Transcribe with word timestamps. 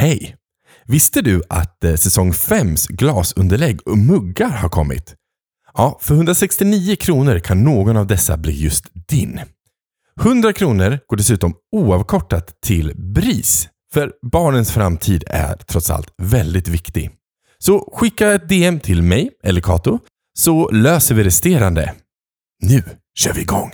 Hej! 0.00 0.36
Visste 0.86 1.22
du 1.22 1.42
att 1.48 1.84
eh, 1.84 1.94
säsong 1.94 2.32
5s 2.32 2.86
glasunderlägg 2.92 3.88
och 3.88 3.98
muggar 3.98 4.50
har 4.50 4.68
kommit? 4.68 5.14
Ja, 5.74 5.98
för 6.00 6.14
169 6.14 6.96
kronor 6.96 7.38
kan 7.38 7.64
någon 7.64 7.96
av 7.96 8.06
dessa 8.06 8.36
bli 8.36 8.52
just 8.52 8.84
din. 9.08 9.40
100 10.20 10.52
kronor 10.52 10.98
går 11.06 11.16
dessutom 11.16 11.54
oavkortat 11.72 12.60
till 12.60 12.92
BRIS. 12.96 13.68
För 13.92 14.12
barnens 14.32 14.72
framtid 14.72 15.24
är 15.26 15.56
trots 15.56 15.90
allt 15.90 16.08
väldigt 16.22 16.68
viktig. 16.68 17.10
Så 17.58 17.92
skicka 17.92 18.32
ett 18.32 18.48
DM 18.48 18.80
till 18.80 19.02
mig 19.02 19.30
eller 19.42 19.60
Kato 19.60 19.98
så 20.38 20.70
löser 20.70 21.14
vi 21.14 21.24
resterande. 21.24 21.94
Nu 22.62 22.82
kör 23.18 23.32
vi 23.32 23.40
igång! 23.40 23.72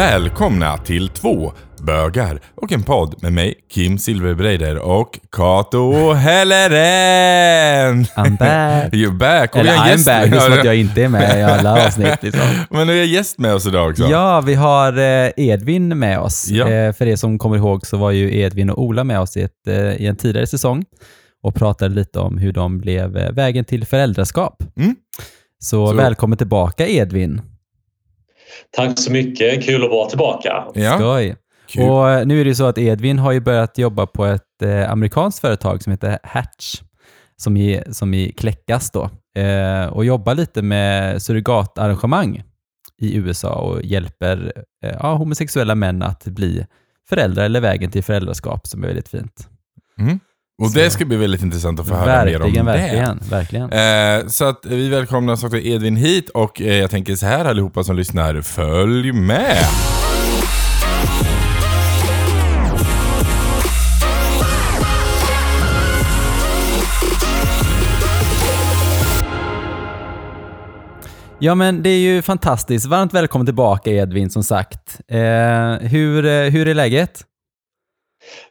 Välkomna 0.00 0.78
till 0.78 1.08
två 1.08 1.52
bögar 1.82 2.40
och 2.54 2.72
en 2.72 2.82
podd 2.82 3.14
med 3.22 3.32
mig, 3.32 3.54
Kim 3.72 3.98
Silverbreider 3.98 4.78
och 4.78 5.18
Kato 5.32 6.12
Helleren. 6.12 8.04
I'm 8.04 8.38
back. 8.38 8.92
You're 8.92 9.18
back. 9.18 9.54
Och 9.54 9.60
Eller 9.60 9.72
I'm 9.76 9.88
gäst- 9.88 10.06
back, 10.06 10.30
det 10.30 10.36
är 10.36 10.40
som 10.40 10.52
att 10.52 10.64
jag 10.64 10.76
inte 10.76 11.02
är 11.04 11.08
med 11.08 11.38
i 11.40 11.42
alla 11.42 11.86
avsnitt. 11.86 12.22
Liksom. 12.22 12.42
Men 12.70 12.88
vi 12.88 12.98
har 12.98 13.04
gäst 13.06 13.38
med 13.38 13.54
oss 13.54 13.66
idag 13.66 13.90
också. 13.90 14.02
Ja, 14.04 14.40
vi 14.40 14.54
har 14.54 14.98
eh, 14.98 15.30
Edvin 15.36 15.98
med 15.98 16.18
oss. 16.18 16.48
Ja. 16.48 16.68
Eh, 16.68 16.92
För 16.92 17.06
er 17.06 17.16
som 17.16 17.38
kommer 17.38 17.56
ihåg 17.56 17.86
så 17.86 17.96
var 17.96 18.10
ju 18.10 18.38
Edvin 18.40 18.70
och 18.70 18.82
Ola 18.82 19.04
med 19.04 19.20
oss 19.20 19.36
i, 19.36 19.42
ett, 19.42 19.66
eh, 19.68 19.74
i 19.94 20.06
en 20.06 20.16
tidigare 20.16 20.46
säsong 20.46 20.84
och 21.42 21.54
pratade 21.54 21.94
lite 21.94 22.18
om 22.18 22.38
hur 22.38 22.52
de 22.52 22.78
blev 22.78 23.10
vägen 23.34 23.64
till 23.64 23.86
föräldraskap. 23.86 24.62
Mm. 24.76 24.96
Så, 25.58 25.86
Så- 25.86 25.94
välkommen 25.94 26.38
tillbaka 26.38 26.86
Edvin. 26.88 27.40
Tack 28.70 28.98
så 28.98 29.12
mycket. 29.12 29.64
Kul 29.64 29.84
att 29.84 29.90
vara 29.90 30.08
tillbaka. 30.08 30.64
Ja, 30.74 30.98
Skoj. 30.98 31.36
kul. 31.66 31.82
Och 31.82 32.10
eh, 32.10 32.26
nu 32.26 32.40
är 32.40 32.44
det 32.44 32.54
så 32.54 32.66
att 32.66 32.78
Edvin 32.78 33.18
har 33.18 33.32
ju 33.32 33.40
börjat 33.40 33.78
jobba 33.78 34.06
på 34.06 34.24
ett 34.24 34.62
eh, 34.62 34.90
amerikanskt 34.90 35.40
företag 35.40 35.82
som 35.82 35.90
heter 35.90 36.18
Hatch, 36.22 36.82
som 37.36 37.56
i, 37.56 37.82
som 37.90 38.14
i 38.14 38.32
kläckas 38.32 38.90
då, 38.90 39.10
eh, 39.40 39.86
och 39.86 40.04
jobbar 40.04 40.34
lite 40.34 40.62
med 40.62 41.22
surrogatarrangemang 41.22 42.42
i 42.98 43.16
USA 43.16 43.54
och 43.54 43.82
hjälper 43.82 44.52
eh, 44.84 44.96
ja, 45.00 45.14
homosexuella 45.14 45.74
män 45.74 46.02
att 46.02 46.24
bli 46.24 46.66
föräldrar 47.08 47.44
eller 47.44 47.60
vägen 47.60 47.90
till 47.90 48.04
föräldraskap 48.04 48.66
som 48.66 48.82
är 48.82 48.86
väldigt 48.86 49.08
fint. 49.08 49.48
Mm. 49.98 50.20
Och 50.62 50.70
Så- 50.70 50.78
det 50.78 50.90
ska 50.90 51.04
bli 51.04 51.16
väldigt 51.16 51.42
intressant 51.42 51.80
att 51.80 51.88
få 51.88 51.94
höra 51.94 52.24
mer 52.24 52.42
om 52.42 52.52
Verkligen, 52.52 52.66
det. 52.66 52.72
verkligen, 52.72 53.20
verkligen. 53.70 54.22
Eh, 54.22 54.26
så 54.28 54.44
att 54.44 54.60
vi 54.66 54.88
välkomnar 54.88 55.36
Dr. 55.48 55.56
Edvin 55.56 55.96
hit 55.96 56.28
och 56.28 56.60
eh, 56.60 56.74
jag 56.76 56.90
tänker 56.90 57.16
så 57.16 57.26
här 57.26 57.44
allihopa 57.44 57.84
som 57.84 57.96
lyssnar, 57.96 58.40
följ 58.40 59.12
med! 59.12 59.64
Ja, 71.38 71.54
men 71.54 71.82
det 71.82 71.90
är 71.90 71.98
ju 71.98 72.22
fantastiskt. 72.22 72.86
Varmt 72.86 73.14
välkommen 73.14 73.46
tillbaka 73.46 73.90
Edvin, 73.90 74.30
som 74.30 74.42
sagt. 74.44 75.00
Eh, 75.08 75.18
hur, 75.88 76.26
eh, 76.26 76.50
hur 76.50 76.68
är 76.68 76.74
läget? 76.74 77.20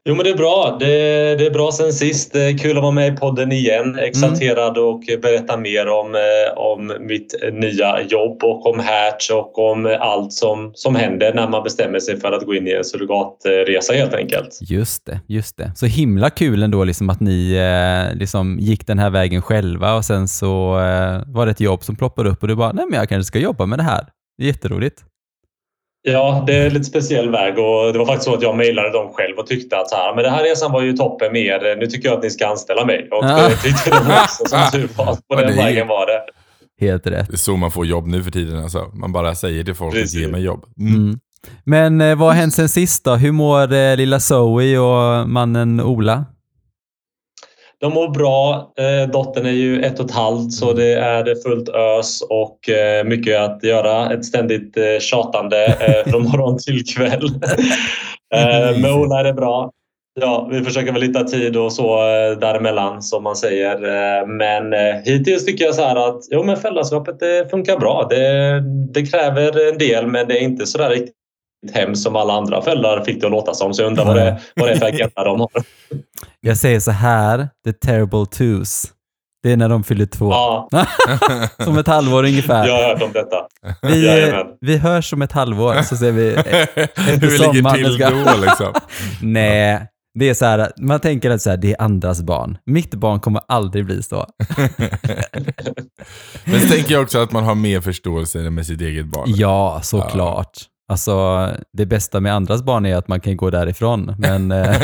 Jo, 0.05 0.15
men 0.15 0.23
det 0.23 0.29
är 0.29 0.37
bra. 0.37 0.77
Det, 0.79 0.85
det 1.35 1.45
är 1.45 1.51
bra 1.51 1.71
sen 1.71 1.93
sist. 1.93 2.35
Kul 2.61 2.77
att 2.77 2.83
vara 2.83 2.91
med 2.91 3.13
i 3.13 3.15
podden 3.15 3.51
igen. 3.51 3.95
Exalterad 3.99 4.77
och 4.77 5.03
berätta 5.21 5.57
mer 5.57 5.87
om, 5.87 6.15
eh, 6.15 6.57
om 6.57 6.93
mitt 6.99 7.35
nya 7.53 8.01
jobb 8.01 8.43
och 8.43 8.65
om 8.65 8.79
Hertz 8.79 9.29
och 9.29 9.71
om 9.71 9.97
allt 9.99 10.33
som, 10.33 10.71
som 10.75 10.95
händer 10.95 11.33
när 11.33 11.49
man 11.49 11.63
bestämmer 11.63 11.99
sig 11.99 12.19
för 12.19 12.31
att 12.31 12.45
gå 12.45 12.55
in 12.55 12.67
i 12.67 12.71
en 12.71 12.83
surrogatresa 12.83 13.93
helt 13.93 14.13
enkelt. 14.13 14.59
Just 14.61 15.05
det, 15.05 15.19
just 15.27 15.57
det. 15.57 15.71
Så 15.75 15.85
himla 15.85 16.29
kul 16.29 16.63
ändå 16.63 16.83
liksom 16.83 17.09
att 17.09 17.19
ni 17.19 17.53
eh, 17.53 18.17
liksom 18.17 18.57
gick 18.59 18.87
den 18.87 18.99
här 18.99 19.09
vägen 19.09 19.41
själva 19.41 19.95
och 19.95 20.05
sen 20.05 20.27
så 20.27 20.79
eh, 20.79 21.21
var 21.27 21.45
det 21.45 21.51
ett 21.51 21.59
jobb 21.59 21.83
som 21.83 21.95
ploppade 21.95 22.29
upp 22.29 22.41
och 22.41 22.47
du 22.47 22.55
bara, 22.55 22.71
nej 22.71 22.85
men 22.89 22.99
jag 22.99 23.09
kanske 23.09 23.27
ska 23.27 23.39
jobba 23.39 23.65
med 23.65 23.79
det 23.79 23.83
här. 23.83 24.05
Jätteroligt. 24.41 25.03
Ja, 26.07 26.43
det 26.47 26.55
är 26.57 26.65
en 26.67 26.73
lite 26.73 26.85
speciell 26.85 27.29
väg 27.31 27.59
och 27.59 27.93
det 27.93 27.99
var 27.99 28.05
faktiskt 28.05 28.25
så 28.25 28.33
att 28.33 28.41
jag 28.41 28.57
mejlade 28.57 28.91
dem 28.91 29.13
själv 29.13 29.37
och 29.37 29.47
tyckte 29.47 29.77
att 29.77 29.89
så 29.89 29.95
här, 29.95 30.15
men 30.15 30.23
den 30.23 30.33
här 30.33 30.43
resan 30.43 30.71
var 30.71 30.81
ju 30.81 30.93
toppen 30.93 31.31
med 31.33 31.41
er. 31.45 31.75
Nu 31.79 31.85
tycker 31.87 32.07
jag 32.09 32.17
att 32.17 32.23
ni 32.23 32.29
ska 32.29 32.47
anställa 32.47 32.85
mig. 32.85 33.07
Och 33.11 33.23
Ah. 33.23 33.47
det 33.49 33.55
tyckte 33.55 33.89
de 33.89 33.95
också 33.97 34.45
som 34.45 34.59
tur 34.71 34.89
var. 34.97 35.17
På 35.35 35.41
den 35.41 35.55
vägen 35.55 35.87
var 35.87 36.05
det. 36.07 36.21
Helt 36.85 37.07
rätt. 37.07 37.27
Det 37.27 37.35
är 37.35 37.37
så 37.37 37.55
man 37.55 37.71
får 37.71 37.85
jobb 37.85 38.07
nu 38.07 38.23
för 38.23 38.31
tiden 38.31 38.63
alltså. 38.63 38.79
Man 38.93 39.11
bara 39.11 39.35
säger 39.35 39.63
till 39.63 39.73
folk 39.75 39.95
att 39.95 40.13
ge 40.13 40.27
mig 40.27 40.41
jobb. 40.43 40.63
Mm. 40.79 40.95
Mm. 40.95 41.19
Men 41.63 42.01
eh, 42.01 42.15
vad 42.17 42.27
har 42.27 42.35
hänt 42.35 42.53
sen 42.53 42.69
sist 42.69 43.05
då? 43.05 43.15
Hur 43.15 43.31
mår 43.31 43.73
eh, 43.73 43.95
lilla 43.95 44.19
Zoe 44.19 44.77
och 44.77 45.29
mannen 45.29 45.81
Ola? 45.81 46.25
De 47.85 47.93
mår 47.93 48.09
bra. 48.09 48.73
Eh, 48.77 49.09
dottern 49.09 49.45
är 49.45 49.51
ju 49.51 49.81
ett 49.81 49.99
och 49.99 50.05
ett 50.05 50.15
halvt 50.15 50.51
så 50.51 50.73
det 50.73 50.93
är 50.93 51.43
fullt 51.43 51.69
ös 51.69 52.21
och 52.21 52.69
eh, 52.69 53.03
mycket 53.03 53.39
att 53.39 53.63
göra. 53.63 54.13
Ett 54.13 54.25
ständigt 54.25 54.77
eh, 54.77 54.99
tjatande 54.99 55.75
från 56.07 56.23
morgon 56.31 56.57
till 56.57 56.85
kväll. 56.85 57.29
med 58.81 58.93
Ola 58.93 59.19
är 59.19 59.23
det 59.23 59.33
bra. 59.33 59.71
Ja, 60.21 60.47
vi 60.51 60.63
försöker 60.63 60.91
väl 60.91 61.01
hitta 61.01 61.23
tid 61.23 61.57
och 61.57 61.73
så 61.73 61.97
däremellan 62.41 63.01
som 63.01 63.23
man 63.23 63.35
säger. 63.35 64.25
Men 64.25 64.73
hittills 65.03 65.45
tycker 65.45 65.65
jag 65.65 65.75
så 65.75 65.81
här 65.81 66.09
att 66.09 66.21
jo, 66.31 66.43
men 66.43 66.57
föräldraskapet 66.57 67.19
det 67.19 67.51
funkar 67.51 67.77
bra. 67.77 68.07
Det, 68.09 68.59
det 68.93 69.05
kräver 69.05 69.71
en 69.71 69.77
del 69.77 70.07
men 70.07 70.27
det 70.27 70.37
är 70.39 70.41
inte 70.41 70.65
så 70.65 70.77
där 70.77 70.89
riktigt 70.89 71.15
hemskt 71.73 72.03
som 72.03 72.15
alla 72.15 72.33
andra 72.33 72.61
föräldrar 72.61 73.03
fick 73.03 73.21
det 73.21 73.25
att 73.25 73.31
låta 73.31 73.53
som. 73.53 73.73
Så 73.73 73.81
jag 73.81 73.87
undrar 73.87 74.05
vad 74.05 74.15
det, 74.15 74.41
vad 74.55 74.69
det 74.69 74.71
är 74.71 74.77
för 74.77 74.85
agenda 74.85 75.23
de 75.23 75.39
har. 75.39 75.49
Jag 76.41 76.57
säger 76.57 76.79
så 76.79 76.91
här, 76.91 77.49
the 77.65 77.73
terrible 77.73 78.25
twos. 78.25 78.91
Det 79.43 79.51
är 79.51 79.57
när 79.57 79.69
de 79.69 79.83
fyller 79.83 80.05
två. 80.05 80.31
Ja, 80.31 80.69
Som 81.63 81.77
ett 81.77 81.87
halvår 81.87 82.23
ungefär. 82.23 82.67
jag 82.67 82.73
har 82.75 82.83
hört 82.93 83.01
om 83.01 83.11
detta. 83.13 83.35
Vi, 83.81 84.05
Jajamän. 84.05 84.45
vi 84.61 84.77
hörs 84.77 85.13
om 85.13 85.21
ett 85.21 85.31
halvår 85.31 85.81
så 85.81 85.97
ser 85.97 86.11
vi 86.11 86.29
Hur 86.95 87.27
vi 87.29 87.37
ligger 87.37 87.73
till 87.73 87.93
ska- 87.93 88.09
då 88.09 88.41
liksom. 88.45 88.73
Nej, 89.21 89.87
det 90.19 90.29
är 90.29 90.33
så 90.33 90.45
här, 90.45 90.71
man 90.81 90.99
tänker 90.99 91.29
att 91.31 91.41
så 91.41 91.49
här, 91.49 91.57
det 91.57 91.71
är 91.71 91.81
andras 91.81 92.21
barn. 92.21 92.57
Mitt 92.65 92.93
barn 92.95 93.19
kommer 93.19 93.41
aldrig 93.47 93.85
bli 93.85 94.03
så. 94.03 94.25
Men 96.45 96.61
så 96.61 96.67
tänker 96.67 96.93
jag 96.93 97.03
också 97.03 97.19
att 97.19 97.31
man 97.31 97.43
har 97.43 97.55
mer 97.55 97.81
förståelse 97.81 98.37
med 98.49 98.65
sitt 98.65 98.81
eget 98.81 99.05
barn. 99.05 99.23
Ja, 99.27 99.79
såklart. 99.83 100.57
Alltså, 100.87 101.47
det 101.73 101.85
bästa 101.85 102.19
med 102.19 102.33
andras 102.33 102.63
barn 102.63 102.85
är 102.85 102.95
att 102.95 103.07
man 103.07 103.19
kan 103.19 103.37
gå 103.37 103.49
därifrån. 103.49 104.15
Men 104.17 104.51
eh, 104.51 104.75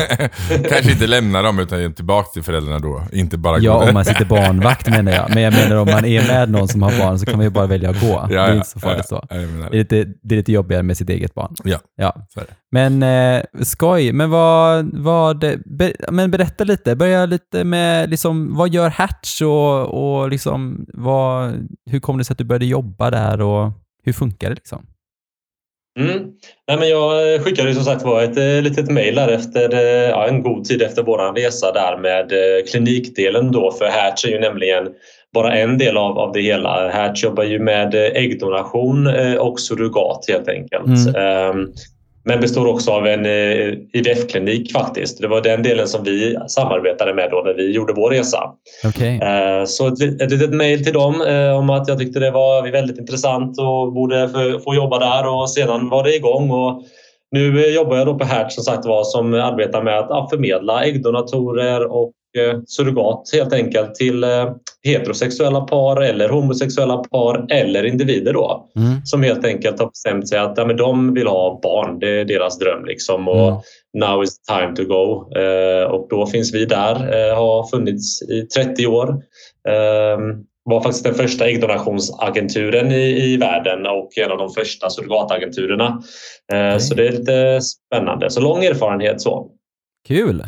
Kanske 0.69 0.91
inte 0.91 1.07
lämna 1.07 1.41
dem 1.41 1.59
utan 1.59 1.81
ge 1.81 1.89
tillbaka 1.89 2.29
till 2.33 2.43
föräldrarna 2.43 2.79
då. 2.79 3.03
Inte 3.11 3.37
bara 3.37 3.59
gå 3.59 3.65
ja, 3.65 3.87
om 3.87 3.93
man 3.93 4.05
sitter 4.05 4.25
barnvakt 4.25 4.89
menar 4.89 5.11
jag. 5.11 5.29
Men 5.33 5.43
jag 5.43 5.53
menar 5.53 5.75
om 5.75 5.85
man 5.91 6.05
är 6.05 6.27
med 6.27 6.49
någon 6.51 6.67
som 6.67 6.81
har 6.81 6.99
barn 6.99 7.19
så 7.19 7.25
kan 7.25 7.35
man 7.37 7.43
ju 7.45 7.49
bara 7.49 7.65
välja 7.65 7.89
att 7.89 8.01
gå. 8.01 8.25
det 8.29 8.35
är 8.35 8.55
inte 8.55 8.67
så 8.67 8.79
farligt 8.79 9.07
så. 9.07 9.25
Ja, 9.29 9.35
menar 9.35 9.69
Det 9.69 9.77
är, 9.77 9.79
lite, 9.79 10.05
det 10.23 10.35
är 10.35 10.37
lite 10.37 10.51
jobbigare 10.51 10.83
med 10.83 10.97
sitt 10.97 11.09
eget 11.09 11.33
barn. 11.33 11.55
Ja, 11.63 11.79
Ja. 11.95 12.27
så 12.29 12.39
är 12.39 12.43
det. 12.43 12.53
Men 12.71 13.03
eh, 13.03 13.43
skoj, 13.61 14.11
men 14.13 14.29
vad, 14.29 14.89
vad 14.93 15.39
ber, 15.65 16.11
men 16.11 16.31
berätta 16.31 16.63
lite, 16.63 16.95
börja 16.95 17.25
lite 17.25 17.63
med 17.63 18.09
liksom, 18.09 18.55
vad 18.55 18.69
gör 18.69 18.89
Hatch 18.89 19.41
och, 19.41 20.21
och 20.21 20.29
liksom, 20.29 20.85
vad, 20.93 21.53
hur 21.89 21.99
kom 21.99 22.17
det 22.17 22.23
sig 22.23 22.33
att 22.33 22.37
du 22.37 22.43
började 22.43 22.65
jobba 22.65 23.09
där 23.09 23.41
och 23.41 23.71
hur 24.03 24.13
funkar 24.13 24.49
det 24.49 24.55
liksom? 24.55 24.85
Mm. 25.99 26.31
Nej, 26.67 26.77
men 26.77 26.89
jag 26.89 27.41
skickade 27.43 27.69
ju 27.69 27.75
som 27.75 27.83
sagt 27.83 28.03
var 28.03 28.23
ett 28.23 28.37
eh, 28.37 28.61
litet 28.61 28.91
mejl 28.91 29.17
efter 29.17 29.73
eh, 29.73 30.09
ja, 30.09 30.27
en 30.27 30.43
god 30.43 30.65
tid 30.65 30.81
efter 30.81 31.03
vår 31.03 31.35
resa 31.35 31.71
där 31.71 31.97
med 31.97 32.31
eh, 32.31 32.65
klinikdelen 32.71 33.51
då 33.51 33.71
för 33.71 33.85
Hertz 33.85 34.25
är 34.25 34.29
ju 34.29 34.39
nämligen 34.39 34.89
bara 35.33 35.53
en 35.53 35.77
del 35.77 35.97
av, 35.97 36.19
av 36.19 36.31
det 36.31 36.41
hela. 36.41 36.89
Hertz 36.89 37.23
jobbar 37.23 37.43
ju 37.43 37.59
med 37.59 37.95
eh, 37.95 38.21
äggdonation 38.23 39.07
eh, 39.07 39.35
och 39.35 39.59
surrogat 39.59 40.25
helt 40.27 40.47
enkelt. 40.47 41.07
Mm. 41.07 41.15
Ehm, 41.15 41.67
men 42.23 42.39
består 42.39 42.67
också 42.67 42.91
av 42.91 43.07
en 43.07 43.25
eh, 43.25 43.73
IVF-klinik 43.93 44.71
faktiskt. 44.71 45.21
Det 45.21 45.27
var 45.27 45.41
den 45.41 45.63
delen 45.63 45.87
som 45.87 46.03
vi 46.03 46.37
samarbetade 46.47 47.13
med 47.13 47.29
då 47.31 47.41
när 47.45 47.53
vi 47.53 47.71
gjorde 47.71 47.93
vår 47.93 48.09
resa. 48.11 48.43
Okej. 48.85 49.19
Eh, 49.23 49.65
Så 49.65 49.87
ett, 49.87 49.99
lit- 49.99 50.21
ett 50.21 50.31
litet 50.31 50.53
mejl 50.53 50.83
till 50.83 50.93
dem 50.93 51.21
eh, 51.21 51.57
om 51.57 51.69
att 51.69 51.87
jag 51.87 51.99
tyckte 51.99 52.19
det 52.19 52.31
var 52.31 52.71
väldigt 52.71 52.97
intressant 52.99 53.59
och 53.59 53.93
borde 53.93 54.29
få, 54.63 54.75
jobba 54.75 54.99
där 54.99 55.27
och 55.35 55.49
sedan 55.49 55.89
var 55.89 56.03
det 56.03 56.15
igång. 56.15 56.51
Och 56.51 56.81
nu 57.31 57.67
jobbar 57.67 57.97
jag 57.97 58.07
då 58.07 58.15
på 58.17 58.25
Hertz 58.25 58.55
som 58.55 58.63
sagt 58.63 58.85
var 58.85 59.03
som 59.03 59.33
arbetar 59.33 59.81
med 59.83 59.99
att 59.99 60.29
förmedla 60.29 60.83
äggdonatorer 60.85 61.91
och 61.91 62.11
surrogat 62.67 63.29
helt 63.33 63.53
enkelt 63.53 63.95
till 63.95 64.23
eh, 64.23 64.51
heterosexuella 64.83 65.61
par 65.61 66.01
eller 66.01 66.29
homosexuella 66.29 66.97
par 66.97 67.45
eller 67.51 67.83
individer 67.83 68.33
då. 68.33 68.69
Mm. 68.75 69.05
Som 69.05 69.23
helt 69.23 69.45
enkelt 69.45 69.79
har 69.79 69.87
bestämt 69.87 70.29
sig 70.29 70.39
att 70.39 70.57
ja, 70.57 70.65
men 70.65 70.77
de 70.77 71.13
vill 71.13 71.27
ha 71.27 71.59
barn. 71.63 71.99
Det 71.99 72.19
är 72.19 72.25
deras 72.25 72.59
dröm. 72.59 72.85
Liksom. 72.85 73.27
Och 73.27 73.51
Mm. 73.93 74.09
Now 74.09 74.23
is 74.23 74.39
the 74.39 74.53
time 74.53 74.75
to 74.75 74.83
go. 74.83 75.33
Eh, 75.39 75.83
och 75.83 76.07
då 76.09 76.25
finns 76.25 76.53
vi 76.53 76.65
där. 76.65 76.95
Eh, 76.95 77.35
har 77.35 77.67
funnits 77.67 78.21
i 78.21 78.41
30 78.41 78.87
år. 78.87 79.09
Eh, 79.67 80.17
var 80.63 80.81
faktiskt 80.81 81.03
den 81.03 81.13
första 81.13 81.45
äggdonationsagenturen 81.47 82.91
i, 82.91 83.33
i 83.33 83.37
världen 83.37 83.85
och 83.85 84.17
en 84.17 84.31
av 84.31 84.37
de 84.37 84.49
första 84.49 84.89
surrogatagenturerna. 84.89 86.01
Eh, 86.53 86.67
Okej. 86.67 86.79
Så 86.79 86.95
det 86.95 87.07
är 87.07 87.11
lite 87.11 87.61
spännande. 87.61 88.29
Så 88.29 88.41
lång 88.41 88.63
erfarenhet 88.63 89.21
så. 89.21 89.51
Kul! 90.07 90.43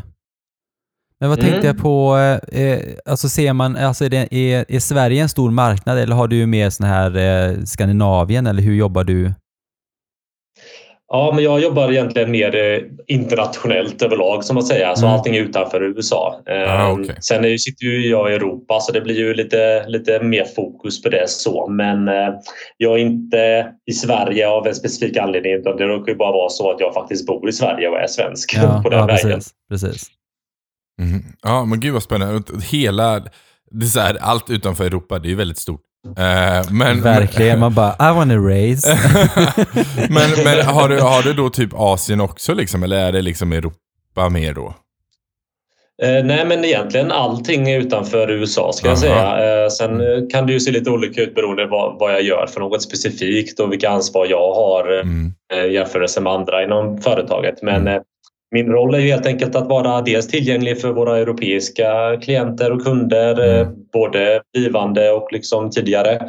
Men 1.24 1.30
vad 1.30 1.40
Mm. 1.40 1.52
tänkte 1.52 1.68
jag 1.68 1.78
på, 1.78 2.18
eh, 2.52 2.80
alltså 3.06 3.30
ser 3.30 3.54
man, 3.54 3.76
alltså 3.78 4.06
är, 4.06 4.10
det, 4.10 4.28
är, 4.36 4.66
är 4.68 4.80
Sverige 4.80 5.22
en 5.22 5.30
stor 5.30 5.52
marknad 5.52 5.98
eller 6.00 6.16
har 6.16 6.28
du 6.28 6.46
mer 6.46 6.70
sån 6.70 6.86
här 6.88 7.18
eh, 7.18 7.64
Skandinavien 7.66 8.48
eller 8.48 8.62
hur 8.62 8.76
jobbar 8.76 9.04
du? 9.04 9.34
Ja, 11.08 11.32
men 11.36 11.44
jag 11.44 11.60
jobbar 11.62 11.92
egentligen 11.92 12.32
mer 12.32 12.56
eh, 12.56 12.80
internationellt 13.08 14.02
överlag 14.02 14.44
som 14.44 14.54
man 14.56 14.64
säger. 14.64 14.96
Så 14.96 15.06
Mm. 15.06 15.18
allting 15.18 15.36
är 15.36 15.40
utanför 15.42 15.84
USA. 15.84 16.42
Eh, 16.50 16.82
Ah, 16.86 16.92
okej. 16.92 17.16
Sen 17.22 17.46
är, 17.46 17.58
sitter 17.58 17.86
ju 17.86 18.10
jag 18.10 18.32
i 18.32 18.36
Europa 18.36 18.80
så 18.80 18.92
det 18.92 19.02
blir 19.02 19.16
ju 19.16 19.34
lite, 19.34 19.88
lite 19.88 20.20
mer 20.24 20.46
fokus 20.56 21.02
på 21.02 21.10
det 21.10 21.30
så. 21.30 21.68
Men 21.68 22.08
eh, 22.08 22.30
jag 22.78 22.94
är 22.94 22.98
inte 22.98 23.68
i 23.86 23.94
Sverige 23.94 24.48
av 24.50 24.68
en 24.68 24.76
specifik 24.76 25.18
anledning. 25.18 25.54
Utan 25.54 25.78
det 25.78 25.84
råkar 25.84 26.12
ju 26.12 26.18
bara 26.18 26.32
vara 26.32 26.50
så 26.50 26.72
att 26.72 26.80
jag 26.80 26.94
faktiskt 26.94 27.26
bor 27.28 27.50
i 27.50 27.54
Sverige 27.54 27.88
och 27.90 28.00
är 28.00 28.08
svensk 28.08 28.56
på 28.84 28.90
den 28.90 29.00
ja 29.00 29.06
vägen. 29.06 29.30
precis. 29.32 29.52
precis. 29.70 30.08
Mhm. 31.02 31.24
Ja, 31.42 31.66
men 31.66 31.80
gud 31.80 31.94
vad 31.94 32.04
spännande. 32.04 32.42
Hela, 32.72 33.20
det 33.72 33.86
är 33.86 33.90
så 33.90 34.00
här, 34.00 34.18
allt 34.22 34.50
utanför 34.50 34.86
Europa, 34.86 35.20
det 35.20 35.28
är 35.28 35.30
ju 35.30 35.36
väldigt 35.36 35.58
stort. 35.58 35.82
Eh, 36.18 36.72
men, 36.72 37.02
Verkligen, 37.02 37.60
man 37.60 37.74
bara 37.74 37.92
I 38.12 38.16
wanna 38.16 38.36
race. 38.36 38.98
men, 40.10 40.30
men 40.44 40.66
har, 40.66 40.90
du, 40.90 41.00
har 41.02 41.24
du 41.24 41.34
då 41.34 41.50
typ 41.50 41.70
Asien 41.74 42.22
också 42.22 42.54
liksom? 42.54 42.84
Eller 42.84 42.98
är 42.98 43.12
det 43.12 43.22
liksom 43.22 43.54
Europa 43.54 44.30
mer 44.32 44.54
då? 44.54 44.74
Eh, 46.04 46.26
nej, 46.26 46.46
men 46.46 46.66
egentligen 46.66 47.12
allting 47.12 47.70
är 47.70 47.80
utanför 47.80 48.32
USA 48.32 48.72
ska 48.74 48.88
jag 48.88 48.92
Aha. 48.92 49.02
säga. 49.02 49.64
Eh, 49.64 49.70
sen 49.70 50.02
eh, 50.02 50.28
kan 50.32 50.48
det 50.48 50.54
ju 50.54 50.60
se 50.60 50.72
lite 50.72 50.90
olika 50.90 51.22
ut 51.22 51.36
beroende 51.36 51.66
på 51.66 51.76
vad, 51.76 52.00
vad 52.00 52.14
jag 52.14 52.22
gör 52.22 52.48
för 52.48 52.60
något 52.60 52.82
specifikt 52.82 53.60
och 53.60 53.72
vilka 53.72 53.90
ansvar 53.90 54.26
jag 54.30 54.54
har. 54.54 54.94
eh, 54.94 55.00
Mm. 55.02 55.34
eh, 55.54 55.64
i 55.64 55.74
jämförelse 55.74 56.22
med 56.22 56.34
andra 56.34 56.64
inom 56.64 57.02
företaget. 57.02 57.62
Men 57.62 57.76
Mm. 57.88 58.04
Eh, 58.54 58.64
min 58.64 58.68
roll 58.72 58.94
är 58.94 59.00
ju 59.00 59.08
helt 59.12 59.26
enkelt 59.26 59.56
att 59.56 59.68
vara 59.68 60.02
dels 60.02 60.28
tillgänglig 60.28 60.82
för 60.82 60.92
våra 60.94 61.18
europeiska 61.18 62.18
klienter 62.22 62.72
och 62.72 62.84
kunder, 62.84 63.40
eh, 63.50 63.62
Mm. 63.62 63.74
både 63.94 64.42
blivande 64.54 65.12
och 65.12 65.28
liksom 65.32 65.70
tidigare. 65.70 66.28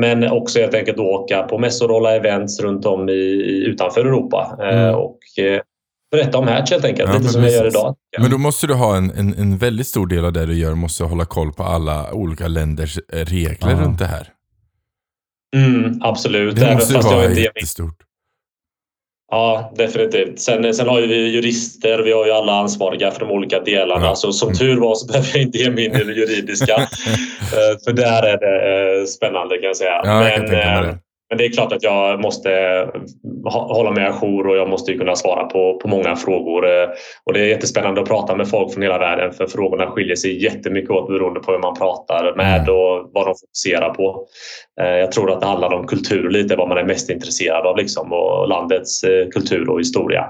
Men 0.00 0.30
också 0.32 0.58
helt 0.60 0.74
enkelt 0.74 0.98
åka 0.98 1.42
på 1.42 1.58
mässor 1.58 1.88
och 1.88 1.94
hålla 1.94 2.16
events 2.16 2.60
runt 2.60 2.86
om 2.86 3.08
i, 3.08 3.64
utanför 3.66 4.00
Europa 4.00 4.56
eh, 4.60 4.68
Mm. 4.82 4.94
och 4.94 5.18
eh, 5.38 5.60
berätta 6.10 6.38
om 6.38 6.48
Hatch 6.48 6.70
helt 6.70 6.84
enkelt, 6.84 7.10
Ja, 7.12 7.18
lite 7.18 7.28
som 7.32 7.42
jag 7.42 7.52
gör 7.52 7.62
precis. 7.62 7.74
idag. 7.80 7.96
Men 8.20 8.30
då 8.30 8.38
måste 8.38 8.66
du 8.66 8.74
ha 8.74 8.96
en, 8.96 9.10
en, 9.10 9.34
en 9.34 9.58
väldigt 9.58 9.86
stor 9.86 10.06
del 10.06 10.24
av 10.24 10.32
det 10.32 10.46
du 10.46 10.54
gör, 10.54 10.74
måste 10.74 11.04
hålla 11.04 11.24
koll 11.24 11.52
på 11.52 11.62
alla 11.62 12.12
olika 12.12 12.48
länders 12.48 12.98
eh, 13.12 13.24
regler 13.24 13.70
Ja. 13.70 13.80
runt 13.80 13.98
det 13.98 14.06
här. 14.06 14.28
Mm, 15.56 15.92
absolut, 16.02 16.56
Det 16.56 16.62
även 16.62 16.74
måste 16.74 16.92
ju 16.92 16.96
fast 16.96 17.10
jag 17.10 17.16
vara 17.16 17.28
inte 17.28 17.40
är 17.40 17.44
jättestort. 17.44 17.94
Ja, 19.32 19.72
definitivt. 19.76 20.40
Sen, 20.40 20.74
sen 20.74 20.88
har 20.88 21.00
ju 21.00 21.06
vi 21.06 21.28
jurister, 21.28 21.98
vi 21.98 22.12
har 22.12 22.26
ju 22.26 22.32
alla 22.32 22.52
ansvariga 22.52 23.10
för 23.10 23.20
de 23.20 23.30
olika 23.30 23.60
delarna. 23.60 24.06
Ja. 24.06 24.14
Så 24.14 24.32
som 24.32 24.48
Mm. 24.48 24.58
tur 24.58 24.76
var 24.80 24.94
så 24.94 25.06
behöver 25.12 25.28
jag 25.32 25.42
inte 25.42 25.58
ge 25.58 25.70
mig 25.70 25.84
in 25.84 25.94
i 25.96 26.04
det 26.04 26.12
juridiska. 26.12 26.76
Eh, 27.52 27.78
för 27.84 27.92
där 27.92 28.22
är 28.22 28.38
det 28.38 29.00
eh, 29.00 29.04
spännande 29.04 29.54
kan 29.58 29.64
jag 29.66 29.76
säga. 29.76 30.00
Ja, 30.04 30.28
jag 30.30 30.40
men, 30.40 30.50
det. 30.50 30.98
Men 31.32 31.38
det 31.38 31.44
är 31.44 31.52
klart 31.52 31.72
att 31.72 31.82
jag 31.82 32.20
måste 32.20 32.50
hålla 33.44 33.90
mig 33.90 34.04
ajour 34.06 34.46
och 34.46 34.56
jag 34.56 34.68
måste 34.68 34.94
kunna 34.94 35.16
svara 35.16 35.44
på, 35.44 35.78
på 35.82 35.88
många 35.88 36.16
frågor. 36.16 36.66
eh, 36.66 36.88
Och 37.24 37.32
det 37.32 37.40
är 37.40 37.44
jättespännande 37.44 38.00
att 38.00 38.08
prata 38.08 38.36
med 38.36 38.48
folk 38.48 38.72
från 38.72 38.82
hela 38.82 38.98
världen 38.98 39.32
för 39.32 39.46
frågorna 39.46 39.86
skiljer 39.90 40.16
sig 40.16 40.44
jättemycket 40.44 40.90
åt 40.90 41.08
beroende 41.08 41.40
på 41.40 41.52
vem 41.52 41.60
man 41.60 41.74
pratar 41.76 42.34
med 42.36 42.60
Mm. 42.60 42.74
och 42.74 43.10
vad 43.12 43.26
de 43.26 43.34
fokuserar 43.40 43.94
på. 43.94 44.26
Eh, 44.80 44.86
Jag 44.88 45.12
tror 45.12 45.32
att 45.32 45.40
det 45.40 45.46
handlar 45.46 45.74
om 45.74 45.86
kultur 45.86 46.30
lite, 46.30 46.56
vad 46.56 46.68
man 46.68 46.78
är 46.78 46.84
mest 46.84 47.10
intresserad 47.10 47.66
av 47.66 47.76
liksom, 47.76 48.12
och 48.12 48.48
landets 48.48 49.04
eh, 49.04 49.28
kultur 49.28 49.70
och 49.70 49.78
historia. 49.80 50.24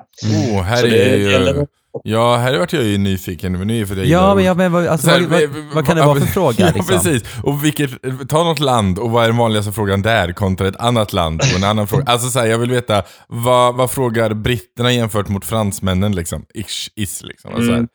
Oh, 0.55 0.63
här 0.63 0.77
Så 0.77 0.87
är 0.87 0.91
det 0.91 1.17
ju... 1.17 1.67
Ja, 2.05 2.37
här 2.37 2.59
vart 2.59 2.73
jag 2.73 2.83
ju 2.83 2.99
nyfiken. 2.99 3.53
Men 3.59 3.67
nu 3.67 3.81
är 3.81 3.87
för 3.87 3.95
det 3.97 4.05
Ja, 4.05 4.35
men, 4.35 4.45
ja, 4.45 4.55
men 4.55 4.73
vad, 4.73 4.87
alltså, 4.87 5.07
Så 5.07 5.13
här, 5.13 5.21
vad, 5.21 5.43
vad, 5.43 5.75
vad 5.75 5.87
kan 5.87 5.97
det 5.97 6.03
vara 6.03 6.21
för 6.21 6.27
fråga? 6.27 6.55
Ja, 6.59 6.73
Liksom? 6.75 6.87
precis. 6.99 7.23
Och 7.43 7.65
vilket, 7.65 7.91
ta 8.29 8.45
något 8.45 8.61
land 8.61 8.99
och 8.99 9.11
vad 9.11 9.25
är 9.25 9.29
den 9.29 9.37
vanligaste 9.37 9.73
frågan 9.73 10.03
där 10.03 10.33
kontra 10.33 10.69
ett 10.69 10.77
annat 10.77 11.13
land 11.13 11.41
och 11.41 11.57
en 11.59 11.65
annan 11.65 11.89
fråga. 11.89 12.05
Alltså 12.07 12.29
så 12.31 12.39
här, 12.39 12.47
jag 12.47 12.59
vill 12.59 12.71
veta, 12.71 13.03
vad, 13.29 13.75
vad 13.77 13.91
frågar 13.91 14.35
britterna 14.35 14.93
jämfört 14.93 15.29
mot 15.29 15.45
fransmännen 15.45 16.15
liksom? 16.15 16.45
Ish, 16.55 16.89
is 16.97 17.23
liksom. 17.23 17.55
Alltså, 17.55 17.73
Mm. 17.73 17.89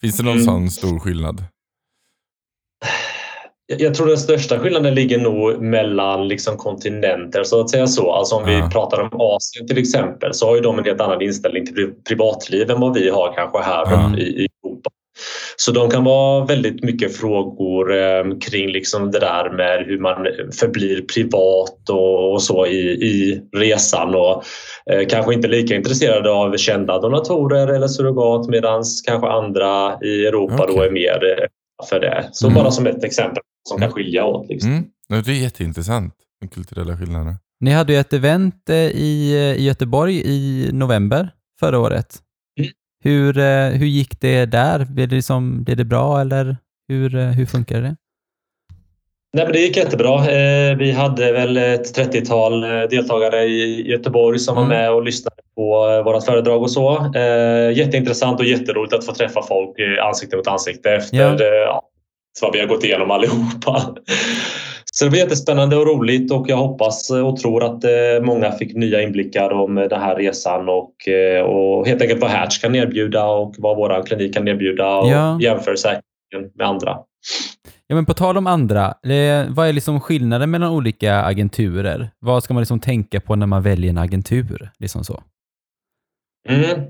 Finns 0.00 0.16
det 0.16 0.22
någon 0.22 0.32
Mm. 0.34 0.44
sån 0.44 0.70
stor 0.70 0.98
skillnad? 1.00 1.44
Jag- 3.76 3.94
tror 3.94 4.06
den 4.06 4.18
största 4.18 4.58
skillnaden 4.58 4.94
ligger 4.94 5.18
nog 5.18 5.62
mellan 5.62 6.28
liksom 6.28 6.56
kontinenter 6.56 7.42
så 7.44 7.60
att 7.60 7.70
säga 7.70 7.86
så. 7.86 8.10
Alltså 8.12 8.34
om 8.34 8.44
vi 8.44 8.52
Ja. 8.58 8.70
pratar 8.72 9.00
om 9.00 9.10
Asien 9.20 9.66
till 9.68 9.78
exempel 9.78 10.34
så 10.34 10.46
har 10.46 10.54
ju 10.54 10.60
de 10.60 10.78
en 10.78 10.84
helt 10.84 11.00
annan 11.00 11.22
inställning 11.22 11.66
till 11.66 11.74
pri- 11.74 11.94
privatliv 12.08 12.70
än 12.70 12.80
vad 12.80 12.94
vi 12.94 13.10
har 13.10 13.32
kanske 13.36 13.58
här 13.58 13.84
Ja. 13.90 14.12
i, 14.18 14.22
i 14.22 14.46
Europa. 14.64 14.90
Så 15.56 15.72
de 15.72 15.90
kan 15.90 16.04
vara 16.04 16.44
väldigt 16.44 16.82
mycket 16.84 17.16
frågor 17.16 17.96
eh, 17.96 18.24
kring 18.50 18.68
liksom 18.68 19.10
det 19.10 19.18
där 19.18 19.50
med 19.50 19.84
hur 19.86 19.98
man 19.98 20.16
förblir 20.60 21.02
privat 21.14 21.90
och, 21.90 22.32
och 22.32 22.42
så 22.42 22.66
i, 22.66 22.80
i 22.90 23.40
resan 23.56 24.14
och 24.14 24.42
eh, 24.92 25.06
kanske 25.08 25.34
inte 25.34 25.48
lika 25.48 25.74
intresserade 25.74 26.30
av 26.30 26.56
kända 26.56 26.98
donatorer 27.00 27.66
eller 27.68 27.88
surrogat 27.88 28.48
medan 28.48 28.82
kanske 29.06 29.28
andra 29.28 29.98
i 30.02 30.26
Europa 30.26 30.66
då 30.66 30.72
Okej. 30.72 30.86
är 30.86 30.90
mer 30.90 31.36
eh, 31.38 31.46
för 31.88 32.00
det. 32.00 32.28
Så 32.32 32.46
Mm. 32.46 32.58
bara 32.62 32.70
som 32.70 32.86
ett 32.86 33.04
exempel 33.04 33.42
som 33.68 33.78
kan 33.80 33.90
skilja 33.92 34.24
åt. 34.24 34.48
Liksom. 34.48 34.70
Mm. 34.70 34.84
Det 35.24 35.30
är 35.30 35.42
jätteintressant, 35.42 36.14
de 36.40 36.48
kulturella 36.48 36.96
skillnaderna. 36.96 37.36
Ni 37.60 37.70
hade 37.70 37.92
ju 37.92 37.98
ett 37.98 38.12
event 38.12 38.68
eh, 38.70 38.76
i, 38.76 39.34
i 39.58 39.64
Göteborg 39.64 40.22
i 40.24 40.68
november 40.72 41.30
förra 41.60 41.78
året. 41.78 42.16
Mm. 42.60 42.70
Hur, 43.04 43.38
eh, 43.38 43.68
hur 43.68 43.86
gick 43.86 44.20
det 44.20 44.44
där? 44.46 44.84
Blev 44.84 45.08
det, 45.08 45.14
liksom, 45.14 45.64
blev 45.64 45.76
det 45.76 45.84
bra 45.84 46.20
eller 46.20 46.56
hur, 46.88 47.14
eh, 47.16 47.26
hur 47.26 47.46
funkar 47.46 47.82
det? 47.82 47.96
Nej, 49.32 49.44
men 49.44 49.52
det 49.52 49.58
gick 49.60 49.76
jättebra. 49.76 50.18
Eh, 50.30 50.76
Vi 50.76 50.92
hade 50.92 51.32
väl 51.32 51.56
ett 51.56 51.96
30-tal 51.98 52.64
eh, 52.64 52.70
deltagare 52.90 53.44
i 53.44 53.90
Göteborg 53.90 54.38
som 54.38 54.56
Mm. 54.56 54.68
var 54.68 54.76
med 54.76 54.92
och 54.92 55.02
lyssnade 55.02 55.36
på 55.56 55.88
eh, 55.90 56.04
vårat 56.04 56.24
föredrag 56.24 56.62
och 56.62 56.70
så. 56.70 57.12
Eh, 57.14 57.76
Jätteintressant 57.78 58.40
och 58.40 58.46
jätteroligt 58.46 58.94
att 58.94 59.04
få 59.06 59.12
träffa 59.14 59.42
folk 59.42 59.78
eh, 59.78 60.04
ansikte 60.06 60.36
mot 60.36 60.46
ansikte 60.46 60.90
efter 60.90 61.16
Ja. 61.52 61.82
Vad 62.42 62.52
vi 62.52 62.60
har 62.60 62.66
gått 62.66 62.84
igenom 62.84 63.10
allihopa. 63.10 63.94
Så 64.92 65.04
det 65.04 65.10
var 65.10 65.18
jättespännande 65.18 65.76
och 65.76 65.86
roligt 65.86 66.32
och 66.32 66.44
jag 66.48 66.56
hoppas 66.56 67.10
och 67.10 67.36
tror 67.36 67.64
att 67.64 67.84
eh, 67.84 67.90
många 68.22 68.52
fick 68.52 68.74
nya 68.74 69.02
inblickar 69.02 69.50
om 69.52 69.78
eh, 69.78 69.84
den 69.84 70.00
här 70.00 70.16
resan 70.16 70.68
och, 70.68 71.08
eh, 71.08 71.42
och 71.42 71.86
helt 71.86 72.02
enkelt 72.02 72.20
vad 72.20 72.30
Hertz 72.30 72.58
kan 72.58 72.74
erbjuda 72.74 73.26
och 73.26 73.54
vad 73.58 73.76
vår 73.76 74.06
klinik 74.06 74.34
kan 74.34 74.48
erbjuda 74.48 74.96
och 74.96 75.08
Ja. 75.08 75.38
jämför 75.40 75.76
säkerligen 75.76 76.52
med 76.54 76.66
andra. 76.66 76.98
Ja, 77.86 77.94
men 77.94 78.06
på 78.06 78.14
tal 78.14 78.36
om 78.36 78.46
andra, 78.46 78.94
vad 79.48 79.68
är 79.68 79.72
liksom 79.72 80.00
skillnaden 80.00 80.50
mellan 80.50 80.70
olika 80.70 81.22
agenturer? 81.22 82.10
Vad 82.18 82.42
ska 82.44 82.54
man 82.54 82.60
liksom 82.60 82.80
tänka 82.80 83.20
på 83.20 83.36
när 83.36 83.46
man 83.46 83.62
väljer 83.62 83.90
en 83.90 83.98
agentur? 83.98 84.70
Liksom 84.78 85.04
så. 85.04 85.22
Mm. 86.48 86.80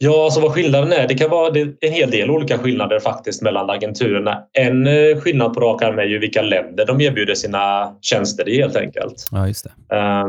Ja, 0.00 0.24
alltså 0.24 0.40
vad 0.40 0.52
skillnaden 0.52 0.92
är? 0.92 1.08
Det 1.08 1.14
kan 1.14 1.30
vara 1.30 1.50
det 1.50 1.60
en 1.60 1.92
hel 1.92 2.10
del 2.10 2.30
olika 2.30 2.58
skillnader 2.58 3.00
faktiskt 3.00 3.42
mellan 3.42 3.70
agenturerna. 3.70 4.42
En 4.52 4.86
eh, 4.86 5.20
skillnad 5.20 5.54
på 5.54 5.60
rak 5.60 5.82
arm 5.82 5.98
är 5.98 6.04
ju 6.04 6.18
vilka 6.18 6.42
länder 6.42 6.86
de 6.86 7.00
erbjuder 7.00 7.34
sina 7.34 7.94
tjänster 8.00 8.48
i 8.48 8.60
helt 8.60 8.76
enkelt. 8.76 9.28
Ja, 9.30 9.46
just 9.48 9.66
det. 9.88 9.96
Eh, 9.96 10.28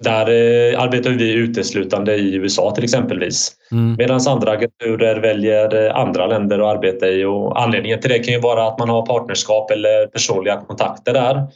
Där 0.00 0.28
eh, 0.28 0.80
arbetar 0.82 1.10
vi 1.10 1.32
uteslutande 1.32 2.14
i 2.16 2.34
USA 2.34 2.74
till 2.74 2.84
exempelvis. 2.84 3.52
Mm. 3.72 3.96
Medan 3.98 4.20
andra 4.28 4.52
agenturer 4.52 5.20
väljer 5.20 5.90
andra 5.90 6.26
länder 6.26 6.58
att 6.58 6.76
arbeta 6.76 7.08
i. 7.08 7.24
Och 7.24 7.62
anledningen 7.62 8.00
till 8.00 8.10
det 8.10 8.18
kan 8.18 8.34
ju 8.34 8.40
vara 8.40 8.66
att 8.68 8.78
man 8.78 8.88
har 8.88 9.06
partnerskap 9.06 9.70
eller 9.70 10.06
personliga 10.06 10.56
kontakter 10.56 11.12
där. 11.12 11.46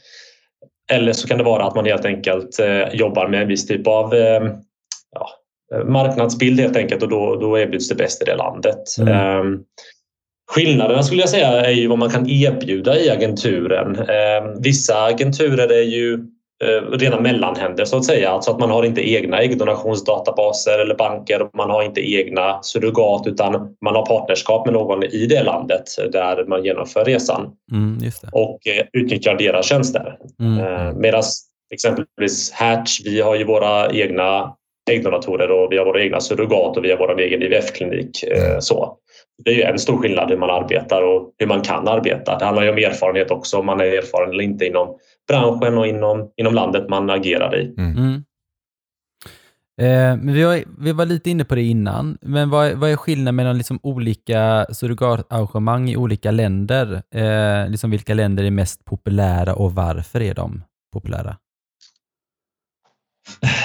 Eller 0.91 1.13
så 1.13 1.27
kan 1.27 1.37
det 1.37 1.43
vara 1.43 1.65
att 1.65 1.75
man 1.75 1.85
helt 1.85 2.05
enkelt 2.05 2.59
eh, 2.59 2.87
jobbar 2.93 3.27
med 3.27 3.41
en 3.41 3.47
viss 3.47 3.67
typ 3.67 3.87
av 3.87 4.13
eh, 4.13 4.41
ja, 5.11 5.29
marknadsbild 5.85 6.59
helt 6.59 6.77
enkelt 6.77 7.03
och 7.03 7.09
då, 7.09 7.35
då 7.35 7.59
erbjuds 7.59 7.89
det 7.89 7.95
bäst 7.95 8.21
i 8.21 8.25
det 8.25 8.35
landet. 8.35 8.97
Mm. 8.99 9.13
Eh, 9.13 9.59
Skillnaderna 10.51 11.03
skulle 11.03 11.21
jag 11.21 11.29
säga 11.29 11.47
är 11.47 11.71
ju 11.71 11.87
vad 11.87 11.99
man 11.99 12.09
kan 12.09 12.29
erbjuda 12.29 12.99
i 12.99 13.09
agenturen. 13.09 13.95
Eh, 13.99 14.59
vissa 14.59 15.03
agenturer 15.03 15.71
är 15.71 15.83
ju 15.83 16.13
eh, 16.63 16.97
rena 16.97 17.19
mellanhänder 17.19 17.85
så 17.85 17.97
att 17.97 18.05
säga. 18.05 18.29
Alltså 18.29 18.51
att 18.51 18.59
man 18.59 18.69
har 18.69 18.83
inte 18.83 19.09
egna 19.09 19.39
äggdonationsdatabaser 19.39 20.79
eller 20.79 20.95
banker. 20.95 21.49
Man 21.57 21.69
har 21.69 21.83
inte 21.83 22.13
egna 22.13 22.59
surrogat 22.61 23.27
utan 23.27 23.51
man 23.85 23.95
har 23.95 24.05
partnerskap 24.05 24.65
med 24.65 24.73
någon 24.73 25.03
i 25.03 25.25
det 25.25 25.43
landet 25.43 25.83
där 26.11 26.45
man 26.45 26.63
genomför 26.63 27.05
resan 27.05 27.51
Mm, 27.71 27.97
och 28.31 28.67
eh, 28.67 28.85
utnyttjar 28.93 29.35
deras 29.35 29.65
tjänster. 29.65 30.17
Mm. 30.39 30.59
Eh, 30.59 30.93
Medan 30.93 31.23
exempelvis 31.73 32.51
Hatch, 32.51 32.99
vi 33.05 33.21
har 33.21 33.35
ju 33.35 33.43
våra 33.43 33.91
egna 33.91 34.53
äggdonatorer 34.91 35.51
och 35.51 35.71
vi 35.71 35.77
har 35.77 35.85
våra 35.85 36.03
egna 36.03 36.19
surrogat 36.19 36.77
och 36.77 36.85
vi 36.85 36.91
har 36.91 36.97
vår 36.97 37.19
egen 37.19 37.41
IVF-klinik. 37.41 38.23
eh, 38.23 38.59
Så. 38.59 38.97
Det 39.45 39.51
är 39.51 39.55
ju 39.55 39.61
en 39.61 39.79
stor 39.79 39.97
skillnad 39.97 40.29
hur 40.29 40.37
man 40.37 40.49
arbetar 40.49 41.01
och 41.01 41.31
hur 41.37 41.47
man 41.47 41.61
kan 41.61 41.87
arbeta. 41.87 42.37
Det 42.37 42.45
handlar 42.45 42.63
ju 42.63 42.69
om 42.69 42.77
erfarenhet 42.77 43.31
också, 43.31 43.59
om 43.59 43.65
man 43.65 43.79
är 43.79 43.85
erfaren 43.85 44.29
eller 44.29 44.43
inte 44.43 44.65
inom 44.65 44.97
branschen 45.27 45.77
och 45.77 45.87
inom, 45.87 46.31
inom 46.37 46.53
landet 46.53 46.89
man 46.89 47.09
agerar 47.09 47.55
i. 47.55 47.75
Mm. 47.77 48.23
Eh, 49.81 50.17
men 50.23 50.33
vi, 50.33 50.43
var, 50.43 50.63
vi 50.83 50.91
var 50.91 51.05
lite 51.05 51.29
inne 51.29 51.45
på 51.45 51.55
det 51.55 51.61
innan, 51.61 52.17
men 52.21 52.49
vad, 52.49 52.73
vad 52.73 52.91
är 52.91 52.95
skillnaden 52.95 53.35
mellan 53.35 53.57
liksom 53.57 53.79
olika 53.83 54.65
surrogatarrangemang 54.69 55.89
i 55.89 55.97
olika 55.97 56.31
länder? 56.31 57.01
Eh, 57.15 57.69
liksom 57.69 57.91
vilka 57.91 58.13
länder 58.13 58.43
är 58.43 58.51
mest 58.51 58.85
populära 58.85 59.53
och 59.53 59.75
varför 59.75 60.21
är 60.21 60.33
de 60.33 60.63
populära? 60.93 61.37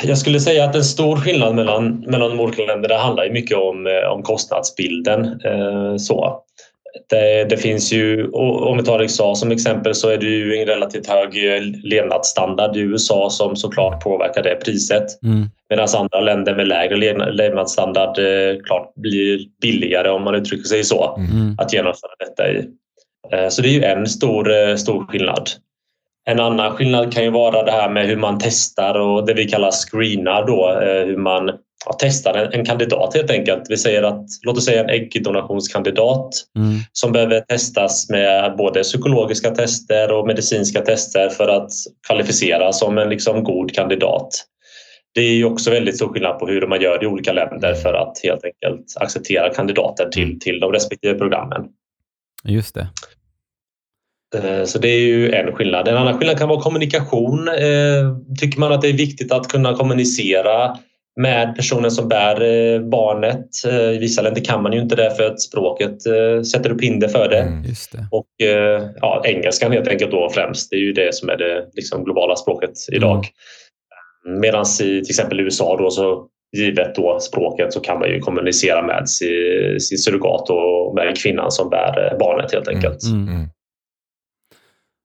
Jag 0.05 0.19
skulle 0.19 0.41
säga 0.41 0.65
att 0.65 0.75
en 0.75 0.85
stor 0.85 1.17
skillnad 1.17 1.55
mellan, 1.55 2.01
mellan 2.07 2.31
de 2.31 2.41
olika 2.41 2.63
länderna 2.63 2.97
handlar 2.97 3.25
ju 3.25 3.33
mycket 3.33 3.57
om, 3.59 3.87
eh, 3.87 4.13
om 4.13 4.23
kostnadsbilden. 4.23 5.25
Eh, 5.45 5.97
så. 5.97 6.43
Det, 7.11 7.45
det 7.51 7.57
finns 7.57 7.93
ju, 7.93 8.29
om 8.33 8.77
vi 8.77 8.83
tar 8.85 9.03
USA 9.03 9.35
som 9.35 9.51
exempel 9.51 9.95
så 9.95 10.09
är 10.09 10.17
det 10.17 10.27
ju 10.27 10.57
en 10.57 10.67
relativt 10.67 11.07
hög 11.07 11.55
eh, 11.55 11.63
levnadsstandard 11.85 12.77
i 12.77 12.81
USA 12.81 13.31
som 13.31 13.57
såklart 13.57 14.03
påverkar 14.05 14.43
det 14.43 14.55
priset. 14.65 15.23
Mm. 15.23 15.47
Medan 15.71 15.89
andra 15.97 16.21
länder 16.21 16.55
med 16.55 16.69
lägre 16.69 16.97
levna- 16.97 17.31
levnadsstandard 17.31 18.19
eh, 18.19 18.57
klart 18.67 18.93
blir 18.95 19.41
billigare 19.63 20.09
om 20.11 20.23
man 20.25 20.35
uttrycker 20.35 20.69
sig 20.69 20.85
så 20.85 21.17
Mm. 21.19 21.55
att 21.59 21.73
genomföra 21.73 22.11
detta 22.19 22.51
i. 22.51 22.57
Eh, 23.33 23.49
Så 23.49 23.63
det 23.63 23.69
är 23.69 23.73
ju 23.73 23.83
en 23.85 24.07
stor, 24.07 24.53
eh, 24.69 24.75
stor 24.77 25.07
skillnad. 25.07 25.51
En 26.29 26.41
annan 26.41 26.77
skillnad 26.77 27.13
kan 27.13 27.25
ju 27.25 27.31
vara 27.31 27.63
det 27.63 27.73
här 27.73 27.91
med 27.91 28.07
hur 28.07 28.17
man 28.17 28.39
testar 28.41 28.95
och 28.95 29.27
det 29.27 29.35
vi 29.35 29.49
kallar 29.49 29.71
screenar 29.71 30.47
då, 30.47 30.81
eh, 30.83 31.07
hur 31.07 31.17
man 31.17 31.49
ja, 31.87 31.97
testar 31.99 32.35
en, 32.35 32.53
en 32.53 32.65
kandidat 32.65 33.15
helt 33.15 33.31
enkelt. 33.31 33.63
Vi 33.69 33.77
säger 33.77 34.03
att, 34.03 34.25
låt 34.43 34.57
oss 34.57 34.65
säga 34.65 34.81
en 34.81 34.91
äggdonationskandidat 34.91 36.31
Mm. 36.57 36.79
som 36.93 37.13
behöver 37.13 37.41
testas 37.41 38.11
med 38.11 38.57
både 38.57 38.83
psykologiska 38.83 39.51
tester 39.51 40.13
och 40.13 40.27
medicinska 40.27 40.81
tester 40.81 41.29
för 41.29 41.49
att 41.49 41.71
kvalificera 42.07 42.73
som 42.73 42.99
en 42.99 43.09
liksom 43.09 43.45
god 43.45 43.75
kandidat. 43.75 44.29
Det 45.15 45.21
är 45.21 45.35
ju 45.35 45.45
också 45.45 45.71
väldigt 45.71 45.97
stor 45.97 46.09
skillnad 46.09 46.39
på 46.39 46.47
hur 46.47 46.67
man 46.67 46.81
gör 46.81 47.05
i 47.05 47.07
olika 47.07 47.33
länder 47.33 47.75
för 47.75 47.95
att 47.95 48.21
helt 48.23 48.45
enkelt 48.45 48.87
acceptera 49.01 49.55
kandidater 49.55 50.09
till, 50.09 50.41
till 50.41 50.61
de 50.61 50.73
respektive 50.73 51.15
programmen. 51.15 51.63
Just 52.45 52.75
det. 52.75 52.87
Eh, 54.37 54.65
Så 54.65 54.79
det 54.79 54.89
är 54.89 55.01
ju 55.01 55.33
en 55.33 55.53
skillnad. 55.53 55.89
En 55.89 55.97
annan 55.97 56.19
skillnad 56.19 56.39
kan 56.39 56.49
vara 56.49 56.61
kommunikation. 56.61 57.49
Eh, 57.49 58.17
Tycker 58.41 58.61
man 58.61 58.73
att 58.73 58.83
det 58.83 58.89
är 58.89 58.93
viktigt 58.93 59.33
att 59.33 59.49
kunna 59.49 59.75
kommunicera 59.75 60.77
med 61.21 61.57
personen 61.57 61.91
som 61.91 62.09
bär 62.09 62.43
eh, 62.43 62.81
barnet. 62.81 63.47
I 63.95 63.99
vissa 63.99 64.23
länder 64.23 64.45
kan 64.45 64.63
man 64.63 64.73
ju 64.73 64.81
inte 64.81 64.97
det 64.97 65.17
för 65.17 65.27
att 65.27 65.41
språket 65.41 66.03
sätter 66.53 66.71
upp 66.71 66.83
hinder 66.83 67.09
för 67.09 67.29
det. 67.29 67.39
Mm. 67.39 67.63
Det. 67.63 68.09
Och 68.11 68.27
ja, 69.01 69.23
engelskan 69.25 69.73
helt 69.73 69.89
enkelt 69.89 70.11
då 70.11 70.31
främst. 70.35 70.71
Det 70.71 70.77
är 70.77 70.81
ju 70.81 70.93
det 70.93 71.15
som 71.15 71.29
är 71.29 71.37
det 71.37 71.67
liksom, 71.73 72.05
globala 72.05 72.37
språket 72.37 72.71
idag. 72.93 73.27
Medan 74.41 74.65
i 74.65 74.77
till 74.77 75.11
exempel 75.11 75.41
USA 75.41 75.77
då 75.77 75.91
så 75.91 76.27
givet 76.57 76.95
då 76.95 77.21
språket 77.21 77.73
så 77.73 77.81
kan 77.81 77.99
man 77.99 78.09
ju 78.09 78.21
kommunicera 78.21 78.83
med 78.83 79.09
sin, 79.09 79.81
sin 79.81 79.99
surrogat 79.99 80.51
och 80.51 80.95
med 80.95 81.19
kvinnan 81.23 81.51
som 81.51 81.71
bär 81.71 82.17
barnet 82.21 82.53
helt 82.53 82.69
enkelt. 82.69 83.03
Mm. 83.03 83.49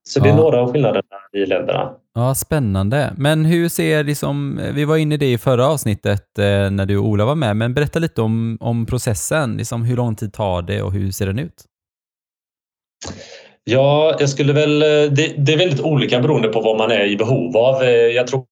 Så 0.10 0.20
det 0.20 0.30
är 0.30 0.32
Ja. 0.32 0.36
några 0.38 0.62
av 0.62 0.72
skillnaderna 0.72 1.04
i 1.34 1.46
länderna. 1.46 1.92
Ja, 2.16 2.36
spännande. 2.36 3.14
Men 3.18 3.46
hur 3.46 3.70
ser, 3.70 4.04
liksom, 4.04 4.62
vi 4.74 4.86
var 4.86 4.98
inne 4.98 5.16
i 5.16 5.18
det 5.18 5.32
i 5.32 5.38
förra 5.38 5.68
avsnittet 5.68 6.40
eh, 6.40 6.72
när 6.72 6.86
du 6.86 6.98
och 6.98 7.06
Ola 7.06 7.26
var 7.26 7.36
med, 7.36 7.58
men 7.58 7.74
berätta 7.74 8.00
lite 8.00 8.22
om, 8.22 8.58
om 8.62 8.86
processen. 8.86 9.58
Liksom, 9.58 9.84
hur 9.84 9.96
lång 9.98 10.16
tid 10.16 10.34
tar 10.34 10.62
det 10.62 10.82
och 10.82 10.92
hur 10.94 11.12
ser 11.12 11.26
den 11.26 11.40
ut? 11.40 11.64
Ja, 13.64 14.16
jag 14.20 14.30
skulle 14.30 14.54
väl... 14.54 14.80
Det, 14.80 15.34
det 15.38 15.54
är 15.54 15.58
väldigt 15.58 15.82
olika 15.82 16.20
beroende 16.20 16.48
på 16.48 16.62
vad 16.62 16.78
man 16.78 16.92
är 16.92 17.06
i 17.06 17.16
behov 17.18 17.58
av. 17.58 17.84
Eh, 17.84 17.90
Jag 17.90 18.28
tror 18.28 18.44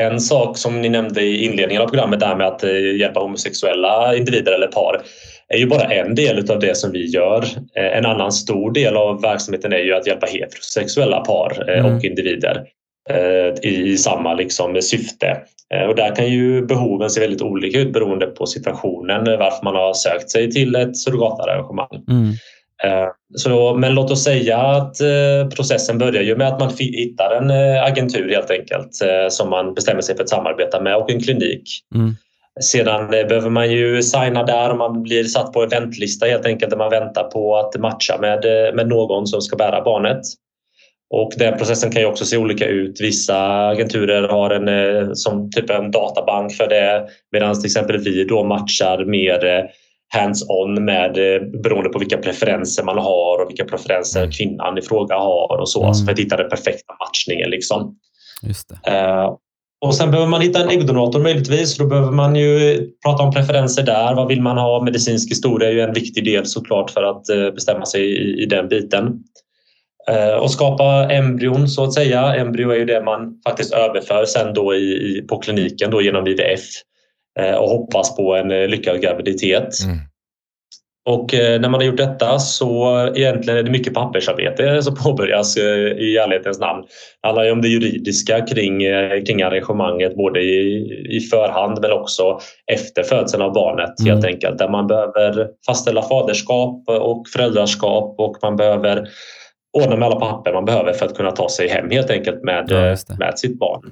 en 0.00 0.20
sak 0.20 0.56
som 0.58 0.80
ni 0.80 0.88
nämnde 0.88 1.22
i 1.22 1.44
inledningen 1.44 1.82
av 1.82 1.86
programmet, 1.86 2.20
där 2.20 2.36
med 2.36 2.46
att 2.46 2.64
eh, 2.64 2.96
hjälpa 2.96 3.20
homosexuella 3.20 4.16
individer 4.16 4.52
eller 4.52 4.66
par, 4.66 5.02
är 5.48 5.58
ju 5.58 5.66
bara 5.66 5.82
en 5.82 6.14
del 6.14 6.50
av 6.50 6.58
det 6.58 6.76
som 6.76 6.92
vi 6.92 7.06
gör. 7.06 7.44
Eh, 7.76 7.98
En 7.98 8.06
annan 8.06 8.32
stor 8.32 8.72
del 8.72 8.96
av 8.96 9.22
verksamheten 9.22 9.72
är 9.72 9.78
ju 9.78 9.94
att 9.94 10.06
hjälpa 10.06 10.26
heterosexuella 10.26 11.20
par 11.20 11.70
eh, 11.70 11.78
Mm. 11.78 11.96
och 11.96 12.04
individer 12.04 12.64
eh, 13.10 13.70
i, 13.70 13.96
samma 13.98 14.34
liksom 14.34 14.82
syfte. 14.82 15.40
Och 15.88 15.94
där 15.94 16.14
kan 16.14 16.28
ju 16.28 16.66
behoven 16.66 17.10
se 17.10 17.20
väldigt 17.20 17.42
olika 17.42 17.80
ut 17.80 17.92
beroende 17.92 18.26
på 18.26 18.46
situationen, 18.46 19.24
varför 19.24 19.64
man 19.64 19.74
har 19.74 19.94
sökt 19.94 20.30
sig 20.30 20.50
till 20.50 20.74
ett 20.74 20.96
surrogatarrangemang. 20.96 22.04
Mm. 22.10 22.32
Så, 23.36 23.74
men 23.74 23.94
låt 23.94 24.10
oss 24.10 24.24
säga 24.24 24.58
att 24.58 24.96
processen 25.56 25.98
börjar 25.98 26.22
ju 26.22 26.36
med 26.36 26.48
att 26.48 26.60
man 26.60 26.70
hittar 26.78 27.34
en 27.34 27.50
agentur 27.82 28.30
helt 28.30 28.50
enkelt 28.50 28.90
som 29.30 29.50
man 29.50 29.74
bestämmer 29.74 30.00
sig 30.02 30.16
för 30.16 30.22
att 30.22 30.28
samarbeta 30.28 30.80
med 30.80 30.96
och 30.96 31.10
en 31.10 31.20
klinik. 31.20 31.62
Mm. 31.94 32.14
Sedan 32.60 33.14
eh, 33.14 33.26
behöver 33.26 33.50
man 33.50 33.70
ju 33.70 34.02
signa 34.02 34.42
där 34.42 34.70
och 34.70 34.76
man 34.78 35.02
blir 35.02 35.24
satt 35.24 35.52
på 35.52 35.62
eventlista 35.62 36.26
helt 36.26 36.46
enkelt 36.46 36.70
där 36.70 36.78
man 36.78 36.90
väntar 36.90 37.24
på 37.24 37.56
att 37.56 37.80
matcha 37.80 38.18
med, 38.18 38.44
eh, 38.44 38.74
med 38.74 38.88
någon 38.88 39.26
som 39.26 39.40
ska 39.40 39.56
bära 39.56 39.84
barnet. 39.84 40.20
Och 41.10 41.32
den 41.36 41.58
processen 41.58 41.90
kan 41.90 42.02
ju 42.02 42.08
också 42.08 42.24
se 42.24 42.36
olika 42.36 42.66
ut. 42.66 43.00
Vissa 43.00 43.68
agenturer 43.68 44.28
har 44.28 44.50
en 44.50 44.68
eh, 44.68 45.12
som 45.12 45.50
typ 45.50 45.70
en 45.70 45.90
databank 45.90 46.52
för 46.52 46.68
det 46.68 47.06
medan 47.32 47.54
till 47.54 47.66
exempel 47.66 47.98
vi 47.98 48.24
då 48.24 48.44
matchar 48.44 49.04
mer 49.04 49.70
hands-on 50.14 50.84
med 50.84 51.12
beroende 51.62 51.88
på 51.88 51.98
vilka 51.98 52.18
preferenser 52.18 52.82
man 52.82 52.98
har 52.98 53.42
och 53.42 53.50
vilka 53.50 53.64
preferenser 53.64 54.32
kvinnan 54.32 54.78
i 54.78 54.82
fråga 54.82 55.14
har 55.14 55.58
och 55.60 55.68
så. 55.68 55.82
Mm. 55.82 55.94
Så 55.94 56.04
för 56.04 56.12
att 56.12 56.18
hitta 56.18 56.36
den 56.36 56.48
perfekta 56.48 56.94
matchningen 57.00 57.50
liksom. 57.50 57.96
Just 58.42 58.68
det. 58.68 58.90
Och 59.80 59.94
sen 59.94 60.10
behöver 60.10 60.30
man 60.30 60.40
hitta 60.40 60.62
en 60.62 60.68
äggdonator 60.68 61.20
möjligtvis. 61.20 61.76
Då 61.76 61.86
behöver 61.86 62.10
man 62.10 62.36
ju 62.36 62.80
prata 63.04 63.22
om 63.22 63.32
preferenser 63.32 63.82
där. 63.82 64.14
Vad 64.14 64.28
vill 64.28 64.42
man 64.42 64.58
ha? 64.58 64.82
Medicinsk 64.84 65.30
historia 65.30 65.68
är 65.68 65.72
ju 65.72 65.80
en 65.80 65.92
viktig 65.92 66.24
del 66.24 66.46
såklart 66.46 66.90
för 66.90 67.02
att 67.02 67.28
eh, 67.28 67.50
bestämma 67.50 67.86
sig 67.86 68.02
i, 68.02 68.42
i 68.42 68.46
den 68.46 68.68
biten. 68.68 69.22
Eh, 70.10 70.34
och 70.34 70.50
skapa 70.50 71.10
embryon 71.10 71.68
så 71.68 71.84
att 71.84 71.94
säga. 71.94 72.34
Embryo 72.34 72.70
är 72.70 72.76
ju 72.76 72.84
det 72.84 73.04
man 73.04 73.40
faktiskt 73.48 73.74
överför 73.74 74.24
sen 74.24 74.54
då 74.54 74.74
i, 74.74 74.78
i, 74.78 75.22
på 75.22 75.38
kliniken 75.38 75.90
då 75.90 76.02
genom 76.02 76.26
IVF 76.26 76.64
eh, 77.40 77.54
och 77.54 77.70
hoppas 77.70 78.16
på 78.16 78.36
en 78.36 78.50
eh, 78.50 78.68
lyckad 78.68 79.00
graviditet. 79.02 79.84
Mm. 79.84 79.98
Och 81.08 81.34
eh, 81.34 81.60
när 81.60 81.68
man 81.68 81.80
har 81.80 81.86
gjort 81.86 81.96
detta 81.96 82.38
så 82.38 82.98
egentligen 83.14 83.58
är 83.58 83.62
det 83.62 83.70
mycket 83.70 83.94
pappersarbete 83.94 84.82
som 84.82 84.94
påbörjas 84.94 85.56
eh, 85.56 85.64
i 85.98 86.16
ärlighetens 86.16 86.58
namn. 86.58 86.82
Det 87.22 87.28
handlar 87.28 87.44
ju 87.44 87.50
om 87.50 87.62
det 87.62 87.68
juridiska 87.68 88.46
kring, 88.46 88.82
eh, 88.82 89.24
kring 89.24 89.42
arrangemanget 89.42 90.16
både 90.16 90.40
i, 90.40 91.16
i 91.16 91.20
förhand 91.20 91.78
men 91.80 91.92
också 91.92 92.40
efter 92.72 93.02
födseln 93.02 93.42
av 93.42 93.52
barnet 93.52 94.00
Mm. 94.00 94.12
helt 94.12 94.24
enkelt. 94.24 94.58
Där 94.58 94.68
man 94.68 94.86
behöver 94.86 95.48
fastställa 95.66 96.02
faderskap 96.02 96.84
och 96.88 97.28
föräldraskap 97.28 98.14
och 98.18 98.36
man 98.42 98.56
behöver 98.56 99.08
ordna 99.72 99.96
med 99.96 100.06
alla 100.06 100.20
papper 100.20 100.52
man 100.52 100.64
behöver 100.64 100.92
för 100.92 101.06
att 101.06 101.16
kunna 101.16 101.30
ta 101.30 101.48
sig 101.48 101.68
hem 101.68 101.90
helt 101.90 102.10
enkelt 102.10 102.44
med, 102.44 102.66
Ja, 102.68 102.96
med 103.18 103.38
sitt 103.38 103.58
barn. 103.58 103.82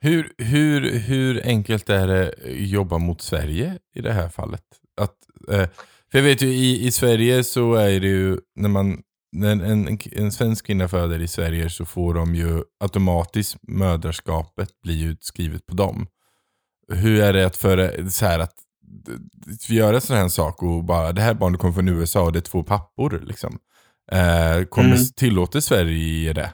Hur, 0.00 0.32
hur, 0.38 0.98
hur 0.98 1.42
enkelt 1.44 1.90
är 1.90 2.06
det 2.06 2.28
att 2.28 2.34
jobba 2.46 2.98
mot 2.98 3.22
Sverige 3.22 3.72
i 3.94 4.00
det 4.00 4.12
här 4.12 4.28
fallet? 4.28 4.62
Att, 5.00 5.54
eh, 5.54 5.68
för 6.14 6.18
jag 6.18 6.24
vet 6.24 6.42
ju 6.42 6.48
i, 6.48 6.86
i 6.86 6.92
Sverige 6.92 7.44
så 7.44 7.74
är 7.74 8.00
det 8.00 8.06
ju 8.06 8.38
när 8.56 8.68
man 8.68 9.02
när 9.32 9.50
en, 9.50 9.88
en, 9.88 9.98
en 10.12 10.32
svensk 10.32 10.66
kvinna 10.66 10.88
föder 10.88 11.22
i 11.22 11.28
Sverige 11.28 11.70
så 11.70 11.84
får 11.84 12.14
de 12.14 12.34
ju 12.34 12.62
automatiskt 12.80 13.56
mödraskapet 13.62 14.68
blir 14.82 15.06
utskrivet 15.06 15.66
på 15.66 15.74
dem. 15.74 16.06
Hur 16.88 17.20
är 17.20 17.32
det 17.32 17.46
att 17.46 17.56
för 17.56 18.08
så 18.10 18.26
här 18.26 18.38
att 18.38 18.54
vi 19.68 19.74
gör 19.74 19.94
en 19.94 20.00
sån 20.00 20.16
här 20.16 20.28
sak 20.28 20.62
och 20.62 20.84
bara 20.84 21.12
det 21.12 21.22
här 21.22 21.34
barnet 21.34 21.60
kommer 21.60 21.74
från 21.74 21.88
USA 21.88 22.22
och 22.22 22.32
det 22.32 22.38
är 22.38 22.40
två 22.40 22.62
pappor 22.62 23.22
liksom. 23.26 23.58
Eh, 24.12 24.64
kommer, 24.64 24.96
Mm. 24.96 25.06
Tillåter 25.16 25.60
Sverige 25.60 26.32
det? 26.32 26.50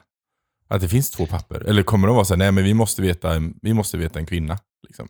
Att 0.67 0.81
det 0.81 0.89
finns 0.89 1.11
två 1.11 1.25
papper? 1.25 1.59
Eller 1.59 1.83
kommer 1.83 2.07
de 2.07 2.15
vara 2.15 2.25
så 2.25 2.33
här, 2.33 2.37
nej 2.37 2.51
men 2.51 2.63
vi 2.63 2.73
måste 2.73 3.01
veta, 3.01 3.29
vi 3.61 3.73
måste 3.73 3.97
veta 3.97 4.19
en 4.19 4.25
kvinna? 4.25 4.59
Liksom. 4.87 5.07